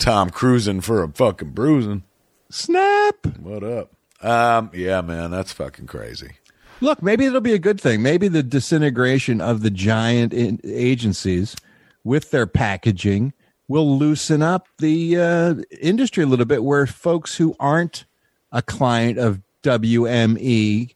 Tom 0.00 0.30
cruising 0.30 0.80
for 0.80 1.02
a 1.04 1.08
fucking 1.08 1.50
bruising. 1.50 2.02
snap. 2.50 3.24
What 3.38 3.62
up? 3.62 3.92
Um, 4.20 4.70
yeah, 4.74 5.00
man, 5.00 5.30
that's 5.30 5.52
fucking 5.52 5.86
crazy. 5.86 6.32
Look, 6.80 7.00
maybe 7.02 7.26
it'll 7.26 7.40
be 7.40 7.54
a 7.54 7.58
good 7.60 7.80
thing. 7.80 8.02
Maybe 8.02 8.26
the 8.26 8.42
disintegration 8.42 9.40
of 9.40 9.62
the 9.62 9.70
giant 9.70 10.32
in- 10.32 10.60
agencies 10.64 11.54
with 12.02 12.32
their 12.32 12.46
packaging 12.46 13.32
will 13.68 13.96
loosen 13.96 14.42
up 14.42 14.66
the 14.78 15.16
uh, 15.16 15.54
industry 15.80 16.24
a 16.24 16.26
little 16.26 16.44
bit, 16.44 16.64
where 16.64 16.86
folks 16.86 17.36
who 17.36 17.54
aren't 17.60 18.04
a 18.50 18.60
client 18.62 19.18
of 19.18 19.40
WME 19.62 20.94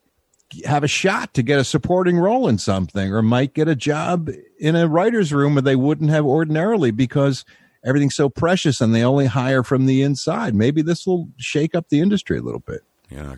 have 0.64 0.84
a 0.84 0.88
shot 0.88 1.34
to 1.34 1.42
get 1.42 1.58
a 1.58 1.64
supporting 1.64 2.18
role 2.18 2.48
in 2.48 2.58
something, 2.58 3.12
or 3.12 3.22
might 3.22 3.54
get 3.54 3.68
a 3.68 3.76
job 3.76 4.30
in 4.58 4.76
a 4.76 4.88
writer's 4.88 5.32
room 5.32 5.54
where 5.54 5.62
they 5.62 5.76
wouldn't 5.76 6.10
have 6.10 6.24
ordinarily 6.24 6.90
because 6.90 7.44
everything's 7.84 8.16
so 8.16 8.28
precious 8.28 8.80
and 8.80 8.94
they 8.94 9.02
only 9.04 9.26
hire 9.26 9.62
from 9.62 9.86
the 9.86 10.02
inside. 10.02 10.54
Maybe 10.54 10.82
this 10.82 11.06
will 11.06 11.28
shake 11.36 11.74
up 11.74 11.88
the 11.88 12.00
industry 12.00 12.38
a 12.38 12.42
little 12.42 12.60
bit. 12.60 12.82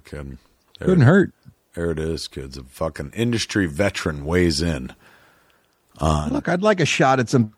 Kidding. 0.04 0.38
There, 0.78 0.86
Couldn't 0.88 1.04
hurt. 1.04 1.32
there 1.74 1.90
it 1.90 1.98
is, 1.98 2.28
kids. 2.28 2.56
A 2.56 2.64
fucking 2.64 3.12
industry 3.14 3.66
veteran 3.66 4.24
weighs 4.24 4.62
in. 4.62 4.94
On. 5.98 6.32
Look, 6.32 6.48
I'd 6.48 6.62
like 6.62 6.80
a 6.80 6.86
shot 6.86 7.18
at 7.20 7.28
some 7.28 7.52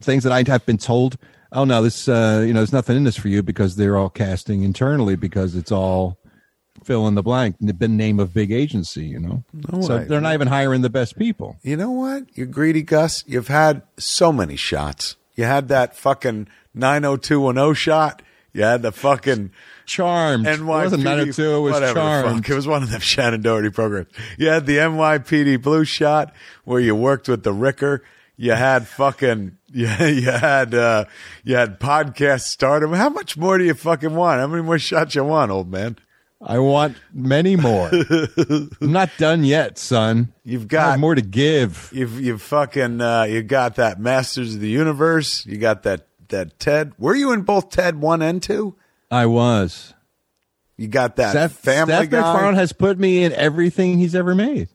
things 0.00 0.24
that 0.24 0.32
I 0.32 0.42
have 0.48 0.66
been 0.66 0.78
told. 0.78 1.16
Oh 1.52 1.64
no, 1.64 1.82
this 1.82 2.08
uh, 2.08 2.42
you 2.46 2.52
know, 2.52 2.60
there's 2.60 2.72
nothing 2.72 2.96
in 2.96 3.04
this 3.04 3.16
for 3.16 3.28
you 3.28 3.42
because 3.42 3.76
they're 3.76 3.96
all 3.96 4.10
casting 4.10 4.62
internally 4.62 5.16
because 5.16 5.54
it's 5.54 5.72
all 5.72 6.18
fill 6.84 7.06
in 7.08 7.14
the 7.14 7.22
blank, 7.22 7.56
the 7.60 7.88
name 7.88 8.20
of 8.20 8.32
big 8.32 8.50
agency. 8.50 9.04
You 9.06 9.18
know, 9.18 9.44
so 9.82 9.98
way. 9.98 10.04
they're 10.04 10.20
not 10.20 10.34
even 10.34 10.48
hiring 10.48 10.82
the 10.82 10.90
best 10.90 11.18
people. 11.18 11.56
You 11.62 11.76
know 11.76 11.90
what? 11.90 12.24
You 12.36 12.46
greedy 12.46 12.82
Gus. 12.82 13.24
You've 13.26 13.48
had 13.48 13.82
so 13.98 14.32
many 14.32 14.56
shots. 14.56 15.16
You 15.34 15.44
had 15.44 15.68
that 15.68 15.96
fucking 15.96 16.48
90210 16.74 17.74
shot. 17.74 18.22
You 18.52 18.62
had 18.62 18.82
the 18.82 18.92
fucking 18.92 19.52
Charmed. 19.86 20.46
NYPD. 20.46 20.58
it 20.58 20.62
wasn't 20.64 21.04
902, 21.04 21.42
it 21.42 21.60
was 21.60 21.72
whatever 21.72 21.94
the 21.94 22.00
Charmed. 22.00 22.36
fuck. 22.44 22.50
It 22.50 22.54
was 22.54 22.66
one 22.66 22.82
of 22.82 22.90
them 22.90 23.00
Shannen 23.00 23.42
Doherty 23.42 23.70
programs. 23.70 24.08
You 24.36 24.48
had 24.48 24.66
the 24.66 24.78
NYPD 24.78 25.62
Blue 25.62 25.84
Shot 25.84 26.32
where 26.64 26.80
you 26.80 26.94
worked 26.94 27.28
with 27.28 27.42
the 27.42 27.52
Ricker. 27.52 28.02
You 28.36 28.52
had 28.52 28.86
fucking 28.86 29.58
you, 29.72 29.86
you 29.86 30.30
had 30.30 30.74
uh 30.74 31.04
you 31.44 31.56
had 31.56 31.80
podcast 31.80 32.42
stardom. 32.42 32.92
How 32.92 33.08
much 33.08 33.36
more 33.36 33.58
do 33.58 33.64
you 33.64 33.74
fucking 33.74 34.14
want? 34.14 34.40
How 34.40 34.46
many 34.46 34.62
more 34.62 34.78
shots 34.78 35.14
you 35.14 35.24
want, 35.24 35.50
old 35.50 35.70
man? 35.70 35.96
I 36.40 36.58
want 36.60 36.96
many 37.12 37.56
more. 37.56 37.90
I'm 37.92 38.70
not 38.80 39.10
done 39.18 39.42
yet, 39.42 39.76
son. 39.76 40.32
You've 40.44 40.68
got 40.68 40.98
more 40.98 41.14
to 41.14 41.22
give. 41.22 41.90
You've 41.92 42.20
you've 42.20 42.42
fucking 42.42 43.00
uh, 43.00 43.24
you 43.24 43.42
got 43.42 43.74
that 43.76 43.98
Masters 43.98 44.54
of 44.54 44.60
the 44.60 44.68
Universe. 44.68 45.44
You 45.46 45.58
got 45.58 45.82
that 45.82 46.06
that 46.28 46.60
Ted. 46.60 46.92
Were 46.96 47.14
you 47.16 47.32
in 47.32 47.42
both 47.42 47.70
Ted 47.70 48.00
one 48.00 48.22
and 48.22 48.42
two? 48.42 48.76
I 49.10 49.26
was. 49.26 49.94
You 50.76 50.86
got 50.86 51.16
that 51.16 51.32
Seth, 51.32 51.52
Family 51.52 51.92
Seth 51.92 52.10
Guy. 52.10 52.20
MacFarlane 52.20 52.54
has 52.54 52.72
put 52.72 52.98
me 52.98 53.24
in 53.24 53.32
everything 53.32 53.98
he's 53.98 54.14
ever 54.14 54.34
made. 54.34 54.68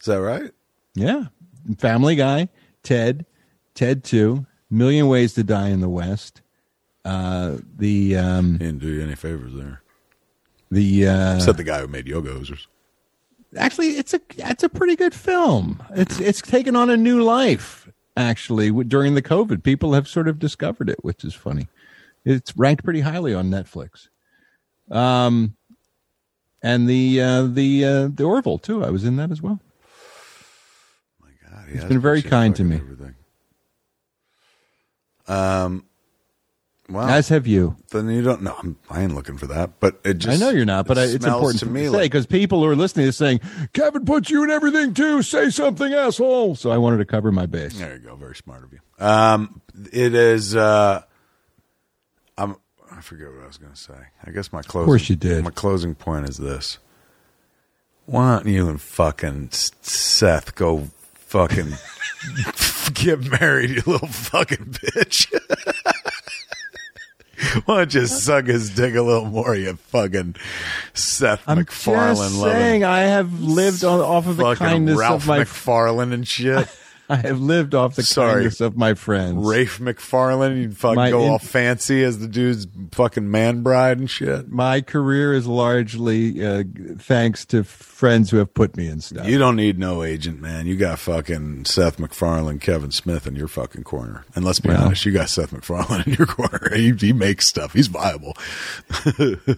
Is 0.00 0.06
that 0.06 0.22
right? 0.22 0.50
Yeah. 0.94 1.26
Family 1.78 2.16
Guy, 2.16 2.48
Ted, 2.82 3.26
Ted 3.74 4.04
2, 4.04 4.46
Million 4.70 5.08
Ways 5.08 5.34
to 5.34 5.42
Die 5.42 5.68
in 5.68 5.80
the 5.80 5.88
West. 5.88 6.42
Uh, 7.04 7.58
the 7.76 8.16
um, 8.16 8.56
didn't 8.56 8.78
do 8.78 8.88
you 8.88 9.02
any 9.02 9.14
favors 9.14 9.54
there. 9.54 9.82
the 10.70 11.06
uh, 11.06 11.36
Except 11.36 11.58
the 11.58 11.64
guy 11.64 11.80
who 11.80 11.86
made 11.86 12.06
Yoga 12.06 12.30
Hosers. 12.30 12.66
actually 13.56 13.90
it's 13.98 14.14
a 14.14 14.20
it's 14.38 14.62
a 14.62 14.68
pretty 14.68 14.96
good 14.96 15.14
film. 15.14 15.82
It's 15.94 16.18
it's 16.18 16.40
taken 16.40 16.74
on 16.76 16.88
a 16.90 16.96
new 16.96 17.22
life 17.22 17.88
actually 18.16 18.70
during 18.84 19.14
the 19.14 19.22
COVID. 19.22 19.62
People 19.62 19.92
have 19.92 20.08
sort 20.08 20.28
of 20.28 20.38
discovered 20.38 20.88
it, 20.88 21.02
which 21.04 21.24
is 21.24 21.34
funny. 21.34 21.68
It's 22.24 22.56
ranked 22.56 22.84
pretty 22.84 23.00
highly 23.00 23.34
on 23.34 23.50
Netflix. 23.50 24.08
Um, 24.90 25.56
and 26.62 26.88
the 26.88 27.20
uh, 27.20 27.42
the 27.42 27.84
uh, 27.84 28.08
the 28.08 28.24
Orville 28.24 28.58
too. 28.58 28.82
I 28.82 28.88
was 28.88 29.04
in 29.04 29.16
that 29.16 29.30
as 29.30 29.42
well. 29.42 29.60
My 31.20 31.28
God, 31.50 31.68
He's 31.68 31.84
been 31.84 32.00
very 32.00 32.22
kind 32.22 32.56
to 32.56 32.64
me. 32.64 32.76
Everything. 32.76 33.14
Um. 35.28 35.84
Well, 36.88 37.08
As 37.08 37.28
have 37.30 37.46
you. 37.46 37.76
then 37.90 38.10
you 38.10 38.20
don't 38.22 38.42
know. 38.42 38.54
I'm, 38.58 38.76
I 38.90 39.02
ain't 39.02 39.14
looking 39.14 39.38
for 39.38 39.46
that, 39.46 39.80
but 39.80 40.00
it 40.04 40.18
just. 40.18 40.36
I 40.42 40.44
know 40.44 40.50
you're 40.50 40.66
not, 40.66 40.86
but 40.86 40.98
it 40.98 41.00
I, 41.00 41.04
it's 41.04 41.24
important 41.24 41.60
to 41.60 41.66
to 41.66 41.70
me 41.70 41.84
say 41.84 41.88
like 41.88 42.02
because 42.12 42.26
people 42.26 42.60
who 42.60 42.68
are 42.68 42.76
listening 42.76 43.06
is 43.06 43.16
saying 43.16 43.40
Kevin 43.72 44.04
puts 44.04 44.28
you 44.28 44.44
in 44.44 44.50
everything 44.50 44.92
too. 44.92 45.22
Say 45.22 45.48
something, 45.48 45.94
asshole. 45.94 46.56
So 46.56 46.70
I 46.70 46.76
wanted 46.76 46.98
to 46.98 47.06
cover 47.06 47.32
my 47.32 47.46
base. 47.46 47.78
There 47.78 47.94
you 47.94 48.00
go. 48.00 48.16
Very 48.16 48.36
smart 48.36 48.64
of 48.64 48.72
you. 48.72 48.80
Um, 49.04 49.62
it 49.92 50.14
is. 50.14 50.54
Uh, 50.54 51.02
I'm. 52.36 52.56
I 52.92 53.00
forget 53.00 53.32
what 53.32 53.42
I 53.44 53.46
was 53.46 53.56
going 53.56 53.72
to 53.72 53.80
say. 53.80 53.98
I 54.22 54.30
guess 54.30 54.52
my 54.52 54.60
closing. 54.60 54.82
Of 54.82 54.86
course 54.86 55.08
you 55.08 55.16
did. 55.16 55.42
My 55.42 55.50
closing 55.50 55.94
point 55.94 56.28
is 56.28 56.36
this: 56.36 56.78
Why 58.04 58.36
don't 58.36 58.46
you 58.46 58.68
and 58.68 58.78
fucking 58.80 59.48
Seth 59.52 60.54
go 60.54 60.88
fucking 61.14 61.72
get 62.92 63.40
married, 63.40 63.70
you 63.70 63.82
little 63.86 64.06
fucking 64.06 64.66
bitch? 64.66 65.32
Why 67.64 67.78
don't 67.78 67.94
you 67.94 68.06
suck 68.06 68.46
his 68.46 68.70
dick 68.70 68.94
a 68.94 69.02
little 69.02 69.26
more, 69.26 69.54
you 69.54 69.74
fucking 69.74 70.36
Seth 70.92 71.42
I'm 71.46 71.58
MacFarlane 71.58 72.16
just 72.16 72.40
saying 72.40 72.84
I 72.84 73.00
have 73.00 73.40
lived 73.40 73.84
on, 73.84 74.00
off 74.00 74.26
of 74.26 74.36
the 74.36 74.54
kindness 74.54 74.98
Ralph 74.98 75.22
of 75.22 75.28
my. 75.28 75.38
McFarlane 75.40 76.12
and 76.12 76.26
shit. 76.26 76.68
I 77.08 77.16
have 77.16 77.40
lived 77.40 77.74
off 77.74 77.96
the 77.96 78.02
Sorry. 78.02 78.32
kindness 78.34 78.60
of 78.60 78.76
my 78.76 78.94
friends. 78.94 79.44
Rafe 79.46 79.78
McFarlane, 79.78 80.60
you'd 80.62 80.76
fucking 80.76 80.96
My 80.96 81.10
go 81.10 81.22
in- 81.24 81.30
all 81.32 81.38
fancy 81.38 82.02
as 82.02 82.18
the 82.18 82.26
dude's 82.28 82.66
fucking 82.92 83.30
man 83.30 83.62
bride 83.62 83.98
and 83.98 84.08
shit. 84.08 84.48
my 84.48 84.80
career 84.80 85.34
is 85.34 85.46
largely 85.46 86.44
uh, 86.46 86.64
thanks 86.98 87.44
to 87.46 87.62
friends 87.64 88.30
who 88.30 88.38
have 88.38 88.52
put 88.54 88.76
me 88.76 88.88
in 88.88 89.00
stuff. 89.00 89.26
You 89.26 89.38
don't 89.38 89.56
need 89.56 89.78
no 89.78 90.02
agent, 90.02 90.40
man. 90.40 90.66
You 90.66 90.76
got 90.76 90.98
fucking 90.98 91.64
Seth 91.66 91.98
MacFarlane, 91.98 92.58
Kevin 92.58 92.90
Smith 92.90 93.26
in 93.26 93.36
your 93.36 93.48
fucking 93.48 93.84
corner. 93.84 94.24
And 94.34 94.44
let's 94.44 94.60
be 94.60 94.70
Well. 94.70 94.86
honest, 94.86 95.04
you 95.04 95.12
got 95.12 95.28
Seth 95.28 95.52
MacFarlane 95.52 96.02
in 96.06 96.14
your 96.14 96.26
corner. 96.26 96.74
He, 96.74 96.92
he 96.92 97.12
makes 97.12 97.46
stuff. 97.46 97.72
He's 97.72 97.88
viable. 97.88 98.36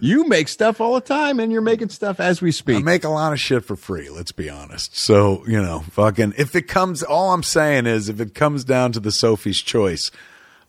You 0.01 0.27
make 0.27 0.47
stuff 0.47 0.79
all 0.81 0.95
the 0.95 1.01
time, 1.01 1.39
and 1.39 1.51
you're 1.51 1.61
making 1.61 1.89
stuff 1.89 2.19
as 2.19 2.41
we 2.41 2.51
speak. 2.51 2.77
I 2.77 2.81
make 2.81 3.03
a 3.03 3.09
lot 3.09 3.33
of 3.33 3.39
shit 3.39 3.63
for 3.65 3.75
free, 3.75 4.09
let's 4.09 4.31
be 4.31 4.49
honest. 4.49 4.97
So, 4.97 5.43
you 5.47 5.61
know, 5.61 5.79
fucking, 5.91 6.33
if 6.37 6.55
it 6.55 6.63
comes, 6.63 7.03
all 7.03 7.33
I'm 7.33 7.36
saying 7.43 7.85
is 7.85 8.09
if 8.09 8.19
it 8.19 8.35
comes 8.35 8.63
down 8.63 8.91
to 8.93 8.99
the 8.99 9.11
Sophie's 9.11 9.61
choice 9.61 10.11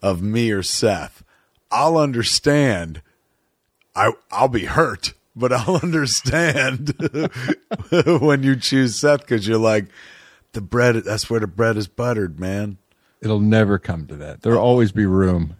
of 0.03 0.23
me 0.23 0.51
or 0.51 0.63
Seth, 0.63 1.23
I'll 1.71 1.99
understand. 1.99 3.03
I, 3.95 4.13
I'll 4.31 4.49
be 4.49 4.65
hurt, 4.65 5.13
but 5.37 5.53
I'll 5.53 5.77
understand 5.83 6.95
when 8.21 8.43
you 8.43 8.57
choose 8.57 8.97
Seth 8.97 9.21
because 9.21 9.47
you're 9.47 9.59
like, 9.59 9.87
the 10.53 10.61
bread, 10.63 10.97
that's 10.97 11.29
where 11.29 11.41
the 11.41 11.47
bread 11.47 11.77
is 11.77 11.89
buttered, 11.89 12.41
man. 12.41 12.79
It'll 13.21 13.41
never 13.41 13.79
come 13.79 14.07
to 14.07 14.17
that. 14.17 14.43
There'll 14.43 14.63
always 14.63 14.93
be 14.93 15.05
room 15.05 15.58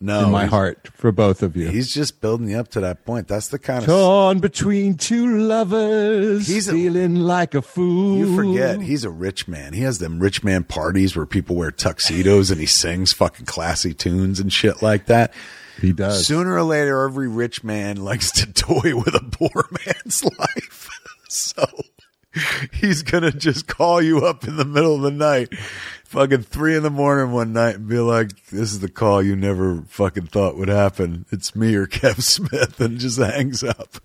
No, 0.00 0.26
in 0.26 0.30
my 0.30 0.46
heart 0.46 0.88
for 0.94 1.10
both 1.10 1.42
of 1.42 1.56
you. 1.56 1.68
He's 1.70 1.92
just 1.92 2.20
building 2.20 2.48
you 2.50 2.58
up 2.58 2.68
to 2.68 2.80
that 2.80 3.04
point. 3.04 3.26
That's 3.26 3.48
the 3.48 3.58
kind 3.58 3.80
of 3.80 3.86
Torn 3.86 4.38
between 4.38 4.96
two 4.96 5.38
lovers, 5.38 6.46
He's 6.46 6.68
a- 6.68 6.72
feeling 6.72 7.16
like 7.16 7.54
a 7.54 7.62
fool. 7.62 8.16
You 8.18 8.36
forget 8.36 8.80
he's 8.80 9.02
a 9.04 9.10
rich 9.10 9.48
man. 9.48 9.72
He 9.72 9.80
has 9.80 9.98
them 9.98 10.20
rich 10.20 10.44
man 10.44 10.62
parties 10.62 11.16
where 11.16 11.26
people 11.26 11.56
wear 11.56 11.72
tuxedos 11.72 12.50
and 12.52 12.60
he 12.60 12.66
sings 12.66 13.12
fucking 13.12 13.46
classy 13.46 13.92
tunes 13.92 14.38
and 14.38 14.52
shit 14.52 14.82
like 14.82 15.06
that. 15.06 15.34
he 15.80 15.92
does. 15.92 16.26
Sooner 16.26 16.54
or 16.54 16.62
later, 16.62 17.02
every 17.04 17.26
rich 17.28 17.64
man 17.64 17.96
likes 17.96 18.30
to 18.32 18.52
toy 18.52 18.94
with 18.94 19.14
a 19.16 19.24
poor 19.32 19.68
man's 19.84 20.24
life. 20.38 20.88
so 21.28 21.64
he's 22.72 23.02
gonna 23.02 23.32
just 23.32 23.66
call 23.66 24.00
you 24.00 24.24
up 24.24 24.46
in 24.46 24.56
the 24.56 24.64
middle 24.64 24.94
of 24.94 25.02
the 25.02 25.10
night, 25.10 25.48
fucking 26.08 26.42
three 26.42 26.74
in 26.76 26.82
the 26.82 26.90
morning 26.90 27.32
one 27.32 27.52
night, 27.52 27.76
and 27.76 27.88
be 27.88 27.98
like, 27.98 28.46
"This 28.46 28.72
is 28.72 28.80
the 28.80 28.88
call 28.88 29.22
you 29.22 29.36
never 29.36 29.82
fucking 29.88 30.26
thought 30.26 30.56
would 30.56 30.68
happen. 30.68 31.26
It's 31.30 31.54
me 31.54 31.74
or 31.74 31.86
Kev 31.88 32.22
Smith," 32.22 32.80
and 32.80 32.98
just 32.98 33.18
hangs 33.18 33.62
up. 33.62 33.98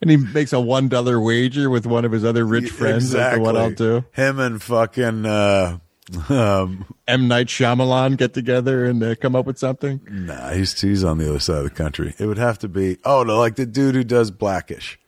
and 0.00 0.10
he 0.10 0.16
makes 0.16 0.52
a 0.52 0.60
one 0.60 0.88
dollar 0.88 1.20
wager 1.20 1.70
with 1.70 1.86
one 1.86 2.04
of 2.04 2.12
his 2.12 2.24
other 2.24 2.44
rich 2.44 2.70
friends. 2.70 3.10
That's 3.10 3.38
what 3.38 3.56
I'll 3.56 3.70
do. 3.70 4.04
Him 4.12 4.38
and 4.40 4.60
fucking 4.62 5.24
uh, 5.26 5.78
um, 6.28 6.86
M 7.06 7.28
Night 7.28 7.46
Shyamalan 7.46 8.16
get 8.16 8.34
together 8.34 8.84
and 8.84 9.02
uh, 9.02 9.14
come 9.14 9.36
up 9.36 9.46
with 9.46 9.58
something. 9.58 10.00
Nah, 10.10 10.50
he's 10.50 10.80
he's 10.80 11.04
on 11.04 11.18
the 11.18 11.28
other 11.28 11.38
side 11.40 11.58
of 11.58 11.64
the 11.64 11.70
country. 11.70 12.14
It 12.18 12.26
would 12.26 12.38
have 12.38 12.58
to 12.60 12.68
be 12.68 12.96
oh 13.04 13.22
no, 13.22 13.38
like 13.38 13.56
the 13.56 13.66
dude 13.66 13.94
who 13.94 14.04
does 14.04 14.30
Blackish, 14.30 14.98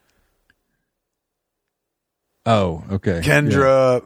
Oh, 2.47 2.85
okay. 2.91 3.21
Kendra 3.25 4.05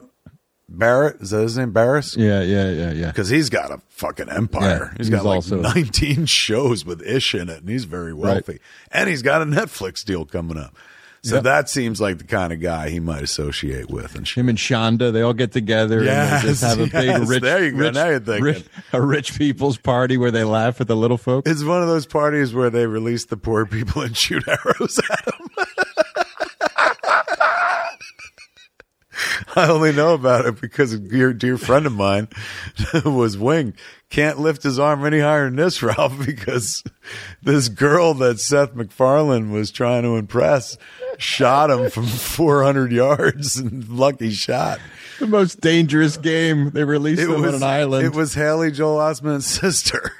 Barrett. 0.68 1.20
Is 1.20 1.30
that 1.30 1.40
his 1.42 1.56
name? 1.56 1.72
Barris? 1.72 2.16
Yeah, 2.16 2.42
yeah, 2.42 2.70
yeah, 2.70 2.92
yeah. 2.92 3.06
Because 3.08 3.28
he's 3.28 3.48
got 3.50 3.70
a 3.70 3.80
fucking 3.88 4.28
empire. 4.28 4.90
Yeah, 4.92 4.96
he's 4.98 5.10
got 5.10 5.16
he's 5.18 5.24
like 5.24 5.34
also- 5.36 5.60
19 5.62 6.26
shows 6.26 6.84
with 6.84 7.02
Ish 7.02 7.34
in 7.34 7.48
it, 7.48 7.60
and 7.60 7.68
he's 7.68 7.84
very 7.84 8.12
wealthy. 8.12 8.58
And 8.92 9.08
he's 9.08 9.22
got 9.22 9.42
a 9.42 9.46
Netflix 9.46 10.04
deal 10.04 10.24
coming 10.24 10.58
up. 10.58 10.76
So 11.24 11.34
Yep. 11.34 11.44
that 11.44 11.68
seems 11.68 12.00
like 12.00 12.18
the 12.18 12.24
kind 12.24 12.52
of 12.52 12.60
guy 12.60 12.90
he 12.90 13.00
might 13.00 13.24
associate 13.24 13.90
with. 13.90 14.14
And. 14.14 14.26
Him 14.26 14.48
and 14.48 14.56
Shonda, 14.56 15.12
they 15.12 15.20
all 15.20 15.32
get 15.32 15.50
together 15.50 16.04
Yes, 16.04 16.30
and 16.32 16.42
they 16.44 16.48
just 16.52 16.62
have 16.62 16.78
a 16.78 16.86
big 17.20 17.28
rich, 17.28 17.42
there 17.42 17.64
you 17.64 17.72
go. 17.72 17.76
rich, 17.78 17.94
Now 17.94 18.06
you're 18.08 18.20
thinking. 18.20 18.44
rich- 18.44 18.64
a 18.92 19.02
rich 19.02 19.36
people's 19.36 19.78
party 19.78 20.16
where 20.16 20.30
they 20.30 20.44
laugh 20.44 20.80
at 20.80 20.86
the 20.86 20.94
little 20.94 21.18
folks. 21.18 21.50
It's 21.50 21.64
one 21.64 21.82
of 21.82 21.88
those 21.88 22.06
parties 22.06 22.54
where 22.54 22.70
they 22.70 22.86
release 22.86 23.24
the 23.24 23.36
poor 23.36 23.66
people 23.66 24.02
and 24.02 24.16
shoot 24.16 24.46
arrows 24.48 25.00
at 25.10 25.24
them. 25.24 25.47
I 29.58 29.68
only 29.68 29.92
know 29.92 30.14
about 30.14 30.46
it 30.46 30.60
because 30.60 30.92
a 30.92 30.98
dear, 30.98 31.32
dear 31.32 31.58
friend 31.58 31.84
of 31.86 31.92
mine 31.92 32.28
was 33.04 33.36
winged. 33.36 33.74
Can't 34.10 34.38
lift 34.38 34.62
his 34.62 34.78
arm 34.78 35.04
any 35.04 35.18
higher 35.20 35.44
than 35.46 35.56
this, 35.56 35.82
Ralph, 35.82 36.24
because 36.24 36.82
this 37.42 37.68
girl 37.68 38.14
that 38.14 38.40
Seth 38.40 38.74
MacFarlane 38.74 39.50
was 39.50 39.70
trying 39.70 40.02
to 40.04 40.16
impress 40.16 40.78
shot 41.18 41.70
him 41.70 41.90
from 41.90 42.06
400 42.06 42.92
yards 42.92 43.56
and 43.56 43.88
lucky 43.88 44.30
shot. 44.30 44.78
the 45.18 45.26
most 45.26 45.60
dangerous 45.60 46.16
game. 46.16 46.70
They 46.70 46.84
released 46.84 47.20
It 47.20 47.28
was 47.28 47.48
on 47.48 47.54
an 47.56 47.62
island. 47.62 48.06
It 48.06 48.14
was 48.14 48.34
Haley 48.34 48.70
Joel 48.70 48.98
Osment's 48.98 49.46
sister. 49.46 50.12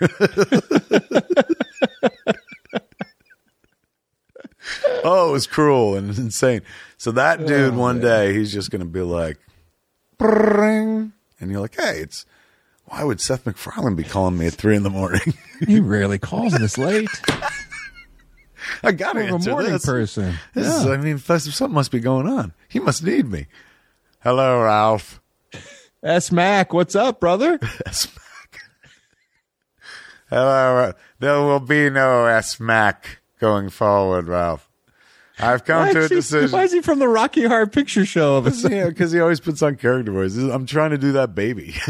Oh, 5.05 5.29
it 5.29 5.33
was 5.33 5.47
cruel 5.47 5.95
and 5.97 6.11
insane. 6.19 6.63
So 6.97 7.13
that 7.13 7.47
dude, 7.47 7.75
Oh, 7.75 7.79
one 7.79 8.01
day, 8.01 8.33
he's 8.35 8.53
just 8.53 8.71
going 8.71 8.81
to 8.81 8.87
be 8.87 9.01
like, 9.03 9.39
"Bring," 10.19 11.13
and 11.41 11.51
you're 11.51 11.61
like, 11.61 11.77
"Hey, 11.77 12.01
it's 12.01 12.27
why 12.87 13.05
would 13.05 13.21
Seth 13.21 13.45
MacFarlane 13.47 13.95
be 13.97 14.03
calling 14.05 14.37
me 14.39 14.47
at 14.47 14.55
three 14.55 14.75
in 14.77 14.83
the 14.83 14.91
morning? 14.91 15.35
he 15.67 15.79
rarely 15.81 16.19
calls 16.19 16.53
this 16.59 16.79
late. 16.79 17.09
I 18.83 18.93
got 18.93 19.13
to 19.15 19.35
of 19.35 19.47
a 19.47 19.51
morning 19.51 19.73
this. 19.73 19.85
person. 19.87 20.35
This 20.55 20.67
is, 20.67 20.87
I 20.87 20.97
mean, 20.97 21.19
something 21.19 21.73
must 21.73 21.91
be 21.91 22.01
going 22.01 22.27
on. 22.29 22.53
He 22.69 22.81
must 22.81 23.03
need 23.03 23.27
me. 23.31 23.47
Hello, 24.21 24.61
Ralph. 24.63 25.21
S 26.03 26.31
Mac, 26.33 26.73
what's 26.73 26.95
up, 26.97 27.19
brother? 27.21 27.59
S-Mac. 27.87 28.61
Hello. 30.29 30.79
uh, 30.89 30.93
There 31.19 31.41
will 31.41 31.61
be 31.61 31.89
no 31.91 32.27
S-Mac 32.27 33.19
going 33.41 33.69
forward, 33.71 34.29
Ralph. 34.29 34.68
I've 35.41 35.65
come 35.65 35.93
to 35.93 36.05
a 36.05 36.09
decision. 36.09 36.51
why 36.51 36.65
is 36.65 36.73
he 36.73 36.81
from 36.81 36.99
the 36.99 37.09
Rocky 37.09 37.45
Horror 37.45 37.67
Picture 37.67 38.05
Show? 38.05 38.37
Of 38.37 38.47
a 38.47 38.51
sudden? 38.53 38.77
Yeah, 38.77 38.89
because 38.89 39.13
he 39.13 39.21
always 39.21 39.41
puts 39.41 39.63
on 39.63 39.77
character 39.77 40.11
voices. 40.13 40.45
I'm 40.45 40.67
trying 40.67 40.91
to 40.91 40.99
do 40.99 41.13
that 41.13 41.35
baby. 41.35 41.75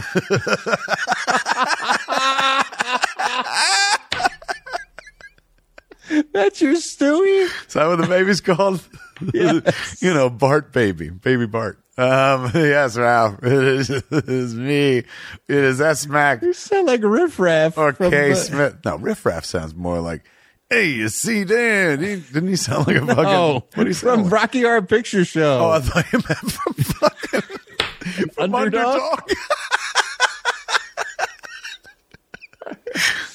That's 6.32 6.62
your 6.62 6.74
Stewie. 6.74 7.44
Is 7.66 7.74
that 7.74 7.86
what 7.86 7.96
the 7.96 8.06
baby's 8.06 8.40
called? 8.40 8.82
Yes. 9.34 10.00
you 10.00 10.14
know, 10.14 10.30
Bart 10.30 10.72
baby, 10.72 11.10
baby 11.10 11.44
Bart. 11.46 11.80
Um, 11.98 12.52
yes, 12.54 12.96
Ralph. 12.96 13.42
It 13.42 13.52
is, 13.52 13.90
it 13.90 14.04
is 14.12 14.54
me. 14.54 14.98
It 14.98 15.06
is 15.48 15.80
S 15.80 16.06
Mac 16.06 16.40
You 16.40 16.52
sound 16.52 16.86
like 16.86 17.00
Riff 17.02 17.36
Raff. 17.40 17.76
or 17.76 17.92
K 17.94 18.28
the- 18.28 18.36
Smith. 18.36 18.76
No, 18.84 18.94
Riff 18.96 19.26
Raff 19.26 19.44
sounds 19.44 19.74
more 19.74 19.98
like, 19.98 20.22
hey, 20.70 20.86
you 20.90 21.08
see 21.08 21.44
Dan? 21.44 22.00
He, 22.00 22.16
didn't 22.16 22.48
he 22.48 22.56
sound 22.56 22.86
like 22.86 22.96
a 22.96 23.06
fucking, 23.06 23.24
Oh, 23.26 23.64
what 23.74 23.86
sound 23.86 23.96
from 23.96 24.22
like? 24.24 24.32
Rocky 24.32 24.62
Horror 24.62 24.82
Picture 24.82 25.24
Show. 25.24 25.58
Oh, 25.66 25.70
I 25.70 25.80
thought 25.80 26.12
you 26.12 26.18
meant 26.28 26.52
from 26.52 26.74
fucking 26.74 28.28
from 28.32 28.54
Underdog? 28.54 29.00
underdog. 29.00 29.20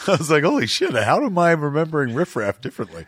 I 0.07 0.17
was 0.17 0.29
like, 0.29 0.43
holy 0.43 0.67
shit, 0.67 0.93
how 0.93 1.23
am 1.25 1.38
I 1.38 1.51
remembering 1.51 2.13
Riff 2.13 2.36
Raff 2.36 2.59
differently? 2.61 3.05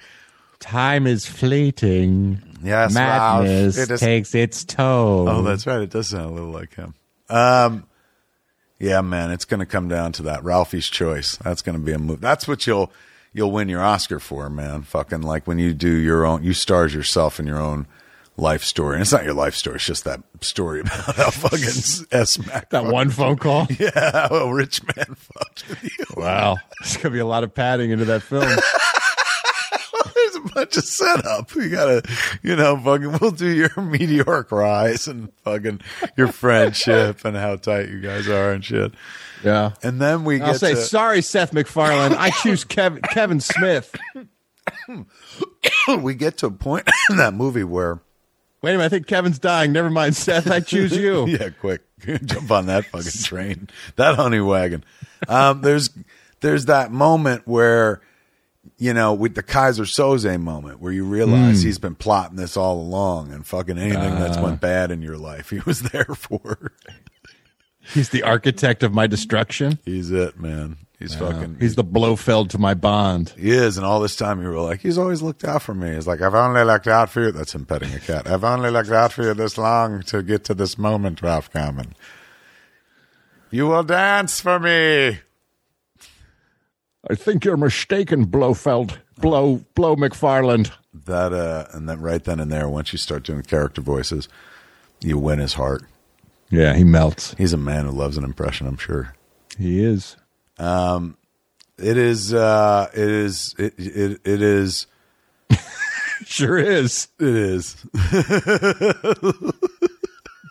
Time 0.60 1.06
is 1.08 1.26
fleeting. 1.26 2.42
Yes. 2.64 2.94
Madness 2.94 3.78
It 3.78 3.92
is- 3.92 4.00
takes 4.00 4.34
its 4.34 4.64
toll. 4.64 5.28
Oh, 5.30 5.42
that's 5.42 5.68
right. 5.68 5.82
It 5.82 5.90
does 5.90 6.08
sound 6.10 6.26
a 6.26 6.34
little 6.34 6.50
like 6.52 6.74
him. 6.76 6.96
Um, 7.30 7.86
yeah, 8.80 9.02
man, 9.02 9.32
it's 9.32 9.46
going 9.46 9.60
to 9.60 9.66
come 9.66 9.88
down 9.90 10.12
to 10.14 10.24
that. 10.24 10.44
Ralphie's 10.44 10.88
choice. 10.88 11.36
That's 11.38 11.62
going 11.62 11.78
to 11.78 11.84
be 11.84 11.92
a 11.92 12.00
move. 12.00 12.22
That's 12.22 12.48
what 12.48 12.66
you'll 12.66 12.92
you'll 13.36 13.52
win 13.52 13.68
your 13.70 13.84
Oscar 13.84 14.20
for, 14.20 14.50
man. 14.50 14.82
Fucking 14.84 15.22
like 15.22 15.46
when 15.46 15.60
you 15.60 15.74
do 15.74 15.92
your 15.92 16.26
own, 16.26 16.44
you 16.44 16.54
stars 16.54 16.94
yourself 16.94 17.40
in 17.40 17.46
your 17.46 17.60
own 17.60 17.86
life 18.38 18.64
story, 18.64 18.96
and 18.96 19.02
it's 19.02 19.12
not 19.12 19.26
your 19.26 19.34
life 19.34 19.56
story. 19.56 19.76
It's 19.76 19.86
just 19.86 20.06
that 20.06 20.22
story 20.42 20.80
about 20.80 21.16
how 21.16 21.30
fucking 21.30 22.08
S 22.12 22.40
Mac 22.48 22.70
that 22.72 22.86
one 22.86 23.10
phone 23.10 23.38
call. 23.38 23.68
Yeah, 23.80 24.28
how 24.30 24.36
a 24.36 24.54
rich 24.54 24.82
man 24.84 25.06
fucked 25.16 25.68
with 25.70 25.84
you. 25.84 26.06
Wow, 26.16 26.58
there's 26.80 26.98
gonna 26.98 27.12
be 27.14 27.20
a 27.20 27.26
lot 27.26 27.44
of 27.44 27.54
padding 27.54 27.92
into 27.92 28.06
that 28.06 28.24
film. 28.24 28.48
There's 30.16 30.36
a 30.36 30.54
bunch 30.54 30.78
of 30.78 30.84
setup. 30.84 31.54
You 31.56 31.70
gotta, 31.70 32.04
you 32.42 32.56
know, 32.56 32.78
fucking. 32.78 33.18
We'll 33.20 33.32
do 33.32 33.50
your 33.50 33.70
meteoric 33.82 34.52
rise 34.52 35.08
and 35.08 35.32
fucking 35.44 35.82
your 36.16 36.30
friendship 36.30 37.26
and 37.26 37.36
how 37.36 37.58
tight 37.58 37.90
you 37.90 38.00
guys 38.00 38.28
are 38.30 38.52
and 38.52 38.64
shit. 38.64 38.94
Yeah, 39.46 39.74
And 39.84 40.02
then 40.02 40.24
we 40.26 40.40
get 40.40 40.48
I'll 40.48 40.54
say 40.56 40.74
to, 40.74 40.82
sorry, 40.82 41.22
Seth 41.22 41.54
MacFarlane. 41.54 42.14
I 42.14 42.32
choose 42.32 42.66
Kev- 42.66 43.02
Kevin 43.04 43.40
Smith. 43.40 43.96
we 46.02 46.16
get 46.16 46.38
to 46.40 46.48
a 46.48 46.52
point 46.52 46.90
in 47.10 47.18
that 47.18 47.34
movie 47.34 47.64
where 47.64 48.02
Wait 48.62 48.72
a 48.72 48.78
minute, 48.78 48.86
I 48.86 48.90
think 48.90 49.06
Kevin's 49.06 49.38
dying. 49.38 49.74
Never 49.74 49.92
mind, 49.92 50.16
Seth. 50.16 50.50
I 50.50 50.60
choose 50.60 50.92
you. 50.98 51.28
yeah, 51.28 51.50
quick, 51.50 51.84
jump 52.26 52.50
on 52.50 52.66
that 52.66 52.86
fucking 52.86 53.12
train, 53.24 53.70
that 53.96 54.16
honey 54.16 54.40
wagon. 54.40 54.84
Um, 55.28 55.62
there's 55.62 55.92
there's 56.42 56.66
that 56.66 56.92
moment 56.92 57.44
where 57.48 58.02
you 58.80 58.92
know 58.96 59.14
with 59.14 59.36
the 59.36 59.44
Keyser 59.44 59.86
Söze 59.86 60.42
moment 60.42 60.80
where 60.80 60.92
you 60.92 61.06
realize 61.06 61.62
he's 61.62 61.78
been 61.78 61.94
plotting 61.94 62.38
this 62.38 62.58
all 62.58 62.80
along 62.82 63.32
and 63.32 63.46
fucking 63.46 63.78
anything 63.78 64.16
that's 64.16 64.40
went 64.40 64.62
bad 64.62 64.90
in 64.90 65.04
your 65.04 65.18
life, 65.18 65.52
he 65.52 65.60
was 65.60 65.82
there 65.82 66.16
for. 66.16 66.72
He's 67.94 68.10
the 68.10 68.24
architect 68.24 68.84
of 68.84 68.94
my 68.94 69.08
destruction. 69.08 69.80
He's 69.86 70.12
it, 70.12 70.40
man. 70.40 70.78
He's 71.00 71.14
fucking. 71.14 71.58
He's 71.60 71.76
the 71.76 71.84
Blofeld 71.84 72.50
to 72.52 72.58
my 72.58 72.74
Bond. 72.74 73.34
He 73.38 73.52
is, 73.52 73.78
and 73.78 73.86
all 73.86 74.00
this 74.00 74.16
time 74.16 74.42
you 74.42 74.48
were 74.48 74.60
like, 74.60 74.80
he's 74.80 74.98
always 74.98 75.22
looked 75.22 75.44
out 75.44 75.62
for 75.62 75.74
me. 75.74 75.94
He's 75.94 76.08
like, 76.08 76.22
I've 76.22 76.34
only 76.34 76.64
looked 76.64 76.88
out 76.88 77.10
for 77.10 77.26
you. 77.26 77.32
That's 77.32 77.54
him 77.54 77.66
petting 77.66 77.94
a 77.94 78.00
cat. 78.00 78.28
I've 78.28 78.46
only 78.46 78.70
looked 78.70 78.92
out 78.92 79.12
for 79.12 79.24
you 79.24 79.34
this 79.34 79.58
long 79.58 80.04
to 80.04 80.24
get 80.24 80.46
to 80.46 80.54
this 80.54 80.78
moment, 80.78 81.22
Ralph 81.22 81.52
Garman. 81.52 81.96
You 83.52 83.68
will 83.68 83.84
dance 83.84 84.40
for 84.40 84.58
me. 84.60 85.20
I 87.10 87.16
think 87.16 87.46
you're 87.46 87.58
mistaken, 87.58 88.26
Blofeld. 88.26 89.00
Blow, 89.18 89.64
blow 89.76 89.96
McFarland. 89.96 90.72
That 90.94 91.34
uh, 91.34 91.66
and 91.72 91.88
then 91.88 92.02
right 92.02 92.24
then 92.24 92.40
and 92.40 92.52
there, 92.52 92.68
once 92.68 92.94
you 92.94 92.98
start 92.98 93.24
doing 93.24 93.44
character 93.44 93.82
voices, 93.82 94.28
you 95.02 95.18
win 95.18 95.40
his 95.40 95.54
heart. 95.54 95.84
Yeah, 96.50 96.74
he 96.76 96.84
melts. 96.84 97.34
He's 97.38 97.54
a 97.54 97.58
man 97.58 97.86
who 97.86 97.92
loves 97.92 98.18
an 98.18 98.24
impression. 98.24 98.68
I'm 98.68 98.78
sure. 98.78 99.14
He 99.58 99.84
is. 99.84 100.16
Um, 100.58 101.18
It 101.78 101.98
is. 101.98 102.34
Uh, 102.34 102.88
it 102.94 103.10
is. 103.10 103.56
It, 103.58 103.74
it. 103.78 104.22
It 104.24 104.42
is. 104.42 104.88
Sure 106.26 106.58
is. 106.58 107.10
It 107.20 107.36
is. 107.36 107.76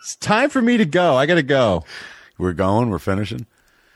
It's 0.01 0.15
time 0.17 0.51
for 0.51 0.61
me 0.61 0.77
to 0.77 0.85
go. 0.85 1.15
I 1.15 1.25
got 1.25 1.33
to 1.35 1.41
go. 1.43 1.83
We're 2.37 2.53
going. 2.53 2.91
We're 2.91 2.99
finishing. 2.99 3.47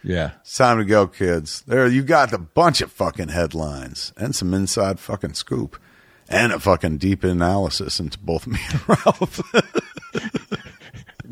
Yeah. 0.03 0.31
It's 0.41 0.57
time 0.57 0.79
to 0.79 0.85
go, 0.85 1.05
kids. 1.05 1.61
There, 1.67 1.85
you 1.87 2.01
got 2.01 2.33
a 2.33 2.39
bunch 2.39 2.81
of 2.81 2.91
fucking 2.91 3.27
headlines 3.27 4.11
and 4.17 4.33
some 4.33 4.51
inside 4.55 4.99
fucking 4.99 5.33
scoop 5.35 5.79
and 6.27 6.51
a 6.51 6.59
fucking 6.59 6.97
deep 6.97 7.23
analysis 7.23 7.99
into 7.99 8.17
both 8.17 8.47
me 8.47 8.57
and 8.71 8.89
Ralph. 8.89 9.41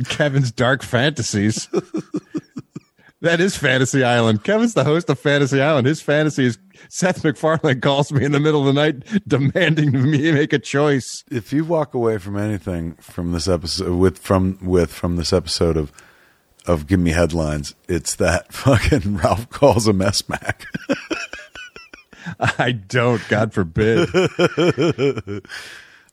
Kevin's 0.05 0.51
dark 0.51 0.83
fantasies. 0.83 1.67
that 3.21 3.39
is 3.39 3.57
Fantasy 3.57 4.03
Island. 4.03 4.43
Kevin's 4.43 4.73
the 4.73 4.83
host 4.83 5.09
of 5.09 5.19
Fantasy 5.19 5.61
Island. 5.61 5.87
His 5.87 6.01
fantasy 6.01 6.45
is 6.45 6.57
Seth 6.89 7.23
MacFarlane 7.23 7.81
calls 7.81 8.11
me 8.11 8.23
in 8.23 8.31
the 8.31 8.39
middle 8.39 8.67
of 8.67 8.73
the 8.73 8.81
night 8.81 9.03
demanding 9.27 9.91
me 9.91 10.31
make 10.31 10.53
a 10.53 10.59
choice. 10.59 11.23
if 11.31 11.51
you 11.51 11.65
walk 11.65 11.93
away 11.93 12.17
from 12.17 12.37
anything 12.37 12.93
from 12.95 13.31
this 13.31 13.47
episode 13.47 13.97
with 13.97 14.17
from 14.17 14.57
with 14.61 14.91
from 14.93 15.15
this 15.15 15.33
episode 15.33 15.77
of 15.77 15.91
of 16.65 16.85
Give 16.85 16.99
Me 16.99 17.11
Headlines, 17.11 17.75
it's 17.87 18.15
that 18.15 18.53
fucking 18.53 19.17
Ralph 19.17 19.49
calls 19.49 19.87
a 19.87 19.93
S 20.03 20.27
Mac. 20.29 20.65
I 22.39 22.73
don't, 22.73 23.25
God 23.29 23.53
forbid. 23.53 24.09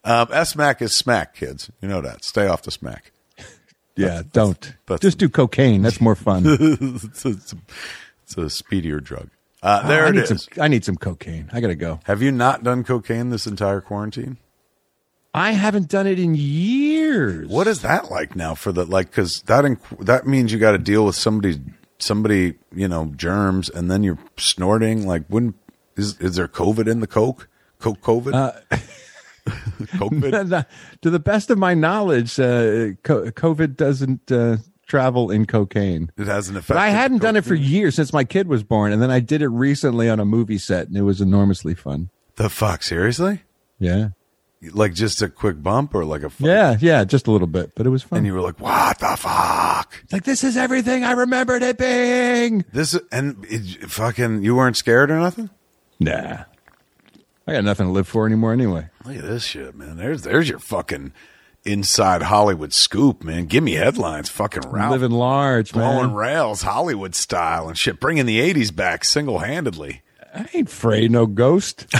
Um, 0.03 0.27
S 0.31 0.55
Mac 0.55 0.81
is 0.81 0.93
smack, 0.93 1.35
kids. 1.35 1.69
You 1.81 1.89
know 1.89 2.01
that. 2.01 2.23
Stay 2.23 2.47
off 2.47 2.61
the 2.61 2.71
smack. 2.71 3.11
Yeah, 3.95 4.23
don't. 4.31 4.59
That's- 4.87 5.01
Just 5.01 5.17
do 5.17 5.29
cocaine. 5.29 5.81
That's 5.81 6.01
more 6.01 6.15
fun. 6.15 6.43
it's, 6.47 7.25
a, 7.25 7.29
it's, 7.29 8.37
a, 8.37 8.49
speedier 8.49 8.99
drug. 8.99 9.29
Uh, 9.63 9.87
there 9.87 10.05
I 10.05 10.09
it 10.09 10.15
need 10.15 10.23
is. 10.23 10.29
some 10.29 10.63
I 10.63 10.67
need 10.67 10.85
some 10.85 10.97
cocaine. 10.97 11.49
I 11.51 11.61
got 11.61 11.67
to 11.67 11.75
go. 11.75 11.99
Have 12.03 12.21
you 12.21 12.31
not 12.31 12.63
done 12.63 12.83
cocaine 12.83 13.29
this 13.29 13.47
entire 13.47 13.81
quarantine? 13.81 14.37
I 15.33 15.51
haven't 15.51 15.89
done 15.89 16.07
it 16.07 16.19
in 16.19 16.35
years. 16.35 17.49
What 17.49 17.67
is 17.67 17.81
that 17.81 18.11
like 18.11 18.35
now 18.35 18.55
for 18.55 18.71
the 18.71 18.85
like? 18.85 19.09
Because 19.09 19.41
that 19.47 19.65
inc- 19.65 20.05
that 20.05 20.27
means 20.27 20.53
you 20.53 20.59
got 20.59 20.71
to 20.71 20.77
deal 20.77 21.05
with 21.05 21.15
somebody, 21.15 21.59
somebody, 21.97 22.53
you 22.73 22.87
know, 22.87 23.11
germs, 23.15 23.69
and 23.69 23.89
then 23.89 24.03
you're 24.03 24.19
snorting. 24.37 25.07
Like, 25.07 25.23
wouldn't 25.29 25.55
is 25.97 26.19
is 26.19 26.35
there 26.35 26.47
COVID 26.47 26.87
in 26.87 26.99
the 26.99 27.07
coke? 27.07 27.49
Coke 27.79 28.01
COVID? 28.01 28.61
COVID? 29.45 30.65
to 31.01 31.09
the 31.09 31.19
best 31.19 31.49
of 31.49 31.57
my 31.57 31.73
knowledge, 31.73 32.39
uh, 32.39 32.93
COVID 33.03 33.75
doesn't 33.75 34.31
uh, 34.31 34.57
travel 34.87 35.31
in 35.31 35.45
cocaine. 35.45 36.11
It 36.17 36.27
has 36.27 36.49
an 36.49 36.55
effect. 36.57 36.69
But 36.69 36.77
I 36.77 36.89
hadn't 36.89 37.21
done 37.21 37.35
it 37.35 37.45
for 37.45 37.55
years 37.55 37.95
since 37.95 38.11
my 38.13 38.23
kid 38.23 38.47
was 38.47 38.63
born, 38.63 38.91
and 38.91 39.01
then 39.01 39.11
I 39.11 39.19
did 39.19 39.41
it 39.41 39.49
recently 39.49 40.09
on 40.09 40.19
a 40.19 40.25
movie 40.25 40.57
set, 40.57 40.87
and 40.87 40.97
it 40.97 41.03
was 41.03 41.21
enormously 41.21 41.75
fun. 41.75 42.09
the 42.35 42.49
fuck. 42.49 42.83
Seriously? 42.83 43.41
Yeah, 43.79 44.09
Like 44.71 44.93
just 44.93 45.21
a 45.21 45.27
quick 45.29 45.61
bump 45.61 45.93
or 45.93 46.05
like 46.05 46.23
a 46.23 46.29
fuck- 46.29 46.47
yeah, 46.47 46.77
yeah, 46.79 47.03
just 47.03 47.27
a 47.27 47.31
little 47.31 47.45
bit, 47.47 47.73
but 47.75 47.85
it 47.85 47.89
was 47.89 48.03
fun. 48.03 48.17
And 48.19 48.25
you 48.27 48.33
were 48.33 48.41
like, 48.41 48.59
what 48.59 48.99
the 48.99 49.15
fuck? 49.17 49.93
It's 50.03 50.13
like 50.13 50.23
this 50.23 50.43
is 50.43 50.55
everything 50.57 51.03
I 51.03 51.11
remembered 51.11 51.61
it 51.61 51.77
being. 51.77 52.63
This 52.71 52.97
and 53.11 53.45
it, 53.49 53.89
fucking 53.91 54.43
you 54.43 54.55
weren't 54.55 54.77
scared 54.77 55.11
or 55.11 55.19
nothing. 55.19 55.49
Nah, 55.99 56.45
I 57.47 57.53
got 57.53 57.63
nothing 57.63 57.85
to 57.87 57.91
live 57.91 58.07
for 58.07 58.25
anymore 58.25 58.53
anyway. 58.53 58.87
Look 59.05 59.17
at 59.17 59.23
this 59.23 59.43
shit, 59.43 59.75
man. 59.75 59.97
There's 59.97 60.23
there's 60.23 60.49
your 60.49 60.57
fucking 60.59 61.13
inside 61.63 62.23
Hollywood 62.23 62.73
scoop, 62.73 63.23
man. 63.23 63.45
Give 63.45 63.63
me 63.63 63.73
headlines, 63.73 64.29
fucking 64.29 64.63
Ralph. 64.69 64.91
Living 64.93 65.11
large, 65.11 65.71
blowing 65.71 66.07
man. 66.07 66.15
rails, 66.15 66.63
Hollywood 66.63 67.13
style 67.13 67.67
and 67.67 67.77
shit, 67.77 67.99
bringing 67.99 68.25
the 68.25 68.39
'80s 68.39 68.75
back 68.75 69.03
single 69.05 69.39
handedly. 69.39 70.01
I 70.33 70.47
ain't 70.53 70.69
afraid 70.69 71.11
no 71.11 71.27
ghost. 71.27 71.85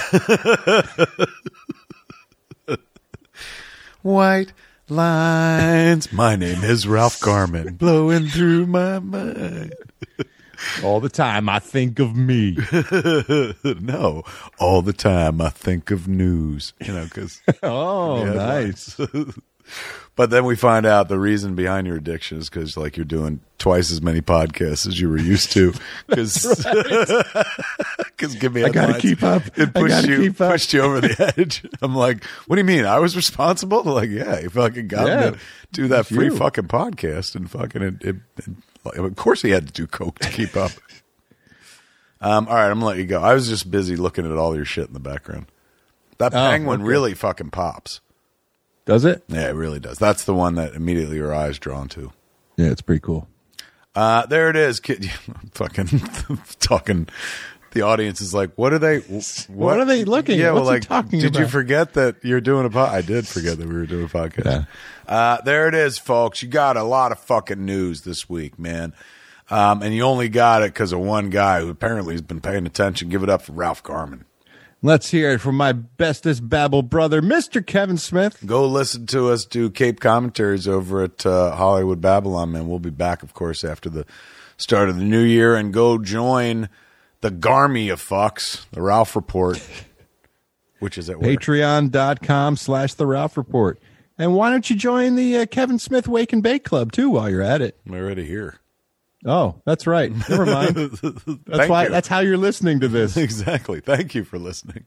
White 4.02 4.54
lines. 4.90 6.12
My 6.12 6.36
name 6.36 6.64
is 6.64 6.88
Ralph 6.88 7.20
Garman, 7.22 7.76
blowing 7.76 8.28
through 8.28 8.66
my 8.68 9.00
mind. 9.00 9.74
All 10.84 11.00
the 11.00 11.10
time, 11.10 11.48
I 11.50 11.60
think 11.60 12.00
of 12.00 12.16
me. 12.16 12.58
no, 13.82 14.24
all 14.60 14.82
the 14.82 14.94
time 14.94 15.42
I 15.42 15.50
think 15.50 15.92
of 15.92 16.08
news, 16.08 16.74
you 16.86 16.94
know, 16.94 17.04
because 17.06 17.42
Oh, 17.64 18.24
nice. 18.24 18.98
but 20.16 20.30
then 20.30 20.46
we 20.46 20.56
find 20.56 20.86
out 20.86 21.10
the 21.10 21.20
reason 21.20 21.56
behind 21.56 21.88
your 21.88 21.96
addiction 21.98 22.38
is 22.38 22.50
because 22.50 22.78
like 22.78 22.98
you're 22.98 23.06
doing 23.06 23.42
twice 23.58 23.92
as 23.92 24.02
many 24.02 24.22
podcasts 24.22 24.88
as 24.88 25.00
you 25.00 25.10
were 25.10 25.18
used 25.18 25.52
to. 25.54 25.74
Because 26.08 26.44
because 28.18 28.36
give 28.36 28.54
me 28.54 28.64
I 28.64 28.70
gotta 28.70 29.00
keep 29.00 29.24
up. 29.24 29.44
It 29.58 29.74
pushed 29.74 30.08
you 30.08 30.30
up. 30.30 30.36
pushed 30.38 30.74
you 30.74 30.82
over 30.82 31.02
the 31.02 31.34
edge. 31.38 31.66
I'm 31.82 31.96
like, 31.96 32.24
what 32.48 32.56
do 32.56 32.60
you 32.62 32.66
mean? 32.66 32.86
I 32.86 33.00
was 33.00 33.16
responsible? 33.16 33.84
They're 33.84 33.94
like, 33.94 34.10
yeah, 34.10 34.40
you 34.40 34.50
fucking 34.50 34.88
got 34.88 35.08
Yeah. 35.08 35.30
to 35.32 35.38
do 35.72 35.88
that 35.90 36.06
free 36.08 36.26
you. 36.26 36.38
fucking 36.38 36.68
podcast 36.68 37.36
and 37.36 37.50
fucking 37.50 37.82
it, 37.82 38.02
it, 38.04 38.16
it- 38.38 38.50
of 38.86 39.16
course 39.16 39.42
he 39.42 39.50
had 39.52 39.68
to 39.68 39.74
do 39.74 39.88
coke 39.88 40.20
to 40.20 40.30
keep 40.30 40.56
up. 40.56 40.72
Um, 42.22 42.48
all 42.48 42.56
right, 42.56 42.68
I'm 42.70 42.76
gonna 42.76 42.86
let 42.86 42.98
you 42.98 43.06
go. 43.06 43.22
I 43.22 43.34
was 43.34 43.48
just 43.48 43.70
busy 43.70 43.96
looking 43.96 44.26
at 44.26 44.38
all 44.38 44.56
your 44.56 44.66
shit 44.66 44.88
in 44.88 44.94
the 44.94 45.00
background. 45.00 45.48
That 46.18 46.34
Oh, 46.34 46.38
penguin 46.38 46.82
okay. 46.82 46.88
really 46.90 47.14
fucking 47.14 47.50
pops. 47.52 48.02
Does 48.86 49.04
it? 49.06 49.24
Yeah, 49.28 49.50
it 49.50 49.54
really 49.56 49.80
does. 49.80 49.98
That's 49.98 50.24
the 50.26 50.34
one 50.34 50.56
that 50.56 50.74
immediately 50.76 51.18
your 51.18 51.34
eyes 51.34 51.60
drawn 51.60 51.88
to. 51.90 52.12
Yeah, 52.56 52.68
it's 52.68 52.82
pretty 52.82 53.02
cool. 53.02 53.28
Uh, 53.96 54.26
there 54.28 54.50
it 54.50 54.56
is. 54.56 54.80
Kid, 54.80 55.10
fucking 55.54 55.88
talking. 56.60 57.08
The 57.72 57.82
audience 57.82 58.22
is 58.22 58.34
like, 58.34 58.52
"What 58.56 58.72
are 58.72 58.80
they? 58.80 59.00
What, 59.00 59.46
What 59.50 59.80
are 59.80 59.86
they 59.86 60.06
looking 60.06 60.40
Yeah, 60.40 60.48
at? 60.48 60.54
well, 60.54 60.64
What's 60.64 60.86
he 60.86 60.90
like, 60.90 61.04
talking 61.04 61.20
did 61.20 61.36
you 61.36 61.48
forget 61.48 61.94
that 61.96 62.16
you're 62.24 62.40
doing 62.42 62.66
a 62.66 62.70
pod? 62.70 62.94
I 62.94 63.02
did 63.02 63.28
forget 63.28 63.58
that 63.58 63.68
we 63.68 63.74
were 63.74 63.86
doing 63.86 64.06
a 64.06 64.08
podcast. 64.08 64.46
Yeah. 64.46 64.64
Uh, 65.08 65.42
there 65.42 65.68
it 65.68 65.76
is, 65.76 65.98
folks. 65.98 66.42
You 66.42 66.50
got 66.50 66.78
a 66.78 66.84
lot 66.84 67.12
of 67.12 67.20
fucking 67.20 67.64
news 67.64 68.02
this 68.02 68.30
week, 68.30 68.58
man. 68.58 68.94
Um, 69.50 69.84
and 69.84 69.94
you 69.94 70.02
only 70.04 70.30
got 70.30 70.64
it 70.64 70.74
because 70.74 70.92
of 70.92 71.00
one 71.00 71.30
guy 71.30 71.62
who 71.62 71.70
apparently 71.70 72.16
has 72.16 72.22
been 72.22 72.42
paying 72.42 72.66
attention. 72.66 73.10
Give 73.10 73.22
it 73.22 73.30
up 73.30 73.44
for 73.44 73.54
Ralph 73.54 73.84
Garman. 73.84 74.26
Let's 74.82 75.10
hear 75.10 75.32
it 75.32 75.40
from 75.40 75.56
my 75.56 75.72
bestest 75.72 76.48
babble 76.48 76.84
brother, 76.84 77.22
Mr. 77.22 77.66
Kevin 77.66 77.98
Smith. 77.98 78.38
Go 78.46 78.68
listen 78.68 79.08
to 79.08 79.30
us 79.30 79.46
do 79.46 79.70
Cape 79.70 80.00
commentaries 80.00 80.68
over 80.68 81.04
at 81.04 81.26
uh, 81.26 81.56
Hollywood 81.56 82.02
Babble-On, 82.02 82.52
man. 82.52 82.68
We'll 82.68 82.80
be 82.80 82.92
back, 82.92 83.24
of 83.24 83.34
course, 83.34 83.64
after 83.64 83.90
the 83.90 84.06
start 84.58 84.90
of 84.90 84.98
the 84.98 85.04
new 85.04 85.24
year, 85.24 85.56
and 85.56 85.74
go 85.74 85.98
join 85.98 86.70
the 87.22 87.32
Garmy 87.32 87.92
of 87.92 88.00
fucks, 88.00 88.66
the 88.72 88.82
Ralph 88.82 89.16
Report, 89.16 89.60
which 90.80 91.00
is 91.00 91.10
at? 91.10 91.18
Patreon.com 91.18 92.56
slash 92.56 92.94
The 92.94 93.08
Ralph 93.08 93.38
Report. 93.38 93.80
And 94.18 94.34
why 94.34 94.50
don't 94.50 94.70
you 94.70 94.76
join 94.76 95.16
the 95.16 95.40
uh, 95.40 95.46
Kevin 95.46 95.78
Smith 95.80 96.08
Wake 96.08 96.32
and 96.32 96.42
Bake 96.42 96.64
Club, 96.64 96.92
too, 96.92 97.10
while 97.10 97.30
you're 97.30 97.42
at 97.42 97.62
it? 97.62 97.78
We're 97.86 98.04
already 98.04 98.26
here. 98.26 98.60
Oh, 99.26 99.60
that's 99.66 99.88
right. 99.88 100.12
Never 100.30 100.46
mind. 100.46 100.76
That's 100.76 101.12
Thank 101.58 101.70
why. 101.70 101.84
you. 101.86 101.90
That's 101.90 102.08
how 102.08 102.20
you're 102.20 102.38
listening 102.38 102.82
to 102.82 102.88
this. 102.88 103.18
Exactly. 103.26 103.80
Thank 103.80 104.14
you 104.14 104.24
for 104.24 104.38
listening. 104.38 104.86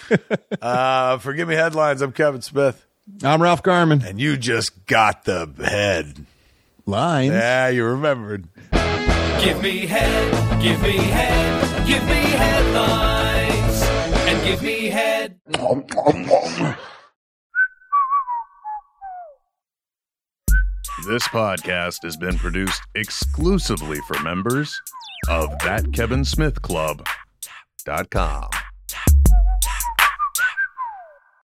uh, 0.62 1.16
for 1.18 1.32
Give 1.32 1.48
Me 1.48 1.54
Headlines, 1.54 2.02
I'm 2.02 2.12
Kevin 2.12 2.42
Smith, 2.42 2.86
I'm 3.24 3.40
Ralph 3.42 3.62
Garman. 3.62 4.02
and 4.04 4.20
you 4.20 4.36
just 4.36 4.84
got 4.84 5.24
the 5.24 5.50
head. 5.64 6.26
Lines. 6.84 7.32
Yeah, 7.32 7.68
you 7.68 7.84
remembered. 7.86 8.48
Give 9.42 9.62
me 9.62 9.86
head, 9.86 10.60
give 10.62 10.82
me 10.82 10.98
head, 10.98 11.86
give 11.86 12.04
me 12.04 12.12
headlines, 12.12 13.82
and 14.28 14.44
give 14.44 14.62
me 14.62 14.88
head. 14.88 15.40
This 21.06 21.26
podcast 21.28 22.02
has 22.02 22.16
been 22.18 22.36
produced 22.36 22.82
exclusively 22.94 23.98
for 24.06 24.20
members 24.22 24.78
of 25.30 25.48
That 25.60 25.92
Kevin 25.94 26.24
Club.com. 26.60 28.50